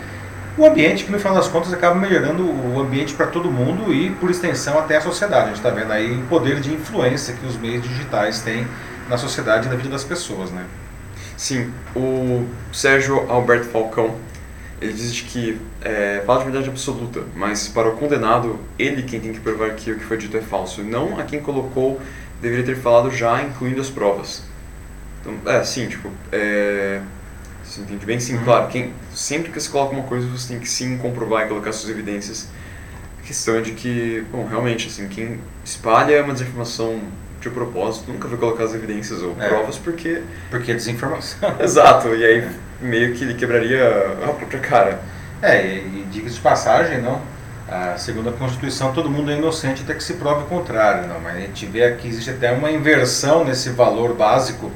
o 0.60 0.66
ambiente, 0.66 1.06
que 1.06 1.12
no 1.12 1.18
final 1.18 1.36
das 1.36 1.48
contas 1.48 1.72
acaba 1.72 1.96
melhorando 1.96 2.44
o 2.44 2.80
ambiente 2.82 3.14
para 3.14 3.28
todo 3.28 3.50
mundo 3.50 3.94
e, 3.94 4.10
por 4.10 4.30
extensão, 4.30 4.78
até 4.78 4.98
a 4.98 5.02
sociedade. 5.02 5.44
A 5.44 5.48
gente 5.48 5.58
está 5.58 5.70
vendo 5.70 5.92
aí 5.92 6.12
o 6.18 6.26
poder 6.28 6.60
de 6.60 6.74
influência 6.74 7.34
que 7.34 7.46
os 7.46 7.58
meios 7.58 7.82
digitais 7.82 8.42
têm 8.42 8.68
na 9.08 9.18
sociedade 9.18 9.68
e 9.68 9.70
na 9.70 9.78
vida 9.78 9.88
das 9.88 10.04
pessoas, 10.04 10.52
né? 10.52 10.66
Sim, 11.38 11.72
o 11.96 12.46
Sérgio 12.74 13.26
Alberto 13.32 13.68
Falcão, 13.68 14.16
ele 14.82 14.92
diz 14.92 15.22
que 15.22 15.60
é, 15.82 16.22
fala 16.26 16.40
de 16.40 16.46
verdade 16.46 16.70
absoluta, 16.70 17.22
mas 17.36 17.70
para 17.70 17.88
o 17.88 17.94
condenado, 17.94 18.60
ele 18.78 19.04
quem 19.04 19.22
tem 19.22 19.32
que 19.32 19.40
provar 19.40 19.70
que 19.72 19.92
o 19.94 19.98
que 19.98 20.04
foi 20.04 20.18
dito 20.18 20.36
é 20.36 20.42
falso, 20.42 20.84
não 20.84 21.18
a 21.18 21.24
quem 21.24 21.40
colocou 21.40 22.02
deveria 22.42 22.66
ter 22.66 22.76
falado 22.76 23.10
já, 23.10 23.42
incluindo 23.42 23.80
as 23.80 23.90
provas. 23.90 24.44
Então, 25.22 25.34
é, 25.46 25.64
sim, 25.64 25.88
tipo, 25.88 26.10
é, 26.32 27.00
você 27.80 27.84
entende 27.84 28.06
bem? 28.06 28.20
Sim, 28.20 28.38
uhum. 28.38 28.44
claro, 28.44 28.68
quem, 28.68 28.94
sempre 29.14 29.52
que 29.52 29.60
você 29.60 29.70
coloca 29.70 29.94
uma 29.94 30.04
coisa, 30.04 30.28
você 30.28 30.50
tem 30.50 30.60
que 30.60 30.70
sim 30.70 30.98
comprovar 30.98 31.46
e 31.46 31.48
colocar 31.48 31.72
suas 31.72 31.90
evidências. 31.90 32.48
A 33.22 33.26
questão 33.26 33.56
é 33.56 33.62
de 33.62 33.72
que, 33.72 34.24
bom, 34.32 34.48
realmente, 34.48 34.88
assim, 34.88 35.08
quem 35.08 35.40
espalha 35.64 36.24
uma 36.24 36.34
desinformação 36.34 37.00
de 37.40 37.50
propósito, 37.50 38.12
nunca 38.12 38.28
vai 38.28 38.38
colocar 38.38 38.66
as 38.66 38.74
evidências 38.74 39.22
ou 39.22 39.36
é. 39.40 39.48
provas 39.48 39.78
porque. 39.78 40.22
Porque 40.50 40.72
é 40.72 40.76
desinformação. 40.76 41.56
Exato, 41.60 42.10
e 42.10 42.26
aí 42.26 42.50
meio 42.82 43.14
que 43.14 43.24
ele 43.24 43.34
quebraria 43.36 43.88
a 44.24 44.34
própria 44.34 44.60
cara. 44.60 45.00
É, 45.42 45.66
e, 45.66 45.78
e 45.78 46.08
diga 46.12 46.30
de 46.30 46.40
passagem, 46.40 47.02
não. 47.02 47.22
Ah, 47.72 47.96
segundo 47.98 48.30
a 48.30 48.34
Constituição, 48.34 48.92
todo 48.94 49.10
mundo 49.10 49.30
é 49.32 49.38
inocente 49.38 49.84
até 49.84 49.94
que 49.94 50.04
se 50.04 50.16
prove 50.16 50.44
o 50.44 50.48
contrário, 50.48 51.08
não. 51.08 51.20
Mas 51.22 51.38
a 51.38 51.40
gente 51.40 51.66
vê 51.66 51.84
aqui 51.84 52.08
existe 52.08 52.32
até 52.32 52.52
uma 52.52 52.72
inversão 52.72 53.46
nesse 53.46 53.70
valor 53.70 54.16
básico 54.16 54.72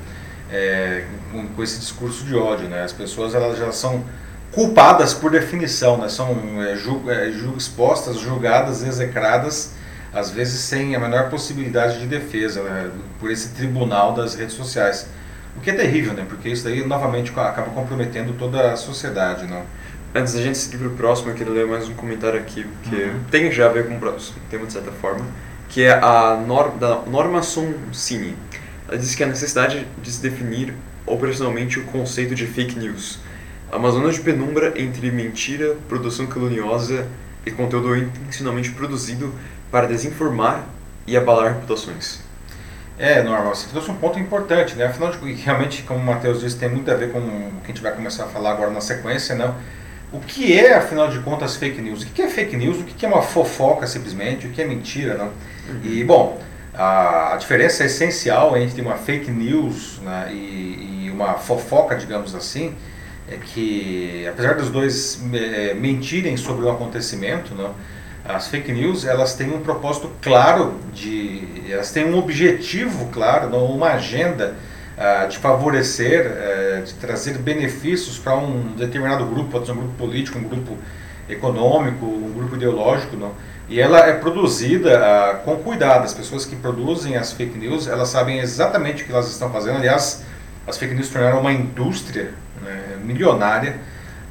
é, 0.54 1.06
com, 1.32 1.48
com, 1.48 1.64
esse 1.64 1.80
discurso 1.80 2.24
de 2.24 2.36
ódio, 2.36 2.70
né? 2.70 2.84
As 2.84 2.94
pessoas 2.94 3.34
elas 3.34 3.58
já 3.58 3.72
são 3.72 4.06
culpadas 4.52 5.14
por 5.14 5.32
definição, 5.32 5.98
né? 5.98 6.08
São 6.08 6.64
é, 6.64 6.76
julg, 6.76 7.10
é, 7.10 7.32
julg, 7.32 7.58
expostas, 7.58 8.20
julgadas, 8.20 8.84
execradas 8.84 9.74
às 10.14 10.30
vezes 10.30 10.60
sem 10.60 10.96
a 10.96 11.00
menor 11.00 11.30
possibilidade 11.30 12.00
de 12.00 12.06
defesa 12.06 12.62
né, 12.62 12.92
por 13.20 13.32
esse 13.32 13.50
tribunal 13.50 14.14
das 14.14 14.36
redes 14.36 14.54
sociais. 14.54 15.08
O 15.58 15.62
que 15.62 15.72
é 15.72 15.74
terrível, 15.74 16.14
né? 16.14 16.26
Porque 16.28 16.50
isso 16.50 16.68
aí 16.68 16.86
novamente 16.86 17.32
acaba 17.32 17.72
comprometendo 17.72 18.34
toda 18.38 18.72
a 18.72 18.76
sociedade, 18.76 19.46
não? 19.48 19.64
Antes 20.14 20.34
da 20.34 20.42
gente 20.42 20.58
seguir 20.58 20.78
para 20.78 20.88
o 20.88 20.92
próximo, 20.92 21.32
eu 21.32 21.36
queria 21.36 21.54
ler 21.54 21.66
mais 21.66 21.90
um 21.90 21.94
comentário 21.96 22.40
aqui, 22.40 22.66
que 22.84 22.96
uhum. 22.96 23.20
tem 23.32 23.52
já 23.52 23.66
a 23.66 23.70
ver 23.70 23.88
com 23.88 23.96
o 23.96 24.00
próximo 24.00 24.38
tema 24.50 24.66
de 24.66 24.74
certa 24.74 24.92
forma, 24.92 25.26
que 25.70 25.84
é 25.84 25.94
a 25.94 26.40
Nor 26.46 26.72
da 26.72 27.02
Norma 27.02 27.42
Soncini. 27.42 28.36
Ela 28.94 29.02
diz 29.02 29.16
que 29.16 29.24
a 29.24 29.28
necessidade 29.28 29.88
de 30.04 30.12
se 30.12 30.22
definir 30.22 30.72
operacionalmente 31.04 31.80
o 31.80 31.84
conceito 31.86 32.36
de 32.36 32.46
fake 32.46 32.78
news. 32.78 33.18
Uma 33.74 33.90
zona 33.90 34.12
de 34.12 34.20
penumbra 34.20 34.80
entre 34.80 35.10
mentira, 35.10 35.76
produção 35.90 36.28
caluniosa 36.28 37.08
e 37.44 37.50
conteúdo 37.50 37.98
intencionalmente 37.98 38.70
produzido 38.70 39.34
para 39.72 39.88
desinformar 39.88 40.64
e 41.08 41.18
abalar 41.18 41.56
reputações. 41.56 42.20
É, 43.00 43.24
normal. 43.24 43.56
Você 43.56 43.66
trouxe 43.68 43.90
um 43.90 43.96
ponto 43.96 44.20
importante, 44.20 44.76
né? 44.76 44.86
Afinal 44.86 45.10
de 45.10 45.18
contas, 45.18 45.40
realmente, 45.40 45.82
como 45.82 46.00
o 46.00 46.06
Matheus 46.06 46.42
disse, 46.42 46.56
tem 46.56 46.70
muito 46.70 46.92
a 46.92 46.94
ver 46.94 47.12
com 47.12 47.18
o 47.18 47.62
que 47.64 47.72
a 47.72 47.74
gente 47.74 47.82
vai 47.82 47.94
começar 47.94 48.26
a 48.26 48.28
falar 48.28 48.52
agora 48.52 48.70
na 48.70 48.80
sequência, 48.80 49.34
não? 49.34 49.56
O 50.12 50.20
que 50.20 50.54
é, 50.54 50.76
afinal 50.76 51.10
de 51.10 51.18
contas, 51.22 51.56
fake 51.56 51.82
news? 51.82 52.04
O 52.04 52.06
que 52.06 52.22
é 52.22 52.28
fake 52.28 52.56
news? 52.56 52.78
O 52.78 52.84
que 52.84 53.04
é 53.04 53.10
uma 53.10 53.24
fofoca, 53.24 53.88
simplesmente? 53.88 54.46
O 54.46 54.52
que 54.52 54.62
é 54.62 54.68
mentira, 54.68 55.16
não? 55.16 55.26
Uhum. 55.26 55.82
E, 55.84 56.04
bom, 56.04 56.40
a, 56.74 57.34
a, 57.34 57.38
diferença 57.38 57.86
essencial 57.86 58.58
entre 58.58 58.82
uma 58.82 58.96
fake 58.96 59.30
news 59.30 60.00
né, 60.02 60.30
e, 60.32 61.06
e, 61.06 61.12
uma 61.12 61.36
fofoca, 61.36 61.96
digamos 61.96 62.34
assim, 62.34 62.76
é 63.30 63.38
que, 63.38 64.28
apesar 64.28 64.56
dos 64.56 64.70
dois 64.70 65.22
é, 65.34 65.74
mentirem 65.74 66.36
sobre 66.36 66.66
o 66.66 66.70
acontecimento, 66.70 67.54
não, 67.54 67.74
as 68.26 68.48
fake 68.48 68.72
news 68.72 69.06
elas 69.06 69.36
têm 69.36 69.54
um 69.54 69.62
propósito 69.62 70.10
claro 70.22 70.80
de, 70.94 71.44
elas 71.70 71.92
têm 71.92 72.06
um 72.06 72.18
objetivo 72.18 73.10
claro, 73.12 73.50
não, 73.50 73.66
uma 73.66 73.90
agenda 73.90 74.56
uh, 74.98 75.28
de 75.28 75.38
favorecer, 75.38 76.26
uh, 76.26 76.84
de 76.84 76.94
trazer 76.94 77.38
benefícios 77.38 78.18
para 78.18 78.36
um 78.38 78.74
determinado 78.78 79.26
grupo, 79.26 79.52
pode 79.52 79.66
ser 79.66 79.74
um 79.74 79.78
grupo 79.78 79.96
político, 79.96 80.40
um 80.40 80.44
grupo 80.44 80.78
econômico, 81.30 82.06
um 82.06 82.34
grupo 82.34 82.56
ideológico, 82.56 83.16
não. 83.16 83.32
E 83.70 83.80
ela 83.80 84.00
é 84.00 84.14
produzida 84.14 85.00
uh, 85.00 85.44
com 85.44 85.56
cuidado. 85.58 86.04
As 86.04 86.14
pessoas 86.14 86.46
que 86.46 86.56
produzem 86.56 87.16
as 87.16 87.32
fake 87.32 87.58
news, 87.58 87.88
elas 87.88 88.10
sabem 88.10 88.40
exatamente 88.40 89.04
o 89.04 89.06
que 89.06 89.12
elas 89.12 89.30
estão 89.30 89.50
fazendo. 89.50 89.78
Aliás, 89.78 90.24
as 90.68 90.78
fake 90.78 90.94
news 90.94 91.10
tornaram 91.10 91.40
uma 91.40 91.52
indústria 91.52 92.34
né, 92.62 92.98
milionária. 93.04 93.78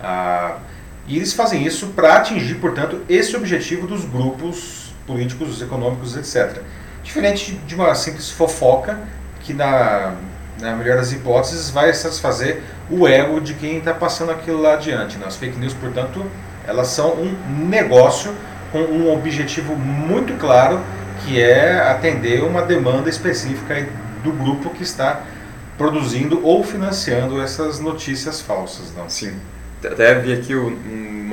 Uh, 0.01 0.61
e 1.07 1.17
eles 1.17 1.33
fazem 1.33 1.65
isso 1.65 1.89
para 1.89 2.17
atingir, 2.17 2.57
portanto, 2.57 3.01
esse 3.09 3.35
objetivo 3.35 3.87
dos 3.87 4.05
grupos 4.05 4.95
políticos, 5.07 5.61
econômicos, 5.61 6.17
etc. 6.17 6.63
Diferente 7.03 7.53
de 7.67 7.75
uma 7.75 7.95
simples 7.95 8.31
fofoca 8.31 9.01
que, 9.41 9.53
na, 9.53 10.15
na 10.61 10.77
melhor 10.77 10.97
das 10.97 11.11
hipóteses, 11.11 11.71
vai 11.71 11.93
satisfazer 11.93 12.63
o 12.89 13.09
ego 13.09 13.41
de 13.41 13.55
quem 13.55 13.79
está 13.79 13.93
passando 13.93 14.31
aquilo 14.31 14.61
lá 14.61 14.75
adiante. 14.75 15.17
Né? 15.19 15.27
As 15.27 15.37
fake 15.37 15.59
news, 15.59 15.75
portanto, 15.75 16.25
elas 16.67 16.89
são 16.89 17.15
um 17.15 17.67
negócio 17.69 18.35
com 18.71 18.81
um 18.81 19.13
objetivo 19.13 19.77
muito 19.77 20.35
claro, 20.39 20.81
que 21.25 21.41
é 21.41 21.81
atender 21.81 22.43
uma 22.43 22.63
demanda 22.63 23.09
específica 23.09 23.87
do 24.25 24.33
grupo 24.33 24.71
que 24.71 24.83
está 24.83 25.23
produzindo 25.77 26.45
ou 26.45 26.63
financiando 26.65 27.41
essas 27.41 27.81
notícias 27.81 28.41
falsas. 28.41 28.93
Não? 28.97 29.09
Sim. 29.09 29.35
Até 29.85 30.15
vi 30.15 30.33
aqui 30.33 30.55
o 30.55 30.71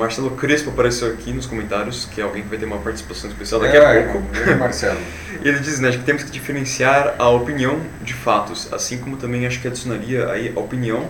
Marcelo 0.00 0.30
Crespo 0.30 0.70
apareceu 0.70 1.08
aqui 1.08 1.32
nos 1.32 1.46
comentários, 1.46 2.06
que 2.06 2.20
é 2.20 2.24
alguém 2.24 2.42
que 2.42 2.48
vai 2.48 2.58
ter 2.58 2.64
uma 2.64 2.78
participação 2.78 3.28
especial 3.30 3.60
daqui 3.60 3.76
é, 3.76 4.08
a 4.08 4.12
pouco. 4.12 4.26
É, 4.34 4.54
Marcelo. 4.54 4.98
e 5.44 5.48
ele 5.48 5.60
diz 5.60 5.78
né, 5.78 5.90
que 5.90 5.98
temos 5.98 6.22
que 6.22 6.30
diferenciar 6.30 7.14
a 7.18 7.28
opinião 7.28 7.78
de 8.02 8.14
fatos, 8.14 8.72
assim 8.72 8.98
como 8.98 9.16
também 9.18 9.46
acho 9.46 9.60
que 9.60 9.68
adicionaria 9.68 10.30
aí 10.30 10.52
a 10.56 10.58
opinião, 10.58 11.06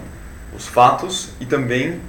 os 0.54 0.66
fatos 0.66 1.30
e 1.40 1.46
também 1.46 2.00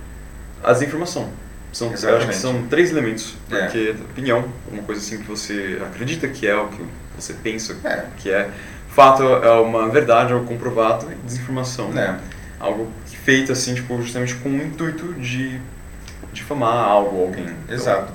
as 0.64 0.82
informações. 0.82 1.30
São, 1.72 1.94
eu 1.94 2.18
acho 2.18 2.28
que 2.28 2.36
são 2.36 2.68
três 2.68 2.92
elementos, 2.92 3.36
é. 3.50 3.62
porque 3.62 3.96
é. 3.98 4.02
opinião, 4.12 4.44
uma 4.70 4.84
coisa 4.84 5.00
assim 5.00 5.20
que 5.20 5.24
você 5.24 5.82
acredita 5.86 6.28
que 6.28 6.46
é, 6.46 6.56
o 6.56 6.68
que 6.68 6.84
você 7.16 7.34
pensa 7.34 7.78
é. 7.84 8.06
que 8.18 8.30
é. 8.30 8.50
Fato 8.90 9.24
é 9.24 9.52
uma 9.62 9.88
verdade, 9.88 10.34
algo 10.34 10.46
comprovado, 10.46 11.10
e 11.10 11.16
desinformação. 11.26 11.98
É. 11.98 12.20
Algo 12.60 12.92
feito 13.24 13.52
assim, 13.52 13.74
tipo, 13.74 14.02
justamente 14.02 14.36
com 14.36 14.50
o 14.50 14.58
intuito 14.58 15.14
de 15.14 15.60
difamar 16.34 16.90
algo, 16.90 17.22
alguém. 17.22 17.48
Exato. 17.70 18.12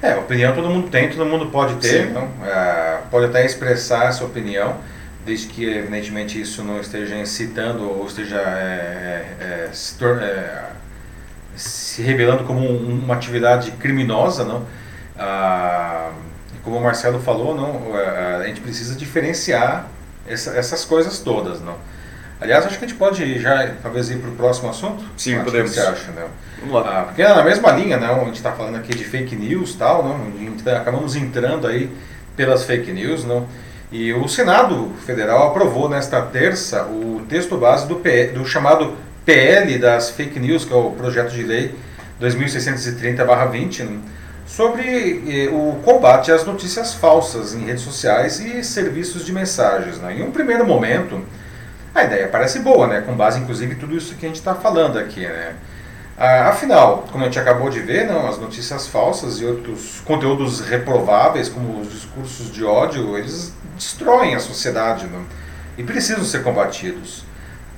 É, 0.00 0.14
opinião 0.16 0.54
todo 0.54 0.68
mundo 0.68 0.88
tem, 0.88 1.08
todo 1.08 1.24
mundo 1.24 1.46
pode 1.46 1.74
ter, 1.76 2.08
então, 2.08 2.28
é, 2.44 2.98
pode 3.10 3.26
até 3.26 3.44
expressar 3.44 4.06
essa 4.06 4.24
opinião, 4.24 4.78
desde 5.24 5.48
que 5.48 5.64
evidentemente 5.64 6.40
isso 6.40 6.62
não 6.62 6.80
esteja 6.80 7.16
incitando 7.16 7.82
ou 7.82 8.06
esteja 8.06 8.36
é, 8.36 9.26
é, 9.40 9.68
se, 11.96 12.02
é, 12.02 12.04
revelando 12.04 12.44
como 12.44 12.60
um, 12.60 13.00
uma 13.04 13.14
atividade 13.14 13.70
criminosa, 13.72 14.44
não? 14.44 14.64
Ah, 15.18 16.10
como 16.62 16.76
o 16.76 16.82
Marcelo 16.82 17.20
falou, 17.20 17.54
não, 17.54 17.94
a 17.94 18.46
gente 18.46 18.60
precisa 18.60 18.96
diferenciar 18.96 19.88
essa, 20.26 20.50
essas 20.56 20.84
coisas 20.84 21.20
todas, 21.20 21.60
não? 21.60 21.76
Aliás, 22.40 22.66
acho 22.66 22.78
que 22.78 22.84
a 22.84 22.88
gente 22.88 22.98
pode 22.98 23.38
já 23.38 23.72
talvez 23.82 24.10
ir 24.10 24.18
para 24.18 24.28
o 24.28 24.34
próximo 24.34 24.68
assunto. 24.68 25.02
Sim, 25.16 25.42
podemos. 25.42 25.70
O 25.70 25.74
que 25.74 25.80
você 25.80 25.86
acha, 25.86 26.10
né? 26.12 26.26
Vamos 26.60 26.74
lá. 26.74 27.00
Ah, 27.00 27.02
porque 27.04 27.22
é 27.22 27.28
na 27.28 27.42
mesma 27.42 27.70
linha, 27.72 27.96
né? 27.96 28.12
A 28.12 28.24
gente 28.24 28.34
está 28.34 28.52
falando 28.52 28.76
aqui 28.76 28.94
de 28.94 29.04
fake 29.04 29.34
news 29.34 29.70
e 29.70 29.76
tal, 29.78 30.04
não? 30.04 30.56
Tá, 30.62 30.76
acabamos 30.76 31.16
entrando 31.16 31.66
aí 31.66 31.90
pelas 32.36 32.64
fake 32.64 32.92
news, 32.92 33.24
não? 33.24 33.46
E 33.90 34.12
o 34.12 34.28
Senado 34.28 34.92
Federal 35.06 35.48
aprovou 35.48 35.88
nesta 35.88 36.20
terça 36.20 36.82
o 36.84 37.22
texto 37.28 37.56
base 37.56 37.86
do, 37.86 37.96
PL, 37.96 38.32
do 38.32 38.44
chamado 38.44 38.96
PL 39.24 39.78
das 39.78 40.10
fake 40.10 40.38
news, 40.38 40.64
que 40.64 40.72
é 40.72 40.76
o 40.76 40.90
projeto 40.90 41.30
de 41.30 41.42
lei 41.42 41.74
2630/20, 42.20 43.84
né? 43.84 43.98
sobre 44.46 45.22
eh, 45.26 45.48
o 45.48 45.80
combate 45.84 46.30
às 46.30 46.44
notícias 46.44 46.94
falsas 46.94 47.52
em 47.52 47.64
redes 47.64 47.82
sociais 47.82 48.38
e 48.38 48.62
serviços 48.62 49.26
de 49.26 49.32
mensagens. 49.32 49.98
Né? 49.98 50.18
Em 50.18 50.22
um 50.22 50.30
primeiro 50.30 50.64
momento, 50.64 51.20
a 51.94 52.04
ideia 52.04 52.28
parece 52.28 52.60
boa, 52.60 52.86
né? 52.86 53.00
com 53.00 53.14
base 53.14 53.40
inclusive 53.40 53.74
em 53.74 53.78
tudo 53.78 53.96
isso 53.96 54.14
que 54.14 54.24
a 54.24 54.28
gente 54.28 54.38
está 54.38 54.54
falando 54.54 54.98
aqui. 54.98 55.20
Né? 55.20 55.54
Ah, 56.16 56.48
afinal, 56.48 57.06
como 57.10 57.24
a 57.24 57.26
gente 57.26 57.38
acabou 57.38 57.68
de 57.68 57.80
ver, 57.80 58.06
não, 58.06 58.26
as 58.28 58.38
notícias 58.38 58.86
falsas 58.86 59.40
e 59.40 59.44
outros 59.44 60.00
conteúdos 60.04 60.60
reprováveis, 60.60 61.48
como 61.48 61.80
os 61.80 61.90
discursos 61.90 62.50
de 62.50 62.64
ódio, 62.64 63.18
eles 63.18 63.52
destroem 63.74 64.34
a 64.34 64.40
sociedade 64.40 65.06
não? 65.08 65.24
e 65.76 65.82
precisam 65.82 66.24
ser 66.24 66.42
combatidos. 66.42 67.24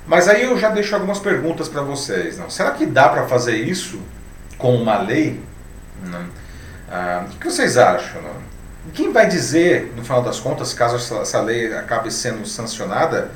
Mas 0.07 0.27
aí 0.27 0.43
eu 0.43 0.57
já 0.57 0.69
deixo 0.69 0.95
algumas 0.95 1.19
perguntas 1.19 1.67
para 1.67 1.81
vocês. 1.81 2.37
Não? 2.37 2.49
Será 2.49 2.71
que 2.71 2.85
dá 2.85 3.09
para 3.09 3.27
fazer 3.27 3.57
isso 3.57 3.99
com 4.59 4.75
uma 4.75 4.99
lei? 4.99 5.41
Ah, 6.91 7.25
o 7.25 7.37
que 7.39 7.49
vocês 7.49 7.77
acham? 7.77 8.21
Não? 8.21 8.49
Quem 8.93 9.11
vai 9.11 9.27
dizer, 9.27 9.93
no 9.95 10.03
final 10.03 10.21
das 10.21 10.39
contas, 10.39 10.73
caso 10.73 10.95
essa 11.21 11.41
lei 11.41 11.73
acabe 11.73 12.11
sendo 12.11 12.45
sancionada, 12.45 13.31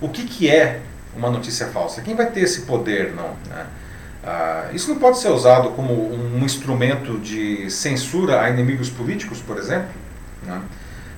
o 0.00 0.08
que, 0.08 0.24
que 0.24 0.48
é 0.48 0.80
uma 1.16 1.30
notícia 1.30 1.66
falsa? 1.66 2.02
Quem 2.02 2.14
vai 2.14 2.26
ter 2.26 2.40
esse 2.40 2.62
poder, 2.62 3.12
não? 3.14 3.30
Né? 3.48 3.66
Ah, 4.24 4.66
isso 4.72 4.90
não 4.90 4.98
pode 4.98 5.18
ser 5.18 5.28
usado 5.28 5.70
como 5.70 5.92
um 5.92 6.44
instrumento 6.44 7.18
de 7.18 7.70
censura 7.70 8.42
a 8.42 8.50
inimigos 8.50 8.90
políticos, 8.90 9.40
por 9.40 9.58
exemplo? 9.58 9.90
Né? 10.42 10.60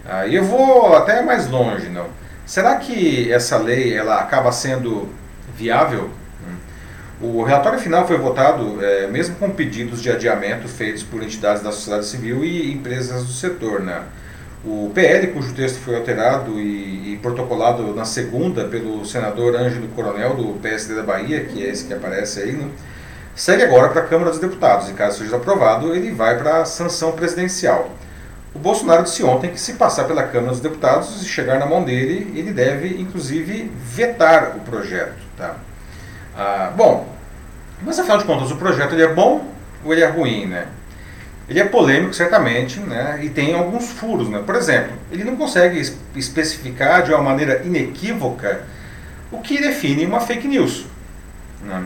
Ah, 0.04 0.26
e 0.26 0.34
eu 0.34 0.44
vou 0.44 0.94
até 0.96 1.22
mais 1.22 1.48
longe, 1.48 1.88
não? 1.88 2.06
Será 2.44 2.76
que 2.76 3.32
essa 3.32 3.56
lei 3.56 3.96
ela 3.96 4.20
acaba 4.20 4.52
sendo 4.52 5.08
viável? 5.56 6.10
O 7.22 7.44
relatório 7.44 7.78
final 7.78 8.04
foi 8.04 8.18
votado 8.18 8.84
é, 8.84 9.06
mesmo 9.06 9.36
com 9.36 9.48
pedidos 9.48 10.02
de 10.02 10.10
adiamento 10.10 10.66
feitos 10.66 11.04
por 11.04 11.22
entidades 11.22 11.62
da 11.62 11.70
sociedade 11.70 12.06
civil 12.06 12.44
e 12.44 12.72
empresas 12.72 13.24
do 13.24 13.32
setor, 13.32 13.80
né? 13.80 14.02
O 14.64 14.90
PL, 14.92 15.28
cujo 15.28 15.54
texto 15.54 15.78
foi 15.80 15.94
alterado 15.96 16.58
e, 16.58 17.12
e, 17.12 17.18
protocolado 17.22 17.94
na 17.94 18.04
segunda 18.04 18.64
pelo 18.64 19.04
senador 19.04 19.54
Ângelo 19.54 19.86
Coronel, 19.88 20.34
do 20.34 20.58
PSD 20.60 20.94
da 20.94 21.02
Bahia, 21.02 21.44
que 21.44 21.64
é 21.64 21.68
esse 21.68 21.84
que 21.84 21.94
aparece 21.94 22.40
aí, 22.40 22.52
né, 22.52 22.68
segue 23.34 23.62
agora 23.62 23.88
para 23.88 24.02
a 24.02 24.06
Câmara 24.06 24.30
dos 24.30 24.38
Deputados 24.38 24.88
e, 24.88 24.92
caso 24.92 25.18
seja 25.18 25.36
aprovado, 25.36 25.94
ele 25.94 26.12
vai 26.12 26.38
para 26.38 26.62
a 26.62 26.64
sanção 26.64 27.12
presidencial. 27.12 27.90
O 28.54 28.58
Bolsonaro 28.58 29.02
disse 29.04 29.24
ontem 29.24 29.50
que, 29.50 29.60
se 29.60 29.74
passar 29.74 30.04
pela 30.04 30.24
Câmara 30.24 30.52
dos 30.52 30.60
Deputados 30.60 31.22
e 31.22 31.24
chegar 31.24 31.58
na 31.58 31.66
mão 31.66 31.82
dele, 31.82 32.32
ele 32.36 32.52
deve, 32.52 33.00
inclusive, 33.00 33.70
vetar 33.84 34.56
o 34.56 34.60
projeto. 34.60 35.22
Tá? 35.36 35.56
Ah, 36.36 36.72
bom, 36.76 37.11
mas 37.84 37.98
afinal 37.98 38.18
de 38.18 38.24
contas, 38.24 38.50
o 38.50 38.56
projeto 38.56 38.92
ele 38.92 39.02
é 39.02 39.12
bom 39.12 39.46
ou 39.84 39.92
ele 39.92 40.02
é 40.02 40.08
ruim, 40.08 40.46
né? 40.46 40.66
Ele 41.48 41.60
é 41.60 41.64
polêmico, 41.64 42.14
certamente, 42.14 42.78
né, 42.80 43.18
e 43.22 43.28
tem 43.28 43.54
alguns 43.54 43.90
furos. 43.90 44.28
Né? 44.28 44.42
Por 44.44 44.54
exemplo, 44.54 44.92
ele 45.10 45.24
não 45.24 45.36
consegue 45.36 45.80
especificar 46.14 47.02
de 47.02 47.12
uma 47.12 47.22
maneira 47.22 47.62
inequívoca 47.64 48.62
o 49.30 49.38
que 49.38 49.60
define 49.60 50.06
uma 50.06 50.20
fake 50.20 50.46
news. 50.46 50.86
Né? 51.62 51.84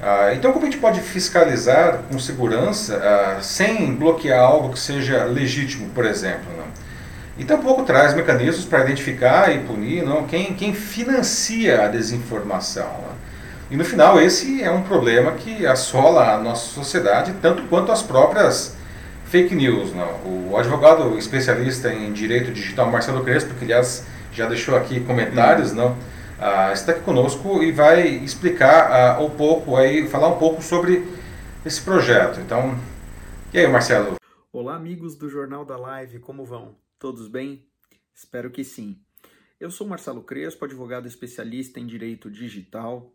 Ah, 0.00 0.32
então, 0.34 0.52
como 0.52 0.66
a 0.66 0.70
gente 0.70 0.80
pode 0.80 1.00
fiscalizar 1.00 2.00
com 2.10 2.18
segurança 2.18 2.96
ah, 2.96 3.38
sem 3.42 3.94
bloquear 3.94 4.40
algo 4.40 4.72
que 4.72 4.78
seja 4.78 5.24
legítimo, 5.24 5.90
por 5.90 6.04
exemplo? 6.04 6.50
Né? 6.56 6.64
E 7.38 7.44
tampouco 7.44 7.82
traz 7.82 8.14
mecanismos 8.14 8.64
para 8.64 8.80
identificar 8.80 9.54
e 9.54 9.60
punir 9.60 10.04
não, 10.04 10.24
quem, 10.24 10.54
quem 10.54 10.74
financia 10.74 11.84
a 11.84 11.88
desinformação. 11.88 12.86
Né? 12.86 13.14
E 13.72 13.76
no 13.76 13.86
final, 13.86 14.20
esse 14.20 14.62
é 14.62 14.70
um 14.70 14.82
problema 14.82 15.32
que 15.32 15.64
assola 15.64 16.34
a 16.34 16.38
nossa 16.38 16.74
sociedade, 16.74 17.32
tanto 17.40 17.62
quanto 17.68 17.90
as 17.90 18.02
próprias 18.02 18.76
fake 19.24 19.54
news. 19.54 19.94
Não. 19.94 20.50
O 20.50 20.58
advogado 20.58 21.16
especialista 21.16 21.90
em 21.90 22.12
direito 22.12 22.52
digital, 22.52 22.90
Marcelo 22.90 23.24
Crespo, 23.24 23.54
que 23.54 23.64
aliás 23.64 24.06
já 24.30 24.46
deixou 24.46 24.76
aqui 24.76 25.00
comentários, 25.00 25.72
não, 25.72 25.96
ah, 26.38 26.70
está 26.74 26.92
aqui 26.92 27.00
conosco 27.00 27.62
e 27.62 27.72
vai 27.72 28.08
explicar 28.08 28.92
ah, 28.92 29.20
um 29.22 29.30
pouco, 29.30 29.74
aí, 29.74 30.06
falar 30.06 30.28
um 30.28 30.38
pouco 30.38 30.60
sobre 30.60 31.08
esse 31.64 31.80
projeto. 31.80 32.40
Então, 32.40 32.78
e 33.54 33.58
aí, 33.58 33.66
Marcelo? 33.66 34.16
Olá, 34.52 34.76
amigos 34.76 35.16
do 35.16 35.30
Jornal 35.30 35.64
da 35.64 35.78
Live, 35.78 36.18
como 36.18 36.44
vão? 36.44 36.76
Todos 36.98 37.26
bem? 37.26 37.64
Espero 38.14 38.50
que 38.50 38.64
sim. 38.64 38.98
Eu 39.58 39.70
sou 39.70 39.86
Marcelo 39.86 40.22
Crespo, 40.22 40.66
advogado 40.66 41.08
especialista 41.08 41.80
em 41.80 41.86
direito 41.86 42.30
digital, 42.30 43.10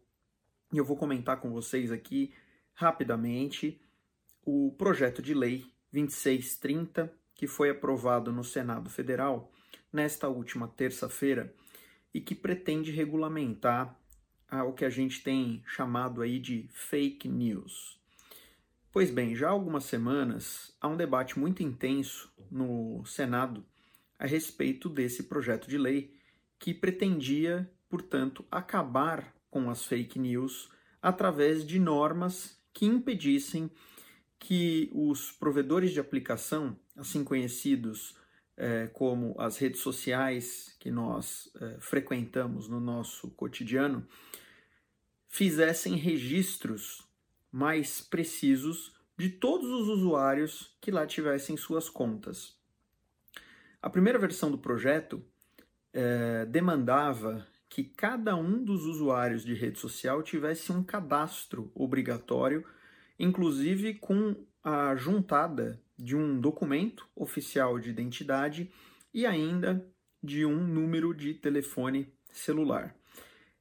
e 0.72 0.78
eu 0.78 0.86
vou 0.86 0.98
comentar 0.98 1.40
com 1.40 1.52
vocês 1.52 1.92
aqui 1.92 2.34
rapidamente 2.74 3.82
o 4.46 4.74
projeto 4.78 5.22
de 5.22 5.34
lei 5.34 5.66
2630, 5.92 7.12
que 7.34 7.48
foi 7.48 7.70
aprovado 7.70 8.32
no 8.32 8.44
Senado 8.44 8.90
Federal 8.90 9.52
nesta 9.92 10.28
última 10.28 10.68
terça-feira 10.68 11.54
e 12.14 12.20
que 12.20 12.36
pretende 12.36 12.92
regulamentar 12.92 13.98
o 14.66 14.74
que 14.74 14.86
a 14.86 14.90
gente 14.90 15.24
tem 15.24 15.62
chamado 15.66 16.22
aí 16.22 16.40
de 16.40 16.70
fake 16.72 17.28
news. 17.28 18.00
Pois 18.92 19.12
bem, 19.12 19.36
já 19.36 19.48
há 19.48 19.52
algumas 19.52 19.84
semanas 19.84 20.76
há 20.82 20.88
um 20.88 20.98
debate 20.98 21.38
muito 21.38 21.62
intenso 21.62 22.32
no 22.50 23.06
Senado 23.06 23.66
a 24.18 24.26
respeito 24.26 24.90
desse 24.90 25.24
projeto 25.24 25.68
de 25.70 25.78
lei 25.78 26.16
que 26.58 26.74
pretendia, 26.74 27.70
portanto, 27.90 28.46
acabar 28.50 29.37
com 29.58 29.72
as 29.72 29.84
fake 29.84 30.20
news 30.20 30.70
através 31.02 31.66
de 31.66 31.80
normas 31.80 32.62
que 32.72 32.86
impedissem 32.86 33.72
que 34.38 34.88
os 34.94 35.32
provedores 35.32 35.92
de 35.92 36.00
aplicação, 36.00 36.78
assim 36.96 37.24
conhecidos 37.24 38.16
eh, 38.56 38.88
como 38.94 39.34
as 39.40 39.58
redes 39.58 39.82
sociais 39.82 40.76
que 40.80 40.92
nós 40.92 41.52
eh, 41.60 41.78
frequentamos 41.80 42.70
no 42.70 42.80
nosso 42.80 43.32
cotidiano, 43.32 44.08
fizessem 45.28 45.96
registros 45.96 47.04
mais 47.52 48.00
precisos 48.00 48.94
de 49.18 49.28
todos 49.28 49.68
os 49.68 49.88
usuários 49.88 50.78
que 50.80 50.92
lá 50.92 51.08
tivessem 51.08 51.58
suas 51.58 51.90
contas. 51.90 52.56
A 53.82 53.90
primeira 53.90 54.20
versão 54.20 54.52
do 54.52 54.60
projeto 54.60 55.20
eh, 55.94 56.46
demandava 56.46 57.48
que 57.70 57.84
cada 57.84 58.36
um 58.36 58.64
dos 58.64 58.86
usuários 58.86 59.44
de 59.44 59.54
rede 59.54 59.80
social 59.80 60.24
tivesse 60.24 60.72
um 60.72 60.84
cadastro 60.84 61.72
obrigatório, 61.76 62.66
inclusive 63.20 63.96
com 63.96 64.36
a 64.64 64.96
juntada 64.96 65.82
de 65.98 66.16
um 66.16 66.40
documento 66.40 67.08
oficial 67.16 67.80
de 67.80 67.90
identidade 67.90 68.72
e 69.14 69.26
ainda 69.26 69.86
de 70.24 70.46
um 70.46 70.56
número 70.56 71.14
de 71.14 71.34
telefone 71.34 72.12
celular. 72.32 72.96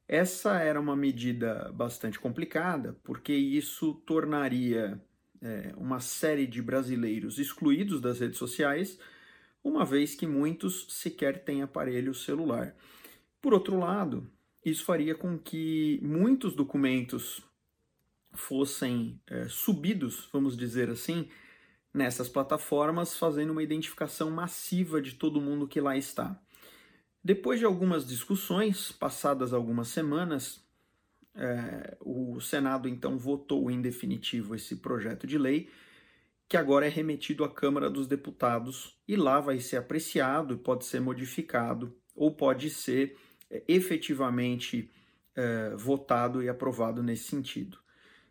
Essa 0.07 0.59
era 0.59 0.79
uma 0.79 0.95
medida 0.95 1.69
bastante 1.73 2.19
complicada, 2.19 2.97
porque 3.03 3.33
isso 3.33 3.93
tornaria 4.05 5.01
é, 5.41 5.73
uma 5.75 5.99
série 5.99 6.47
de 6.47 6.61
brasileiros 6.61 7.39
excluídos 7.39 7.99
das 7.99 8.19
redes 8.19 8.37
sociais, 8.37 8.97
uma 9.63 9.83
vez 9.83 10.15
que 10.15 10.25
muitos 10.25 10.85
sequer 10.89 11.43
têm 11.43 11.61
aparelho 11.61 12.13
celular. 12.13 12.73
Por 13.47 13.53
outro 13.53 13.79
lado, 13.79 14.29
isso 14.65 14.83
faria 14.83 15.15
com 15.15 15.39
que 15.39 16.01
muitos 16.03 16.53
documentos 16.53 17.41
fossem 18.33 19.21
é, 19.25 19.47
subidos, 19.47 20.27
vamos 20.33 20.57
dizer 20.57 20.89
assim, 20.89 21.29
nessas 21.93 22.27
plataformas, 22.27 23.17
fazendo 23.17 23.51
uma 23.51 23.63
identificação 23.63 24.29
massiva 24.29 25.01
de 25.01 25.13
todo 25.13 25.39
mundo 25.39 25.65
que 25.65 25.79
lá 25.79 25.95
está. 25.95 26.37
Depois 27.23 27.57
de 27.57 27.63
algumas 27.63 28.05
discussões, 28.05 28.91
passadas 28.91 29.53
algumas 29.53 29.87
semanas, 29.87 30.61
é, 31.33 31.95
o 32.01 32.41
Senado 32.41 32.89
então 32.89 33.17
votou 33.17 33.71
em 33.71 33.81
definitivo 33.81 34.55
esse 34.55 34.75
projeto 34.75 35.25
de 35.25 35.37
lei, 35.37 35.69
que 36.49 36.57
agora 36.57 36.85
é 36.85 36.89
remetido 36.89 37.45
à 37.45 37.49
Câmara 37.49 37.89
dos 37.89 38.07
Deputados 38.07 38.99
e 39.07 39.15
lá 39.15 39.39
vai 39.39 39.61
ser 39.61 39.77
apreciado, 39.77 40.57
pode 40.57 40.83
ser 40.83 40.99
modificado 40.99 41.95
ou 42.13 42.35
pode 42.35 42.69
ser 42.69 43.15
efetivamente 43.67 44.89
é, 45.35 45.75
votado 45.75 46.41
e 46.41 46.49
aprovado 46.49 47.03
nesse 47.03 47.25
sentido. 47.25 47.77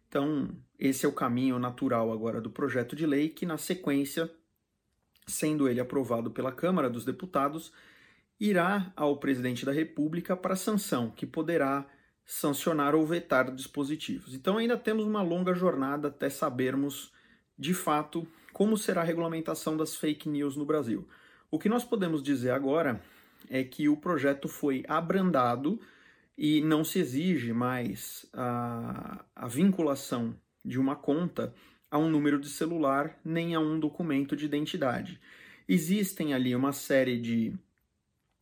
Então, 0.09 0.50
esse 0.79 1.05
é 1.05 1.09
o 1.09 1.12
caminho 1.12 1.59
natural 1.59 2.12
agora 2.12 2.40
do 2.40 2.50
projeto 2.50 2.94
de 2.94 3.07
lei, 3.07 3.29
que 3.29 3.46
na 3.46 3.59
sequência, 3.59 4.31
sendo 5.26 5.68
ele 5.68 5.81
aprovado 5.81 6.31
pela 6.31 6.52
Câmara 6.52 6.90
dos 6.90 7.05
Deputados, 7.05 7.72
irá 8.38 8.92
ao 8.94 9.18
presidente 9.18 9.64
da 9.64 9.72
República 9.72 10.37
para 10.37 10.57
sanção, 10.57 11.11
que 11.11 11.26
poderá 11.26 11.87
sancionar 12.24 12.94
ou 12.94 13.07
vetar 13.07 13.55
dispositivos. 13.55 14.35
Então, 14.35 14.59
ainda 14.59 14.76
temos 14.76 15.05
uma 15.05 15.22
longa 15.22 15.55
jornada 15.55 16.09
até 16.09 16.29
sabermos 16.29 17.12
de 17.59 17.72
fato 17.72 18.26
como 18.52 18.76
será 18.76 19.02
a 19.02 19.05
regulamentação 19.05 19.76
das 19.76 19.94
fake 19.94 20.29
news 20.29 20.57
no 20.57 20.64
Brasil. 20.64 21.07
O 21.50 21.59
que 21.59 21.68
nós 21.68 21.85
podemos 21.85 22.22
dizer 22.22 22.50
agora 22.50 23.02
é 23.48 23.64
que 23.64 23.88
o 23.88 23.96
projeto 23.96 24.48
foi 24.48 24.85
abrandado 24.88 25.80
e 26.37 26.61
não 26.61 26.85
se 26.85 26.98
exige 26.98 27.52
mais 27.52 28.26
a, 28.32 29.24
a 29.35 29.48
vinculação 29.48 30.35
de 30.64 30.78
uma 30.78 30.96
conta 30.96 31.54
a 31.90 31.98
um 31.98 32.11
número 32.11 32.38
de 32.38 32.48
celular 32.48 33.18
nem 33.24 33.54
a 33.54 33.61
um 33.61 33.78
documento 33.78 34.37
de 34.37 34.44
identidade. 34.44 35.20
Existem 35.68 36.35
ali 36.35 36.54
uma 36.54 36.72
série 36.72 37.18
de 37.18 37.54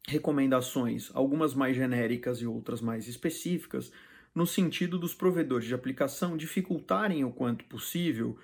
recomendações, 0.07 1.11
algumas 1.15 1.55
mais 1.55 1.77
genéricas 1.77 2.39
e 2.41 2.47
outras 2.47 2.81
mais 2.81 3.09
específicas, 3.09 3.91
no 4.35 4.47
sentido 4.47 4.99
dos 4.99 5.15
provedores 5.15 5.67
de 5.67 5.75
aplicação 5.75 6.37
dificultarem 6.37 7.25
o 7.25 7.31
quanto 7.31 7.65
possível 7.65 8.37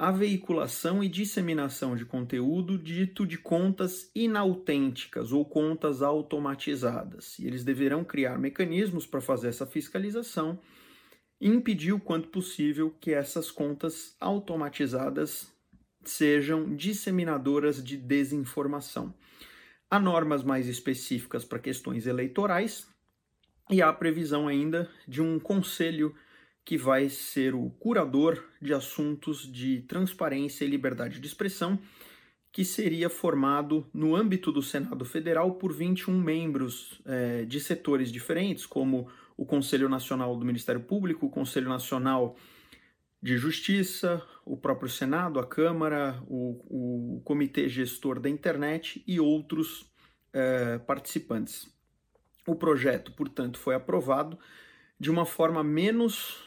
a 0.00 0.12
veiculação 0.12 1.02
e 1.02 1.08
disseminação 1.08 1.96
de 1.96 2.04
conteúdo 2.04 2.78
dito 2.78 3.26
de 3.26 3.36
contas 3.36 4.08
inautênticas 4.14 5.32
ou 5.32 5.44
contas 5.44 6.02
automatizadas. 6.02 7.36
E 7.36 7.48
eles 7.48 7.64
deverão 7.64 8.04
criar 8.04 8.38
mecanismos 8.38 9.08
para 9.08 9.20
fazer 9.20 9.48
essa 9.48 9.66
fiscalização 9.66 10.56
e 11.40 11.48
impedir 11.48 11.92
o 11.92 11.98
quanto 11.98 12.28
possível 12.28 12.94
que 13.00 13.12
essas 13.12 13.50
contas 13.50 14.14
automatizadas 14.20 15.52
sejam 16.04 16.76
disseminadoras 16.76 17.82
de 17.82 17.96
desinformação. 17.96 19.12
Há 19.90 19.98
normas 19.98 20.44
mais 20.44 20.68
específicas 20.68 21.44
para 21.44 21.58
questões 21.58 22.06
eleitorais 22.06 22.86
e 23.68 23.82
há 23.82 23.92
previsão 23.92 24.46
ainda 24.46 24.88
de 25.08 25.20
um 25.20 25.40
conselho 25.40 26.14
que 26.68 26.76
vai 26.76 27.08
ser 27.08 27.54
o 27.54 27.70
curador 27.80 28.44
de 28.60 28.74
assuntos 28.74 29.50
de 29.50 29.80
transparência 29.88 30.66
e 30.66 30.68
liberdade 30.68 31.18
de 31.18 31.26
expressão, 31.26 31.78
que 32.52 32.62
seria 32.62 33.08
formado 33.08 33.88
no 33.90 34.14
âmbito 34.14 34.52
do 34.52 34.60
Senado 34.60 35.02
Federal 35.06 35.54
por 35.54 35.72
21 35.72 36.20
membros 36.20 37.00
é, 37.06 37.46
de 37.46 37.58
setores 37.58 38.12
diferentes, 38.12 38.66
como 38.66 39.08
o 39.34 39.46
Conselho 39.46 39.88
Nacional 39.88 40.36
do 40.36 40.44
Ministério 40.44 40.82
Público, 40.82 41.24
o 41.24 41.30
Conselho 41.30 41.70
Nacional 41.70 42.36
de 43.22 43.38
Justiça, 43.38 44.22
o 44.44 44.54
próprio 44.54 44.90
Senado, 44.90 45.40
a 45.40 45.46
Câmara, 45.46 46.22
o, 46.28 47.16
o 47.16 47.22
Comitê 47.24 47.66
Gestor 47.66 48.20
da 48.20 48.28
Internet 48.28 49.02
e 49.06 49.18
outros 49.18 49.90
é, 50.34 50.76
participantes. 50.76 51.66
O 52.46 52.54
projeto, 52.54 53.10
portanto, 53.12 53.58
foi 53.58 53.74
aprovado 53.74 54.38
de 55.00 55.10
uma 55.10 55.24
forma 55.24 55.64
menos 55.64 56.46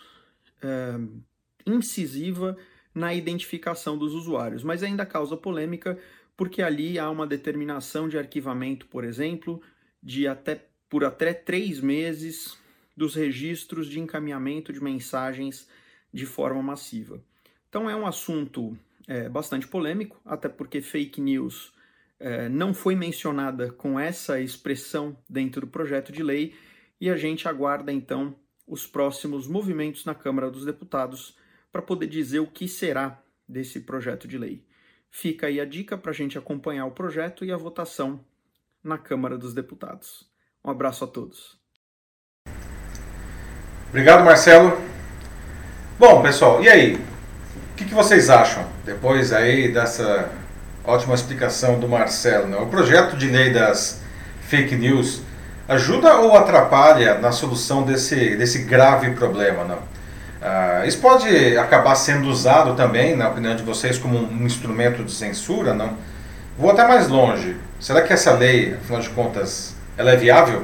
uh, 0.63 1.21
incisiva 1.65 2.57
na 2.93 3.13
identificação 3.13 3.97
dos 3.97 4.13
usuários, 4.13 4.63
mas 4.63 4.83
ainda 4.83 5.05
causa 5.05 5.37
polêmica 5.37 5.97
porque 6.35 6.61
ali 6.61 6.97
há 6.97 7.09
uma 7.09 7.27
determinação 7.27 8.09
de 8.09 8.17
arquivamento, 8.17 8.87
por 8.87 9.03
exemplo, 9.03 9.61
de 10.01 10.27
até 10.27 10.65
por 10.89 11.05
até 11.05 11.33
três 11.33 11.79
meses 11.79 12.57
dos 12.97 13.15
registros 13.15 13.87
de 13.87 13.99
encaminhamento 13.99 14.73
de 14.73 14.83
mensagens 14.83 15.69
de 16.11 16.25
forma 16.25 16.61
massiva. 16.61 17.21
Então 17.69 17.89
é 17.89 17.95
um 17.95 18.05
assunto 18.05 18.77
é, 19.07 19.29
bastante 19.29 19.67
polêmico, 19.67 20.19
até 20.25 20.49
porque 20.49 20.81
fake 20.81 21.21
news 21.21 21.71
é, 22.19 22.49
não 22.49 22.73
foi 22.73 22.95
mencionada 22.95 23.71
com 23.71 23.99
essa 23.99 24.41
expressão 24.41 25.15
dentro 25.29 25.61
do 25.61 25.67
projeto 25.67 26.11
de 26.11 26.21
lei 26.21 26.53
e 26.99 27.09
a 27.09 27.15
gente 27.15 27.47
aguarda 27.47 27.91
então 27.91 28.35
os 28.71 28.87
próximos 28.87 29.47
movimentos 29.47 30.05
na 30.05 30.15
Câmara 30.15 30.49
dos 30.49 30.63
Deputados 30.63 31.35
para 31.73 31.81
poder 31.81 32.07
dizer 32.07 32.39
o 32.39 32.47
que 32.47 32.69
será 32.69 33.21
desse 33.45 33.81
projeto 33.81 34.29
de 34.29 34.37
lei. 34.37 34.65
Fica 35.09 35.47
aí 35.47 35.59
a 35.59 35.65
dica 35.65 35.97
para 35.97 36.11
a 36.11 36.13
gente 36.13 36.37
acompanhar 36.37 36.85
o 36.85 36.91
projeto 36.91 37.43
e 37.43 37.51
a 37.51 37.57
votação 37.57 38.23
na 38.81 38.97
Câmara 38.97 39.37
dos 39.37 39.53
Deputados. 39.53 40.25
Um 40.63 40.71
abraço 40.71 41.03
a 41.03 41.07
todos. 41.07 41.59
Obrigado, 43.89 44.23
Marcelo. 44.23 44.81
Bom, 45.99 46.21
pessoal, 46.21 46.63
e 46.63 46.69
aí? 46.69 46.95
O 46.95 47.75
que, 47.75 47.83
que 47.83 47.93
vocês 47.93 48.29
acham 48.29 48.65
depois 48.85 49.33
aí 49.33 49.69
dessa 49.73 50.31
ótima 50.85 51.13
explicação 51.13 51.77
do 51.77 51.89
Marcelo? 51.89 52.47
Né? 52.47 52.55
O 52.55 52.67
projeto 52.67 53.17
de 53.17 53.27
lei 53.27 53.51
das 53.51 54.01
fake 54.43 54.77
news 54.77 55.23
ajuda 55.67 56.17
ou 56.17 56.35
atrapalha 56.35 57.17
na 57.19 57.31
solução 57.31 57.83
desse, 57.83 58.35
desse 58.35 58.63
grave 58.63 59.11
problema? 59.11 59.63
Não? 59.63 59.79
Ah, 60.41 60.83
isso 60.85 60.99
pode 60.99 61.57
acabar 61.57 61.95
sendo 61.95 62.27
usado 62.27 62.73
também, 62.75 63.15
na 63.15 63.29
opinião 63.29 63.55
de 63.55 63.63
vocês, 63.63 63.97
como 63.97 64.17
um 64.17 64.45
instrumento 64.45 65.03
de 65.03 65.11
censura? 65.11 65.73
Não? 65.73 65.93
Vou 66.57 66.71
até 66.71 66.87
mais 66.87 67.07
longe. 67.07 67.55
Será 67.79 68.01
que 68.01 68.11
essa 68.11 68.33
lei, 68.33 68.73
afinal 68.73 69.01
de 69.01 69.09
contas, 69.09 69.75
ela 69.97 70.11
é 70.11 70.15
viável? 70.15 70.63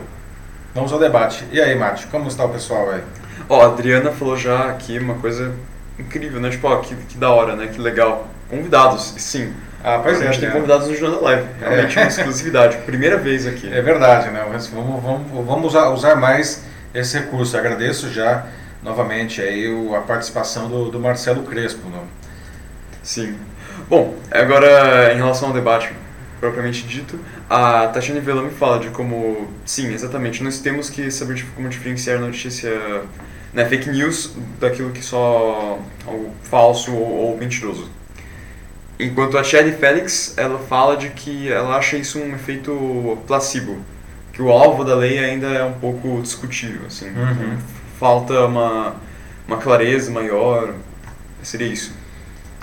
Vamos 0.73 0.91
ao 0.91 0.99
debate. 0.99 1.45
E 1.51 1.61
aí, 1.61 1.75
Mate, 1.75 2.07
como 2.07 2.27
está 2.27 2.45
o 2.45 2.49
pessoal 2.49 2.89
aí? 2.91 3.01
Ó, 3.49 3.61
a 3.61 3.65
Adriana 3.65 4.11
falou 4.11 4.35
já 4.35 4.69
aqui 4.69 4.99
uma 4.99 5.15
coisa 5.15 5.53
incrível, 5.97 6.39
né? 6.39 6.49
Tipo, 6.49 6.67
ó, 6.67 6.77
que, 6.77 6.95
que 6.95 7.17
da 7.17 7.31
hora, 7.31 7.55
né? 7.55 7.67
Que 7.67 7.79
legal. 7.79 8.27
Convidados, 8.49 9.13
sim. 9.17 9.53
Ah, 9.89 9.99
pois 10.03 10.19
a 10.21 10.25
é. 10.25 10.27
gente 10.27 10.41
tem 10.41 10.49
é. 10.49 10.51
convidados 10.51 10.87
no 10.87 10.95
Jornal 10.95 11.21
Live. 11.23 11.47
Realmente 11.61 11.97
É. 11.97 12.01
uma 12.01 12.07
exclusividade. 12.09 12.77
Primeira 12.79 13.17
vez 13.17 13.47
aqui. 13.47 13.71
É 13.71 13.81
verdade, 13.81 14.29
né? 14.31 14.43
Vamos, 14.45 14.67
vamos, 15.01 15.45
vamos 15.47 15.65
usar, 15.67 15.89
usar 15.91 16.15
mais 16.15 16.63
esse 16.93 17.17
recurso. 17.17 17.55
Agradeço 17.57 18.11
já 18.11 18.45
novamente 18.83 19.41
aí 19.41 19.67
o- 19.73 19.95
a 19.95 20.01
participação 20.01 20.67
do, 20.69 20.91
do 20.91 20.99
Marcelo 20.99 21.43
Crespo. 21.43 21.87
Né? 21.89 21.99
Sim. 23.01 23.35
Bom, 23.89 24.15
agora 24.29 25.13
em 25.13 25.17
relação 25.17 25.47
ao 25.49 25.53
debate 25.53 25.89
propriamente 26.39 26.83
dito, 26.85 27.17
a 27.49 27.87
Tatiana 27.87 28.19
Velame 28.21 28.51
fala 28.51 28.79
de 28.79 28.89
como, 28.89 29.47
sim, 29.65 29.91
exatamente, 29.93 30.43
nós 30.43 30.59
temos 30.59 30.87
que 30.89 31.09
saber 31.09 31.43
como 31.55 31.67
diferenciar 31.67 32.19
notícia, 32.19 32.69
né, 33.53 33.65
fake 33.65 33.89
news 33.89 34.35
daquilo 34.59 34.91
que 34.91 35.03
só 35.03 35.79
algo 36.05 36.31
falso 36.43 36.93
ou, 36.93 37.31
ou 37.31 37.37
mentiroso. 37.37 37.89
Enquanto 38.99 39.37
a 39.37 39.43
Shelly 39.43 39.73
Félix, 39.73 40.33
ela 40.37 40.57
fala 40.57 40.97
de 40.97 41.09
que 41.09 41.51
ela 41.51 41.75
acha 41.77 41.97
isso 41.97 42.19
um 42.19 42.33
efeito 42.33 43.17
placebo, 43.27 43.77
que 44.33 44.41
o 44.41 44.49
alvo 44.51 44.83
da 44.83 44.95
lei 44.95 45.19
ainda 45.19 45.47
é 45.47 45.63
um 45.63 45.73
pouco 45.73 46.19
discutível, 46.21 46.87
assim, 46.87 47.09
Uhum. 47.09 47.57
falta 47.99 48.45
uma, 48.45 48.95
uma 49.47 49.57
clareza 49.57 50.09
maior, 50.11 50.73
seria 51.43 51.67
isso. 51.67 51.93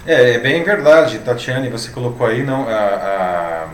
É, 0.07 0.33
é 0.35 0.39
bem 0.39 0.63
verdade, 0.65 1.21
Tatiane, 1.21 1.69
você 1.71 1.91
colocou 1.91 2.27
aí 2.27 2.43
não, 2.43 2.69
a, 2.69 2.73
a- 2.73 3.69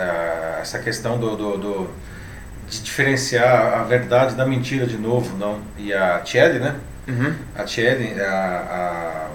a- 0.00 0.58
essa 0.60 0.78
questão 0.78 1.18
do, 1.18 1.36
do- 1.36 1.58
do- 1.58 1.90
de 2.68 2.82
diferenciar 2.82 3.74
a 3.80 3.82
verdade 3.84 4.34
da 4.34 4.46
mentira 4.46 4.86
de 4.86 4.96
novo, 4.96 5.36
não? 5.36 5.60
E 5.78 5.92
a 5.92 6.20
Tchelle, 6.20 6.58
né? 6.58 6.74
Uhum. 7.06 7.34
A 7.54 7.64
Tchelle, 7.64 8.18
a, 8.20 8.24
a- 8.26 9.28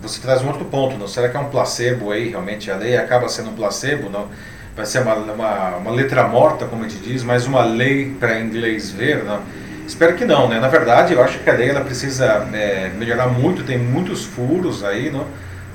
você 0.00 0.20
traz 0.20 0.42
um 0.42 0.48
outro 0.48 0.64
ponto, 0.66 0.96
não? 0.96 1.08
Será 1.08 1.28
que 1.28 1.36
é 1.36 1.40
um 1.40 1.48
placebo 1.50 2.10
aí, 2.12 2.28
realmente? 2.28 2.70
A 2.70 2.76
lei 2.76 2.96
acaba 2.96 3.28
sendo 3.28 3.50
um 3.50 3.54
placebo, 3.54 4.08
não? 4.08 4.28
Vai 4.76 4.86
ser 4.86 5.00
uma, 5.00 5.14
uma, 5.14 5.76
uma 5.76 5.90
letra 5.90 6.26
morta, 6.28 6.66
como 6.66 6.84
a 6.84 6.88
gente 6.88 7.02
diz, 7.02 7.22
mas 7.24 7.46
uma 7.46 7.64
lei 7.64 8.14
para 8.18 8.38
inglês 8.40 8.90
ver, 8.90 9.24
não? 9.24 9.40
Espero 9.86 10.14
que 10.14 10.24
não, 10.24 10.48
né? 10.48 10.60
Na 10.60 10.68
verdade, 10.68 11.14
eu 11.14 11.22
acho 11.22 11.38
que 11.40 11.50
a 11.50 11.52
lei 11.54 11.70
ela 11.70 11.80
precisa 11.80 12.46
é, 12.52 12.90
melhorar 12.96 13.26
muito, 13.28 13.64
tem 13.64 13.78
muitos 13.78 14.24
furos 14.24 14.84
aí, 14.84 15.10
não? 15.10 15.26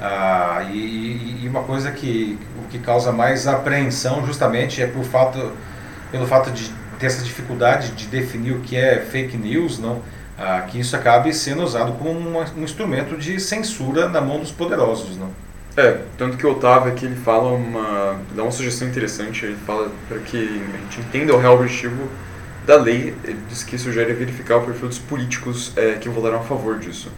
Ah, 0.01 0.65
e- 0.71 1.39
e 1.43 1.47
uma 1.49 1.63
coisa 1.63 1.91
que 1.91 2.37
o 2.63 2.67
que 2.69 2.79
causa 2.79 3.11
mais 3.11 3.47
apreensão 3.47 4.25
justamente 4.25 4.81
é 4.81 4.87
por 4.87 5.03
fato, 5.03 5.51
pelo 6.11 6.25
fato 6.27 6.51
de 6.51 6.71
ter 6.99 7.07
essa 7.07 7.23
dificuldade 7.23 7.89
de 7.91 8.05
definir 8.07 8.51
o 8.53 8.59
que 8.61 8.75
é 8.77 8.99
fake 8.99 9.35
news, 9.37 9.79
não? 9.79 10.01
Ah, 10.37 10.61
que 10.67 10.79
isso 10.79 10.95
acabe 10.95 11.31
sendo 11.33 11.63
usado 11.63 11.93
como 11.93 12.11
uma- 12.17 12.45
um 12.57 12.63
instrumento 12.63 13.15
de 13.17 13.39
censura 13.39 14.09
na 14.09 14.19
mão 14.19 14.39
dos 14.39 14.51
poderosos, 14.51 15.15
não? 15.17 15.29
É, 15.77 15.99
tanto 16.17 16.37
que 16.37 16.45
o 16.45 16.51
Otávio 16.51 16.91
aqui 16.91 17.05
ele 17.05 17.15
fala 17.15 17.51
uma. 17.51 18.19
dá 18.35 18.43
uma 18.43 18.51
sugestão 18.51 18.87
interessante, 18.87 19.45
ele 19.45 19.57
fala 19.65 19.91
para 20.07 20.19
que 20.19 20.37
a 20.73 20.77
gente 20.77 20.99
entenda 21.01 21.33
o 21.33 21.37
real 21.39 21.55
objetivo 21.55 22.07
da 22.65 22.75
lei, 22.77 23.13
ele 23.23 23.39
diz 23.49 23.63
que 23.63 23.77
sugere 23.77 24.13
verificar 24.13 24.57
o 24.57 24.61
perfil 24.61 24.87
dos 24.87 24.99
políticos 24.99 25.71
é, 25.75 25.93
que 25.93 26.07
votaram 26.09 26.37
a 26.39 26.43
favor 26.43 26.79
disso. 26.79 27.11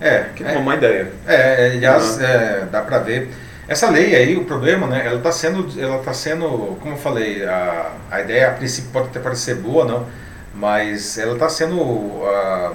É, 0.00 0.30
Que 0.34 0.42
é 0.42 0.52
uma 0.52 0.60
má 0.62 0.74
ideia. 0.76 1.12
É, 1.26 1.66
aliás, 1.74 2.16
Uhum. 2.16 2.22
é, 2.24 2.66
dá 2.70 2.82
para 2.82 2.98
ver. 2.98 3.28
Essa 3.68 3.88
lei 3.90 4.14
aí, 4.16 4.36
o 4.36 4.44
problema, 4.44 4.86
né? 4.88 5.06
Ela 5.06 5.18
está 5.18 5.30
sendo, 5.30 5.68
ela 5.80 5.98
tá 5.98 6.12
sendo, 6.12 6.76
como 6.80 6.94
eu 6.94 6.98
falei, 6.98 7.44
a, 7.44 7.92
a 8.10 8.20
ideia 8.20 8.48
a 8.48 8.52
princípio 8.52 8.90
pode 8.90 9.08
até 9.08 9.20
parecer 9.20 9.54
boa, 9.56 9.84
não, 9.84 10.06
mas 10.54 11.18
ela 11.18 11.34
está 11.34 11.48
sendo 11.48 12.22
ah, 12.24 12.72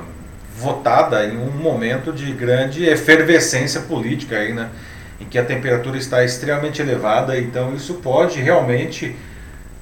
votada 0.56 1.26
em 1.26 1.38
um 1.38 1.52
momento 1.52 2.12
de 2.12 2.32
grande 2.32 2.86
efervescência 2.86 3.82
política 3.82 4.38
aí, 4.38 4.54
né? 4.54 4.70
Em 5.20 5.26
que 5.26 5.38
a 5.38 5.44
temperatura 5.46 5.98
está 5.98 6.24
extremamente 6.24 6.82
elevada, 6.82 7.38
então 7.40 7.76
isso 7.76 7.96
pode 7.96 8.40
realmente 8.40 9.16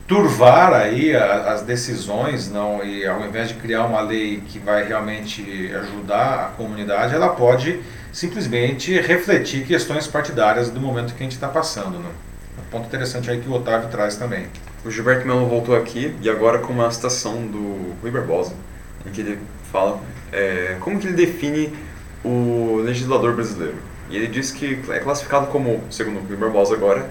turvar 0.08 0.74
aí 0.74 1.16
a- 1.16 1.52
as 1.54 1.62
decisões, 1.64 2.50
não 2.52 2.84
e 2.84 3.06
ao 3.08 3.22
invés 3.26 3.48
de 3.50 3.56
criar 3.56 3.86
uma 3.86 4.02
lei 4.02 4.42
que 4.48 4.60
vai 4.60 4.86
realmente 4.88 5.72
ajudar 5.76 6.34
a 6.36 6.46
comunidade, 6.58 7.16
ela 7.16 7.30
pode 7.30 7.80
simplesmente 8.14 9.00
refletir 9.02 9.66
questões 9.66 10.08
partidárias 10.08 10.70
do 10.70 10.80
momento 10.80 11.14
que 11.16 11.24
a 11.24 11.26
gente 11.26 11.34
está 11.36 11.48
passando, 11.48 11.98
né? 12.00 12.10
Um 12.60 12.70
ponto 12.70 12.86
interessante 12.88 13.30
aí 13.30 13.40
que 13.42 13.50
o 13.50 13.54
Otávio 13.54 13.90
traz 13.90 14.16
também. 14.16 14.48
O 14.86 14.92
Gilberto 14.92 15.26
Melo 15.26 15.48
voltou 15.48 15.76
aqui 15.76 16.16
e 16.22 16.30
agora 16.30 16.60
com 16.60 16.72
uma 16.72 16.92
citação 16.92 17.48
do 17.48 17.96
Rui 18.04 18.12
Barbosa, 18.12 18.54
em 19.04 19.10
que 19.10 19.22
ele 19.22 19.40
fala 19.72 20.00
é, 20.32 20.78
como 20.80 21.00
que 21.00 21.08
ele 21.08 21.16
define 21.16 21.74
o 22.24 22.84
legislador 22.86 23.34
brasileiro. 23.34 23.78
E 24.12 24.16
ele 24.16 24.28
diz 24.28 24.52
que 24.52 24.80
é 24.90 25.00
classificado 25.00 25.48
como, 25.48 25.84
segundo 25.90 26.20
o 26.20 26.24
Rui 26.28 26.38
Barbosa 26.38 26.76
agora, 26.76 27.10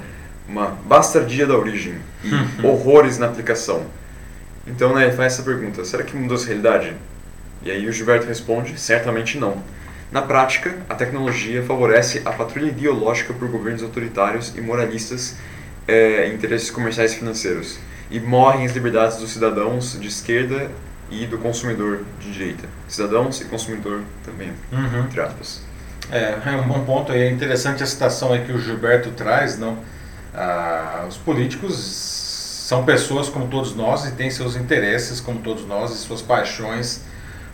uma 0.49 0.69
bastardia 0.87 1.49
da 1.49 1.59
origem 1.59 1.97
e 2.23 2.31
horrores 2.65 3.19
na 3.19 3.27
aplicação. 3.27 3.85
Então, 4.65 4.95
né, 4.95 5.09
ele 5.09 5.13
faz 5.17 5.33
essa 5.33 5.43
pergunta, 5.43 5.85
será 5.85 6.05
que 6.05 6.17
mudou 6.17 6.37
essa 6.37 6.47
realidade? 6.47 6.95
E 7.61 7.73
aí 7.73 7.89
o 7.89 7.93
Gilberto 7.93 8.29
responde, 8.29 8.79
certamente 8.79 9.37
não. 9.37 9.61
Na 10.13 10.23
prática, 10.23 10.77
a 10.89 10.95
tecnologia 10.95 11.61
favorece 11.65 12.23
a 12.25 12.31
patrulha 12.31 12.69
ideológica 12.69 13.35
por 13.35 13.49
governos 13.49 13.83
autoritários 13.83 14.55
e 14.57 14.61
moralistas 14.61 15.37
é, 15.87 16.29
interesses 16.29 16.71
comerciais 16.71 17.13
e 17.13 17.17
financeiros 17.17 17.79
e 18.11 18.21
morrem 18.21 18.67
as 18.67 18.73
liberdades 18.73 19.19
dos 19.19 19.31
cidadãos 19.31 19.99
de 19.99 20.09
esquerda 20.09 20.71
e 21.11 21.27
do 21.27 21.39
consumidor 21.39 22.05
de 22.21 22.33
direita. 22.33 22.69
Cidadãos 22.89 23.41
e 23.41 23.45
consumidor 23.45 24.03
também, 24.25 24.53
entre 25.05 25.21
aspas. 25.21 25.63
É, 26.11 26.39
é 26.47 26.57
um 26.57 26.69
bom 26.69 26.85
ponto 26.85 27.13
aí. 27.13 27.23
É 27.23 27.31
interessante 27.31 27.83
a 27.83 27.87
citação 27.87 28.33
aí 28.33 28.45
que 28.45 28.53
o 28.53 28.59
Gilberto 28.59 29.11
traz, 29.11 29.59
não? 29.59 29.79
Ah, 30.35 31.07
os 31.09 31.17
políticos 31.17 31.77
são 31.77 32.85
pessoas 32.85 33.29
como 33.29 33.49
todos 33.49 33.75
nós 33.75 34.07
e 34.07 34.13
têm 34.13 34.31
seus 34.31 34.57
interesses 34.57 35.21
como 35.21 35.41
todos 35.41 35.67
nós 35.67 35.93
e 35.93 35.99
suas 35.99 36.23
paixões 36.23 37.03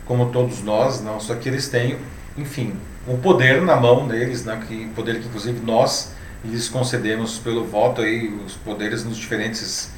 como 0.06 0.30
todos 0.30 0.62
nós, 0.62 1.00
não? 1.00 1.20
Só 1.20 1.36
que 1.36 1.48
eles 1.48 1.68
têm, 1.68 1.96
enfim, 2.36 2.74
o 3.06 3.16
poder 3.18 3.62
na 3.62 3.76
mão 3.76 4.08
deles, 4.08 4.44
né? 4.44 4.60
Que 4.66 4.88
poder 4.88 5.20
que 5.20 5.28
inclusive 5.28 5.60
nós 5.64 6.12
lhes 6.44 6.68
concedemos 6.68 7.38
pelo 7.38 7.64
voto 7.64 8.00
aí 8.02 8.28
os 8.46 8.54
poderes 8.54 9.04
nos 9.04 9.16
diferentes 9.16 9.90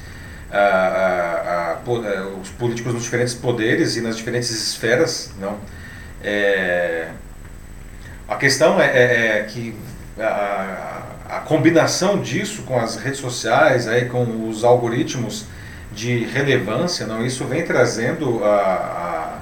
ah, 0.51 0.57
ah, 0.57 1.77
ah, 1.85 2.07
eh, 2.07 2.21
os 2.41 2.49
políticos 2.49 2.93
nos 2.93 3.03
diferentes 3.03 3.33
poderes 3.33 3.95
e 3.95 4.01
nas 4.01 4.15
diferentes 4.17 4.51
esferas, 4.51 5.31
não? 5.39 5.57
É, 6.23 7.09
a 8.27 8.35
questão 8.35 8.79
é, 8.79 8.85
é- 8.87 9.39
é 9.39 9.43
que 9.43 9.75
a, 10.19 11.01
a 11.27 11.39
combinação 11.39 12.21
disso 12.21 12.61
com 12.63 12.79
as 12.79 12.95
redes 12.97 13.19
sociais, 13.19 13.87
aí, 13.87 14.05
com 14.05 14.47
os 14.47 14.63
algoritmos 14.63 15.45
de 15.91 16.23
relevância, 16.25 17.05
não, 17.07 17.25
isso 17.25 17.45
vem 17.45 17.63
trazendo 17.65 18.43
a, 18.43 18.49
a- 18.49 19.39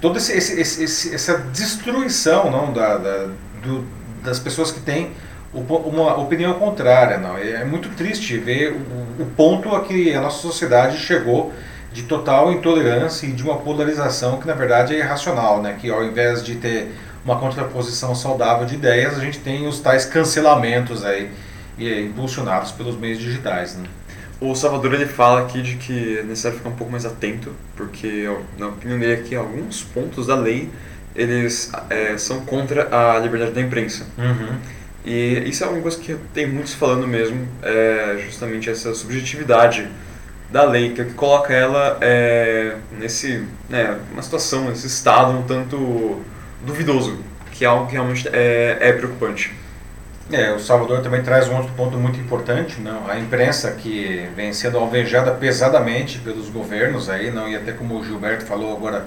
toda 0.00 0.18
esse, 0.18 0.32
esse- 0.32 0.82
esse- 0.82 1.14
essa 1.14 1.36
destruição 1.52 2.50
não, 2.50 2.72
da, 2.72 2.96
da- 2.96 3.28
do- 3.62 3.84
das 4.22 4.38
pessoas 4.38 4.70
que 4.72 4.80
têm 4.80 5.12
uma 5.52 6.16
opinião 6.18 6.54
contrária. 6.54 7.18
Não. 7.18 7.36
É 7.36 7.64
muito 7.64 7.88
triste 7.90 8.38
ver 8.38 8.72
o, 8.72 9.22
o 9.22 9.26
ponto 9.36 9.74
a 9.74 9.84
que 9.84 10.14
a 10.14 10.20
nossa 10.20 10.40
sociedade 10.40 10.98
chegou 10.98 11.52
de 11.92 12.04
total 12.04 12.52
intolerância 12.52 13.26
e 13.26 13.32
de 13.32 13.42
uma 13.42 13.58
polarização 13.58 14.40
que 14.40 14.46
na 14.46 14.54
verdade 14.54 14.94
é 14.94 14.98
irracional, 14.98 15.60
né? 15.60 15.76
que 15.78 15.90
ao 15.90 16.02
invés 16.02 16.42
de 16.42 16.54
ter 16.54 16.90
uma 17.24 17.38
contraposição 17.38 18.14
saudável 18.14 18.66
de 18.66 18.74
ideias, 18.74 19.16
a 19.16 19.20
gente 19.20 19.38
tem 19.38 19.66
os 19.66 19.78
tais 19.78 20.04
cancelamentos 20.04 21.04
aí 21.04 21.30
e, 21.78 21.88
eh, 21.88 22.00
impulsionados 22.00 22.72
pelos 22.72 22.96
meios 22.96 23.18
digitais. 23.18 23.76
Né? 23.76 23.84
O 24.40 24.54
Salvador 24.54 24.94
ele 24.94 25.06
fala 25.06 25.42
aqui 25.42 25.62
de 25.62 25.76
que 25.76 26.18
é 26.18 26.22
necessário 26.22 26.58
ficar 26.58 26.70
um 26.70 26.74
pouco 26.74 26.90
mais 26.90 27.04
atento, 27.04 27.52
porque 27.76 28.28
na 28.58 28.68
opinião 28.68 28.98
dele 28.98 29.20
aqui 29.20 29.36
alguns 29.36 29.82
pontos 29.82 30.26
da 30.26 30.34
lei 30.34 30.68
eles 31.14 31.70
é, 31.90 32.16
são 32.16 32.40
contra 32.40 32.88
a 32.90 33.18
liberdade 33.18 33.52
da 33.52 33.60
imprensa. 33.60 34.06
E 35.04 35.42
isso 35.46 35.64
é 35.64 35.66
uma 35.66 35.80
coisa 35.80 35.98
que 35.98 36.16
tem 36.32 36.46
muitos 36.46 36.74
falando 36.74 37.06
mesmo, 37.08 37.48
é 37.62 38.18
justamente 38.24 38.70
essa 38.70 38.94
subjetividade 38.94 39.88
da 40.50 40.64
lei, 40.64 40.92
que 40.92 41.00
é 41.00 41.04
que 41.04 41.14
coloca 41.14 41.52
ela 41.52 41.98
é, 42.00 42.76
nesse, 42.98 43.44
né, 43.68 43.98
uma 44.12 44.22
situação, 44.22 44.66
nesse 44.66 44.86
estado 44.86 45.32
um 45.32 45.42
tanto 45.42 46.20
duvidoso, 46.64 47.18
que 47.50 47.64
é 47.64 47.68
algo 47.68 47.86
que 47.86 47.92
realmente 47.92 48.28
é, 48.32 48.76
é 48.80 48.92
preocupante. 48.92 49.52
É, 50.30 50.52
o 50.52 50.60
Salvador 50.60 51.02
também 51.02 51.22
traz 51.22 51.48
um 51.48 51.56
outro 51.56 51.72
ponto 51.74 51.98
muito 51.98 52.18
importante, 52.18 52.80
não? 52.80 53.10
A 53.10 53.18
imprensa 53.18 53.72
que 53.72 54.28
vem 54.36 54.52
sendo 54.52 54.78
alvejada 54.78 55.32
pesadamente 55.32 56.18
pelos 56.20 56.48
governos 56.48 57.10
aí, 57.10 57.30
não? 57.30 57.48
E 57.48 57.56
até 57.56 57.72
como 57.72 57.98
o 57.98 58.04
Gilberto 58.04 58.44
falou 58.44 58.74
agora 58.74 59.06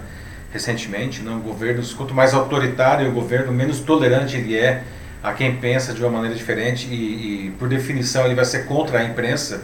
recentemente, 0.52 1.22
não? 1.24 1.40
Governos 1.40 1.94
quanto 1.94 2.14
mais 2.14 2.34
autoritário 2.34 3.10
o 3.10 3.12
governo, 3.14 3.52
menos 3.52 3.80
tolerante 3.80 4.36
ele 4.36 4.58
é 4.58 4.84
a 5.26 5.34
quem 5.34 5.56
pensa 5.56 5.92
de 5.92 6.02
uma 6.04 6.12
maneira 6.12 6.36
diferente 6.36 6.88
e, 6.88 7.48
e 7.48 7.52
por 7.58 7.68
definição 7.68 8.26
ele 8.26 8.36
vai 8.36 8.46
ser 8.46 8.68
contra 8.68 9.00
a 9.00 9.04
imprensa, 9.04 9.64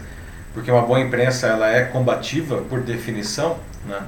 porque 0.52 0.68
uma 0.68 0.82
boa 0.82 0.98
imprensa 0.98 1.46
ela 1.46 1.70
é 1.70 1.84
combativa 1.84 2.62
por 2.62 2.80
definição, 2.80 3.58
né? 3.86 4.00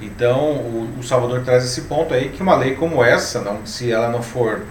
Então 0.00 0.50
o, 0.50 0.96
o 0.98 1.02
Salvador 1.04 1.42
traz 1.44 1.64
esse 1.64 1.82
ponto 1.82 2.12
aí 2.12 2.30
que 2.30 2.42
uma 2.42 2.56
lei 2.56 2.74
como 2.74 3.04
essa, 3.04 3.40
não, 3.40 3.64
se 3.64 3.90
ela 3.90 4.08
não 4.08 4.20
for 4.20 4.62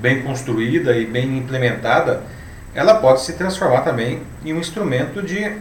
bem 0.00 0.22
construída 0.22 0.96
e 0.96 1.04
bem 1.04 1.36
implementada, 1.36 2.22
ela 2.72 2.94
pode 2.94 3.22
se 3.22 3.32
transformar 3.32 3.80
também 3.80 4.22
em 4.44 4.52
um 4.52 4.60
instrumento 4.60 5.20
de 5.20 5.56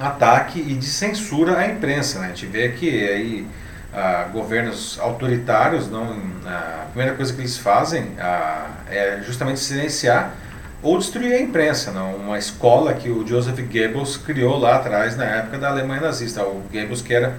ataque 0.00 0.58
e 0.58 0.74
de 0.74 0.86
censura 0.86 1.58
à 1.58 1.68
imprensa. 1.68 2.18
Né? 2.18 2.26
A 2.26 2.28
gente 2.30 2.46
vê 2.46 2.70
que 2.70 2.88
aí 3.08 3.46
ah, 3.92 4.28
governos 4.32 4.98
autoritários, 5.00 5.90
não, 5.90 6.16
a 6.46 6.86
primeira 6.90 7.16
coisa 7.16 7.32
que 7.32 7.40
eles 7.40 7.58
fazem 7.58 8.12
ah, 8.18 8.68
é 8.88 9.20
justamente 9.24 9.60
silenciar 9.60 10.34
ou 10.82 10.98
destruir 10.98 11.32
a 11.32 11.40
imprensa. 11.40 11.90
Não? 11.90 12.14
Uma 12.16 12.38
escola 12.38 12.94
que 12.94 13.10
o 13.10 13.26
Joseph 13.26 13.58
Goebbels 13.58 14.16
criou 14.16 14.58
lá 14.58 14.76
atrás, 14.76 15.16
na 15.16 15.24
época 15.24 15.58
da 15.58 15.68
Alemanha 15.68 16.02
nazista. 16.02 16.42
O 16.42 16.62
Goebbels 16.72 17.02
que 17.02 17.12
era 17.12 17.34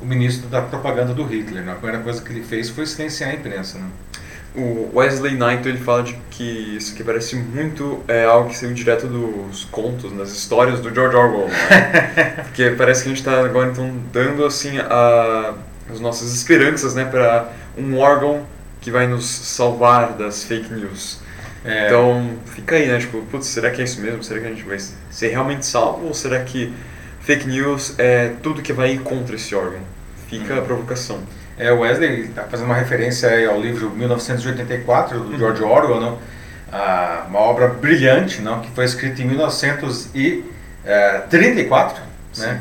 o 0.00 0.04
ministro 0.04 0.48
da 0.48 0.60
propaganda 0.62 1.14
do 1.14 1.24
Hitler. 1.24 1.62
Né? 1.62 1.72
A 1.72 1.76
primeira 1.76 2.02
coisa 2.02 2.22
que 2.22 2.30
ele 2.32 2.42
fez 2.42 2.68
foi 2.68 2.86
silenciar 2.86 3.30
a 3.30 3.34
imprensa. 3.34 3.78
Né? 3.78 3.86
O 4.56 4.90
Wesley 4.94 5.34
Knight 5.34 5.68
ele 5.68 5.78
fala 5.78 6.04
de 6.04 6.16
que 6.30 6.76
isso 6.76 6.92
aqui 6.92 7.02
parece 7.02 7.34
muito 7.34 8.04
é, 8.06 8.24
algo 8.24 8.50
que 8.50 8.56
saiu 8.56 8.72
direto 8.72 9.08
dos 9.08 9.64
contos, 9.64 10.12
das 10.12 10.30
histórias 10.30 10.78
do 10.80 10.94
George 10.94 11.16
Orwell. 11.16 11.48
Né? 11.48 12.44
Porque 12.44 12.70
parece 12.70 13.02
que 13.02 13.08
a 13.08 13.12
gente 13.14 13.18
está 13.18 13.44
agora 13.44 13.70
então 13.70 13.92
dando 14.12 14.44
assim 14.44 14.78
a, 14.78 15.54
as 15.90 16.00
nossas 16.00 16.34
esperanças 16.34 16.94
né, 16.94 17.04
para 17.04 17.50
um 17.76 17.98
órgão 17.98 18.46
que 18.80 18.90
vai 18.90 19.06
nos 19.06 19.26
salvar 19.26 20.12
das 20.12 20.44
fake 20.44 20.72
news. 20.72 21.18
É. 21.64 21.86
Então 21.86 22.36
fica 22.46 22.76
aí, 22.76 22.86
né? 22.86 22.98
Tipo, 22.98 23.22
putz, 23.22 23.46
será 23.46 23.70
que 23.70 23.80
é 23.80 23.84
isso 23.84 24.00
mesmo? 24.00 24.22
Será 24.22 24.40
que 24.40 24.46
a 24.46 24.50
gente 24.50 24.64
vai 24.64 24.78
ser 25.10 25.28
realmente 25.28 25.64
salvo? 25.64 26.06
Ou 26.06 26.14
será 26.14 26.40
que 26.40 26.72
fake 27.20 27.48
news 27.48 27.94
é 27.98 28.32
tudo 28.42 28.60
que 28.60 28.72
vai 28.72 28.92
ir 28.92 29.00
contra 29.00 29.36
esse 29.36 29.54
órgão? 29.54 29.80
Fica 30.28 30.54
hum. 30.54 30.58
a 30.58 30.62
provocação. 30.62 31.20
É, 31.56 31.72
o 31.72 31.80
Wesley 31.80 32.22
está 32.22 32.42
fazendo 32.42 32.66
uma 32.66 32.74
referência 32.74 33.48
ao 33.48 33.60
livro 33.60 33.88
1984 33.90 35.20
do 35.20 35.38
George 35.38 35.62
uhum. 35.62 35.70
Orwell, 35.70 36.00
não? 36.00 36.18
Ah, 36.72 37.26
uma 37.28 37.38
obra 37.38 37.68
brilhante, 37.68 38.42
não? 38.42 38.60
Que 38.60 38.68
foi 38.72 38.84
escrita 38.84 39.22
em 39.22 39.26
1934, 39.26 42.02
eh, 42.04 42.08
né? 42.38 42.60